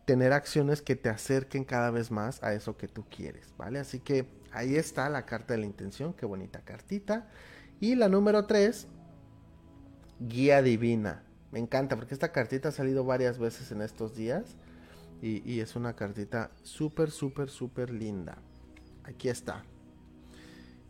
tener 0.07 0.33
acciones 0.33 0.81
que 0.81 0.97
te 0.97 1.11
acerquen 1.11 1.64
cada 1.64 1.91
vez 1.91 2.11
más 2.11 2.43
a 2.43 2.55
eso 2.55 2.79
que 2.79 2.89
tú 2.89 3.05
quieres, 3.11 3.53
¿vale? 3.59 3.79
Así 3.79 4.01
que 4.01 4.26
ahí 4.53 4.76
está 4.76 5.11
la 5.11 5.26
carta 5.26 5.53
de 5.53 5.61
la 5.61 5.66
intención, 5.66 6.14
qué 6.14 6.24
bonita 6.24 6.61
cartita. 6.61 7.29
Y 7.81 7.95
la 7.95 8.09
número 8.09 8.47
3, 8.47 8.89
guía 10.20 10.62
divina. 10.62 11.24
Me 11.53 11.59
encanta 11.59 11.97
porque 11.97 12.14
esta 12.14 12.33
cartita 12.33 12.70
ha 12.70 12.72
salido 12.72 13.05
varias 13.05 13.39
veces 13.39 13.70
en 13.70 13.83
estos 13.83 14.14
días 14.14 14.57
y, 15.21 15.61
es 15.61 15.75
una 15.77 15.95
cartita 15.95 16.51
súper, 16.62 17.11
súper, 17.11 17.51
súper 17.51 17.91
linda. 17.91 18.39
aquí 19.05 19.29
está. 19.29 19.64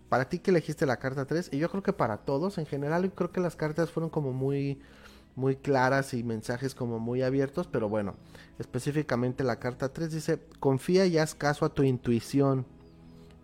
Para 0.09 0.29
ti 0.29 0.39
que 0.39 0.51
elegiste 0.51 0.87
la 0.87 0.99
carta 0.99 1.27
3, 1.27 1.51
y 1.53 1.59
yo 1.59 1.71
creo 1.71 1.83
que 1.83 1.93
para 1.93 2.19
todos 2.19 2.59
en 2.59 2.67
general, 2.67 3.13
creo 3.13 3.31
que 3.31 3.41
las 3.41 3.57
cartas 3.57 3.91
fueron 3.91 4.11
como 4.11 4.33
muy 4.33 4.81
muy 5.39 5.55
claras 5.55 6.15
y 6.15 6.25
mensajes 6.25 6.75
como 6.75 6.99
muy 6.99 7.23
abiertos, 7.23 7.69
pero 7.69 7.89
bueno, 7.89 8.17
específicamente 8.59 9.45
la 9.45 9.61
carta 9.61 9.93
3 9.93 10.11
dice, 10.11 10.41
confía 10.59 11.07
y 11.07 11.17
haz 11.17 11.37
caso 11.37 11.65
a 11.65 11.73
tu 11.73 11.85
intuición. 11.85 12.67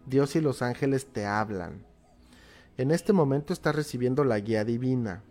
Dios 0.05 0.35
y 0.35 0.41
los 0.41 0.61
ángeles 0.61 1.07
te 1.07 1.25
hablan. 1.25 1.87
En 2.77 2.91
este 2.91 3.13
momento 3.13 3.53
estás 3.53 3.77
recibiendo 3.77 4.25
la 4.25 4.41
guía 4.41 4.65
divina. 4.65 5.23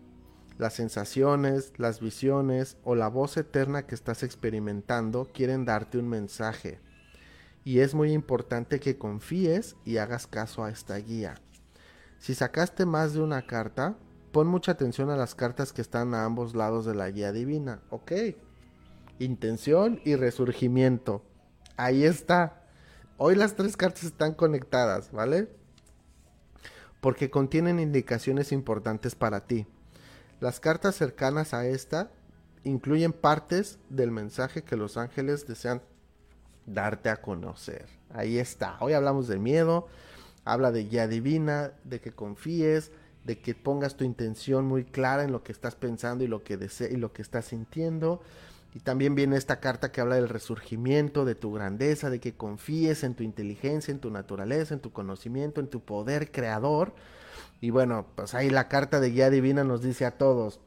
Las 0.58 0.74
sensaciones, 0.74 1.72
las 1.76 2.00
visiones 2.00 2.76
o 2.84 2.94
la 2.94 3.08
voz 3.08 3.36
eterna 3.36 3.86
que 3.86 3.94
estás 3.94 4.22
experimentando 4.22 5.28
quieren 5.32 5.64
darte 5.64 5.98
un 5.98 6.08
mensaje. 6.08 6.80
Y 7.64 7.80
es 7.80 7.94
muy 7.94 8.12
importante 8.12 8.78
que 8.78 8.98
confíes 8.98 9.76
y 9.84 9.96
hagas 9.96 10.26
caso 10.26 10.64
a 10.64 10.70
esta 10.70 10.96
guía. 10.96 11.34
Si 12.18 12.34
sacaste 12.34 12.86
más 12.86 13.14
de 13.14 13.20
una 13.20 13.46
carta, 13.46 13.96
Pon 14.34 14.48
mucha 14.48 14.72
atención 14.72 15.10
a 15.10 15.16
las 15.16 15.36
cartas 15.36 15.72
que 15.72 15.80
están 15.80 16.12
a 16.12 16.24
ambos 16.24 16.56
lados 16.56 16.84
de 16.84 16.96
la 16.96 17.08
guía 17.08 17.30
divina. 17.30 17.82
Ok. 17.90 18.10
Intención 19.20 20.00
y 20.04 20.16
resurgimiento. 20.16 21.22
Ahí 21.76 22.02
está. 22.02 22.64
Hoy 23.16 23.36
las 23.36 23.54
tres 23.54 23.76
cartas 23.76 24.02
están 24.02 24.34
conectadas, 24.34 25.12
¿vale? 25.12 25.50
Porque 27.00 27.30
contienen 27.30 27.78
indicaciones 27.78 28.50
importantes 28.50 29.14
para 29.14 29.46
ti. 29.46 29.68
Las 30.44 30.60
cartas 30.60 30.94
cercanas 30.94 31.54
a 31.54 31.66
esta 31.66 32.10
incluyen 32.64 33.14
partes 33.14 33.78
del 33.88 34.10
mensaje 34.10 34.62
que 34.62 34.76
los 34.76 34.98
ángeles 34.98 35.46
desean 35.46 35.80
darte 36.66 37.08
a 37.08 37.22
conocer. 37.22 37.86
Ahí 38.12 38.36
está. 38.36 38.76
Hoy 38.80 38.92
hablamos 38.92 39.26
de 39.26 39.38
miedo, 39.38 39.88
habla 40.44 40.70
de 40.70 40.84
guía 40.84 41.08
divina, 41.08 41.72
de 41.84 41.98
que 42.02 42.12
confíes, 42.12 42.90
de 43.24 43.38
que 43.38 43.54
pongas 43.54 43.96
tu 43.96 44.04
intención 44.04 44.66
muy 44.66 44.84
clara 44.84 45.24
en 45.24 45.32
lo 45.32 45.42
que 45.42 45.50
estás 45.50 45.76
pensando 45.76 46.24
y 46.24 46.26
lo 46.26 46.44
que 46.44 46.58
deseas 46.58 46.92
y 46.92 46.98
lo 46.98 47.14
que 47.14 47.22
estás 47.22 47.46
sintiendo. 47.46 48.20
Y 48.74 48.80
también 48.80 49.14
viene 49.14 49.38
esta 49.38 49.60
carta 49.60 49.92
que 49.92 50.02
habla 50.02 50.16
del 50.16 50.28
resurgimiento, 50.28 51.24
de 51.24 51.36
tu 51.36 51.54
grandeza, 51.54 52.10
de 52.10 52.20
que 52.20 52.34
confíes 52.34 53.02
en 53.02 53.14
tu 53.14 53.22
inteligencia, 53.22 53.92
en 53.92 53.98
tu 53.98 54.10
naturaleza, 54.10 54.74
en 54.74 54.80
tu 54.80 54.92
conocimiento, 54.92 55.62
en 55.62 55.68
tu 55.68 55.80
poder 55.80 56.30
creador. 56.30 56.92
Y 57.64 57.70
bueno, 57.70 58.04
pues 58.14 58.34
ahí 58.34 58.50
la 58.50 58.68
carta 58.68 59.00
de 59.00 59.08
guía 59.08 59.30
divina 59.30 59.64
nos 59.64 59.80
dice 59.80 60.04
a 60.04 60.18
todos, 60.18 60.60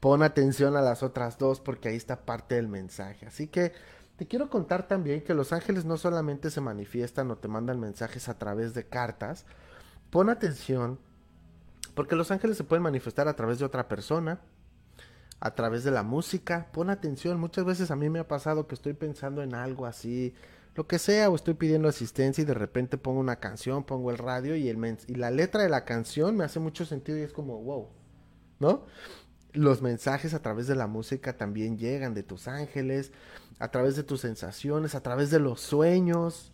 pon 0.00 0.24
atención 0.24 0.76
a 0.76 0.82
las 0.82 1.04
otras 1.04 1.38
dos 1.38 1.60
porque 1.60 1.90
ahí 1.90 1.96
está 1.96 2.26
parte 2.26 2.56
del 2.56 2.66
mensaje. 2.66 3.24
Así 3.24 3.46
que 3.46 3.72
te 4.16 4.26
quiero 4.26 4.50
contar 4.50 4.88
también 4.88 5.22
que 5.22 5.32
los 5.32 5.52
ángeles 5.52 5.84
no 5.84 5.96
solamente 5.96 6.50
se 6.50 6.60
manifiestan 6.60 7.30
o 7.30 7.36
te 7.36 7.46
mandan 7.46 7.78
mensajes 7.78 8.28
a 8.28 8.36
través 8.36 8.74
de 8.74 8.84
cartas, 8.84 9.46
pon 10.10 10.28
atención 10.28 10.98
porque 11.94 12.16
los 12.16 12.32
ángeles 12.32 12.56
se 12.56 12.64
pueden 12.64 12.82
manifestar 12.82 13.28
a 13.28 13.36
través 13.36 13.60
de 13.60 13.66
otra 13.66 13.86
persona, 13.86 14.40
a 15.38 15.54
través 15.54 15.84
de 15.84 15.92
la 15.92 16.02
música. 16.02 16.66
Pon 16.72 16.90
atención, 16.90 17.38
muchas 17.38 17.64
veces 17.64 17.92
a 17.92 17.96
mí 17.96 18.10
me 18.10 18.18
ha 18.18 18.26
pasado 18.26 18.66
que 18.66 18.74
estoy 18.74 18.94
pensando 18.94 19.40
en 19.40 19.54
algo 19.54 19.86
así, 19.86 20.34
lo 20.78 20.86
que 20.86 21.00
sea, 21.00 21.28
o 21.28 21.34
estoy 21.34 21.54
pidiendo 21.54 21.88
asistencia 21.88 22.42
y 22.42 22.44
de 22.44 22.54
repente 22.54 22.98
pongo 22.98 23.18
una 23.18 23.40
canción, 23.40 23.82
pongo 23.82 24.12
el 24.12 24.16
radio 24.16 24.54
y, 24.54 24.68
el 24.68 24.78
y 25.08 25.16
la 25.16 25.32
letra 25.32 25.64
de 25.64 25.68
la 25.68 25.84
canción 25.84 26.36
me 26.36 26.44
hace 26.44 26.60
mucho 26.60 26.86
sentido 26.86 27.18
y 27.18 27.22
es 27.22 27.32
como, 27.32 27.60
wow, 27.60 27.88
¿no? 28.60 28.84
Los 29.52 29.82
mensajes 29.82 30.34
a 30.34 30.40
través 30.40 30.68
de 30.68 30.76
la 30.76 30.86
música 30.86 31.36
también 31.36 31.78
llegan 31.78 32.14
de 32.14 32.22
tus 32.22 32.46
ángeles, 32.46 33.10
a 33.58 33.72
través 33.72 33.96
de 33.96 34.04
tus 34.04 34.20
sensaciones, 34.20 34.94
a 34.94 35.02
través 35.02 35.32
de 35.32 35.40
los 35.40 35.60
sueños. 35.60 36.52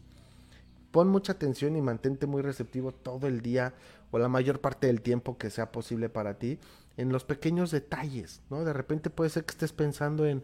Pon 0.91 1.11
mucha 1.11 1.33
atención 1.33 1.77
y 1.77 1.83
mantente 1.83 2.27
muy 2.27 2.41
receptivo 2.41 2.93
todo 2.93 3.27
el 3.27 3.43
día 3.43 3.75
o 4.11 4.19
la 4.19 4.29
mayor 4.31 4.59
parte 4.63 4.87
del 4.87 5.03
tiempo 5.03 5.37
que 5.37 5.51
sea 5.51 5.71
posible 5.71 6.09
para 6.09 6.39
ti 6.39 6.59
en 6.97 7.13
los 7.13 7.25
pequeños 7.25 7.71
detalles, 7.71 8.41
¿no? 8.49 8.65
De 8.65 8.73
repente 8.73 9.11
puede 9.11 9.29
ser 9.29 9.45
que 9.45 9.51
estés 9.51 9.75
pensando 9.75 10.25
en, 10.25 10.43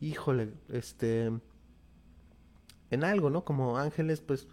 híjole, 0.00 0.52
este, 0.68 1.32
en 2.90 3.04
algo, 3.04 3.30
¿no? 3.30 3.44
Como 3.44 3.78
ángeles, 3.78 4.20
pues, 4.20 4.48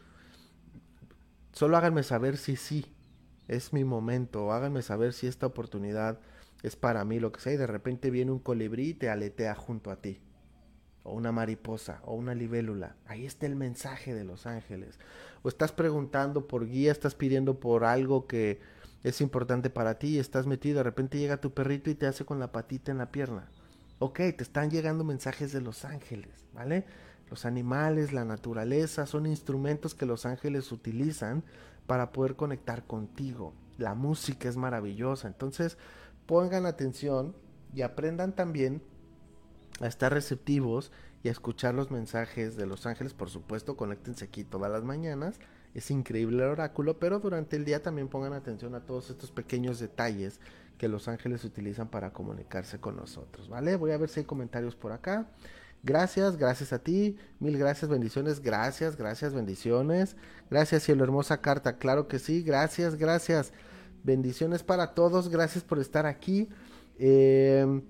solo 1.52 1.78
háganme 1.78 2.04
saber 2.04 2.38
si 2.38 2.56
sí, 2.56 2.86
es 3.48 3.74
mi 3.74 3.84
momento, 3.84 4.46
o 4.46 4.52
háganme 4.52 4.82
saber 4.82 5.14
si 5.14 5.28
esta 5.28 5.46
oportunidad 5.46 6.20
es 6.64 6.76
para 6.76 7.04
mí, 7.06 7.20
lo 7.20 7.32
que 7.32 7.42
sea, 7.42 7.54
y 7.54 7.58
de 7.58 7.68
repente 7.68 8.10
viene 8.10 8.32
un 8.32 8.40
colibrí 8.40 8.90
y 8.90 8.94
te 8.94 9.10
aletea 9.10 9.56
junto 9.56 9.92
a 9.92 9.98
ti 9.98 10.22
o 11.04 11.14
una 11.14 11.32
mariposa, 11.32 12.00
o 12.06 12.16
una 12.16 12.34
libélula. 12.34 12.96
Ahí 13.06 13.26
está 13.26 13.46
el 13.46 13.56
mensaje 13.56 14.14
de 14.14 14.24
los 14.24 14.48
ángeles. 14.48 15.00
O 15.44 15.50
estás 15.50 15.72
preguntando 15.72 16.48
por 16.48 16.66
guía, 16.66 16.92
estás 16.92 17.14
pidiendo 17.14 17.60
por 17.60 17.84
algo 17.84 18.26
que 18.26 18.62
es 19.04 19.20
importante 19.20 19.70
para 19.70 20.00
ti 20.00 20.16
y 20.16 20.20
estás 20.20 20.48
metido, 20.48 20.78
de 20.78 20.84
repente 20.84 21.18
llega 21.18 21.42
tu 21.42 21.54
perrito 21.54 21.90
y 21.90 21.96
te 21.96 22.08
hace 22.08 22.24
con 22.24 22.40
la 22.40 22.54
patita 22.54 22.92
en 22.92 22.98
la 22.98 23.12
pierna. 23.12 23.50
Ok, 24.00 24.18
te 24.18 24.44
están 24.44 24.72
llegando 24.72 25.04
mensajes 25.04 25.52
de 25.52 25.60
los 25.60 25.84
ángeles, 25.84 26.46
¿vale? 26.54 26.86
Los 27.34 27.46
animales, 27.46 28.14
la 28.14 28.26
naturaleza, 28.26 29.08
son 29.08 29.26
instrumentos 29.26 29.96
que 29.96 30.06
los 30.06 30.28
ángeles 30.28 30.72
utilizan 30.72 31.44
para 31.88 32.12
poder 32.12 32.36
conectar 32.36 32.86
contigo. 32.86 33.56
La 33.80 33.96
música 33.96 34.48
es 34.48 34.56
maravillosa, 34.56 35.30
entonces 35.30 35.80
pongan 36.28 36.68
atención 36.68 37.36
y 37.74 37.82
aprendan 37.82 38.36
también 38.36 38.84
a 39.82 39.88
estar 39.88 40.14
receptivos 40.14 40.92
y 41.24 41.30
a 41.30 41.32
escuchar 41.32 41.74
los 41.74 41.90
mensajes 41.90 42.56
de 42.56 42.68
los 42.68 42.86
ángeles. 42.86 43.16
Por 43.16 43.32
supuesto, 43.32 43.76
conéctense 43.76 44.26
aquí 44.26 44.44
todas 44.44 44.72
las 44.72 44.84
mañanas. 44.84 45.40
Es 45.74 45.90
increíble 45.90 46.44
el 46.44 46.52
oráculo, 46.52 47.00
pero 47.00 47.18
durante 47.18 47.56
el 47.56 47.66
día 47.66 47.82
también 47.82 48.10
pongan 48.10 48.34
atención 48.34 48.76
a 48.76 48.86
todos 48.86 49.10
estos 49.10 49.32
pequeños 49.32 49.80
detalles 49.80 50.40
que 50.78 50.88
los 50.88 51.08
ángeles 51.08 51.44
utilizan 51.46 51.88
para 51.88 52.14
comunicarse 52.14 52.80
con 52.80 52.96
nosotros, 52.96 53.50
¿vale? 53.50 53.76
Voy 53.76 53.90
a 53.90 53.98
ver 53.98 54.10
si 54.10 54.20
hay 54.20 54.28
comentarios 54.28 54.76
por 54.76 54.92
acá. 54.92 55.26
Gracias, 55.84 56.38
gracias 56.38 56.72
a 56.72 56.80
ti. 56.80 57.18
Mil 57.40 57.58
gracias, 57.58 57.92
bendiciones. 57.92 58.40
Gracias, 58.40 58.96
gracias, 58.96 59.34
bendiciones. 59.34 60.16
Gracias, 60.50 60.84
cielo, 60.84 61.04
hermosa 61.04 61.42
carta. 61.42 61.78
Claro 61.78 62.08
que 62.08 62.20
sí. 62.20 62.42
Gracias, 62.42 62.96
gracias. 62.96 63.52
Bendiciones 64.04 64.64
para 64.64 64.94
todos. 64.94 65.28
Gracias 65.28 65.64
por 65.66 65.80
estar 65.80 66.06
aquí. 66.06 66.48
Eh, 66.98 67.82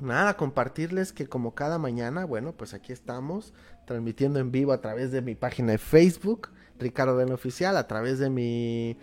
nada, 0.00 0.36
compartirles 0.36 1.12
que 1.12 1.26
como 1.26 1.54
cada 1.56 1.78
mañana, 1.78 2.24
bueno, 2.24 2.52
pues 2.52 2.74
aquí 2.74 2.92
estamos 2.92 3.52
transmitiendo 3.86 4.38
en 4.38 4.52
vivo 4.52 4.72
a 4.72 4.80
través 4.80 5.10
de 5.10 5.20
mi 5.20 5.34
página 5.34 5.72
de 5.72 5.78
Facebook, 5.78 6.50
Ricardo 6.78 7.16
Dena 7.16 7.34
Oficial, 7.34 7.76
a 7.76 7.88
través 7.88 8.20
de 8.20 8.30
mi 8.30 8.96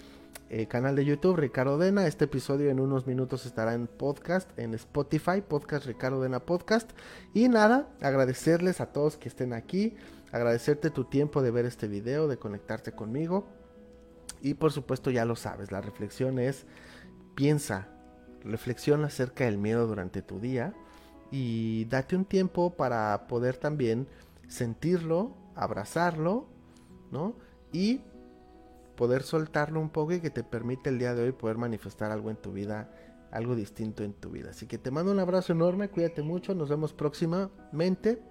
eh, 0.50 0.68
canal 0.68 0.96
de 0.96 1.06
YouTube, 1.06 1.38
Ricardo 1.38 1.78
Dena. 1.78 2.08
Este 2.08 2.26
episodio 2.26 2.70
en 2.70 2.80
unos 2.80 3.08
minutos 3.08 3.46
estará 3.46 3.74
en 3.74 3.88
podcast, 3.88 4.50
en 4.60 4.74
Spotify, 4.74 5.42
podcast 5.48 5.86
Ricardo 5.86 6.22
Dena 6.22 6.42
Podcast. 6.42 6.92
Y 7.34 7.48
nada, 7.48 7.88
agradecerles 8.02 8.82
a 8.82 8.88
todos 8.88 9.18
que 9.18 9.30
estén 9.30 9.54
aquí, 9.54 9.96
agradecerte 10.32 10.90
tu 10.90 11.06
tiempo 11.06 11.42
de 11.42 11.52
ver 11.52 11.66
este 11.66 11.88
video, 11.88 12.28
de 12.28 12.38
conectarte 12.38 12.92
conmigo. 12.92 13.46
Y 14.42 14.56
por 14.56 14.72
supuesto 14.72 15.10
ya 15.10 15.24
lo 15.24 15.36
sabes, 15.36 15.72
la 15.72 15.82
reflexión 15.82 16.40
es, 16.40 16.66
piensa, 17.36 17.88
reflexiona 18.44 19.08
acerca 19.08 19.46
del 19.46 19.58
miedo 19.58 19.88
durante 19.88 20.22
tu 20.22 20.40
día 20.40 20.74
y 21.32 21.86
date 21.86 22.16
un 22.16 22.26
tiempo 22.26 22.76
para 22.76 23.28
poder 23.28 23.58
también 23.58 24.08
sentirlo, 24.48 25.34
abrazarlo, 25.56 26.48
¿no? 27.10 27.36
Y 27.72 28.02
poder 28.96 29.24
soltarlo 29.24 29.80
un 29.80 29.90
poco 29.90 30.14
y 30.14 30.22
que 30.22 30.30
te 30.30 30.44
permite 30.44 30.90
el 30.90 31.00
día 31.00 31.14
de 31.14 31.24
hoy 31.24 31.32
poder 31.32 31.58
manifestar 31.58 32.12
algo 32.12 32.30
en 32.30 32.38
tu 32.38 32.52
vida, 32.52 32.92
algo 33.32 33.56
distinto 33.56 34.04
en 34.04 34.14
tu 34.14 34.30
vida. 34.30 34.52
Así 34.52 34.68
que 34.68 34.78
te 34.78 34.92
mando 34.92 35.12
un 35.12 35.20
abrazo 35.20 35.54
enorme, 35.54 35.90
cuídate 35.90 36.22
mucho, 36.22 36.54
nos 36.54 36.70
vemos 36.70 36.94
próximamente. 36.94 38.22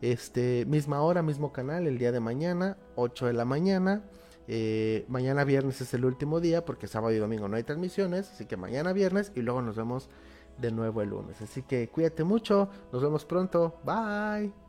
Este, 0.00 0.64
misma 0.66 1.02
hora, 1.02 1.22
mismo 1.22 1.52
canal, 1.52 1.86
el 1.88 1.98
día 1.98 2.12
de 2.12 2.20
mañana, 2.20 2.76
8 2.94 3.26
de 3.26 3.32
la 3.32 3.44
mañana. 3.44 4.04
Eh, 4.50 5.04
mañana 5.08 5.44
viernes 5.44 5.80
es 5.82 5.92
el 5.92 6.06
último 6.06 6.40
día 6.40 6.64
porque 6.64 6.86
sábado 6.86 7.12
y 7.12 7.18
domingo 7.18 7.48
no 7.48 7.56
hay 7.56 7.64
transmisiones, 7.64 8.30
así 8.30 8.46
que 8.46 8.56
mañana 8.56 8.94
viernes 8.94 9.30
y 9.34 9.42
luego 9.42 9.60
nos 9.60 9.76
vemos 9.76 10.08
de 10.56 10.72
nuevo 10.72 11.02
el 11.02 11.10
lunes. 11.10 11.40
Así 11.42 11.62
que 11.62 11.88
cuídate 11.88 12.24
mucho, 12.24 12.68
nos 12.92 13.02
vemos 13.02 13.24
pronto, 13.24 13.80
bye. 13.84 14.67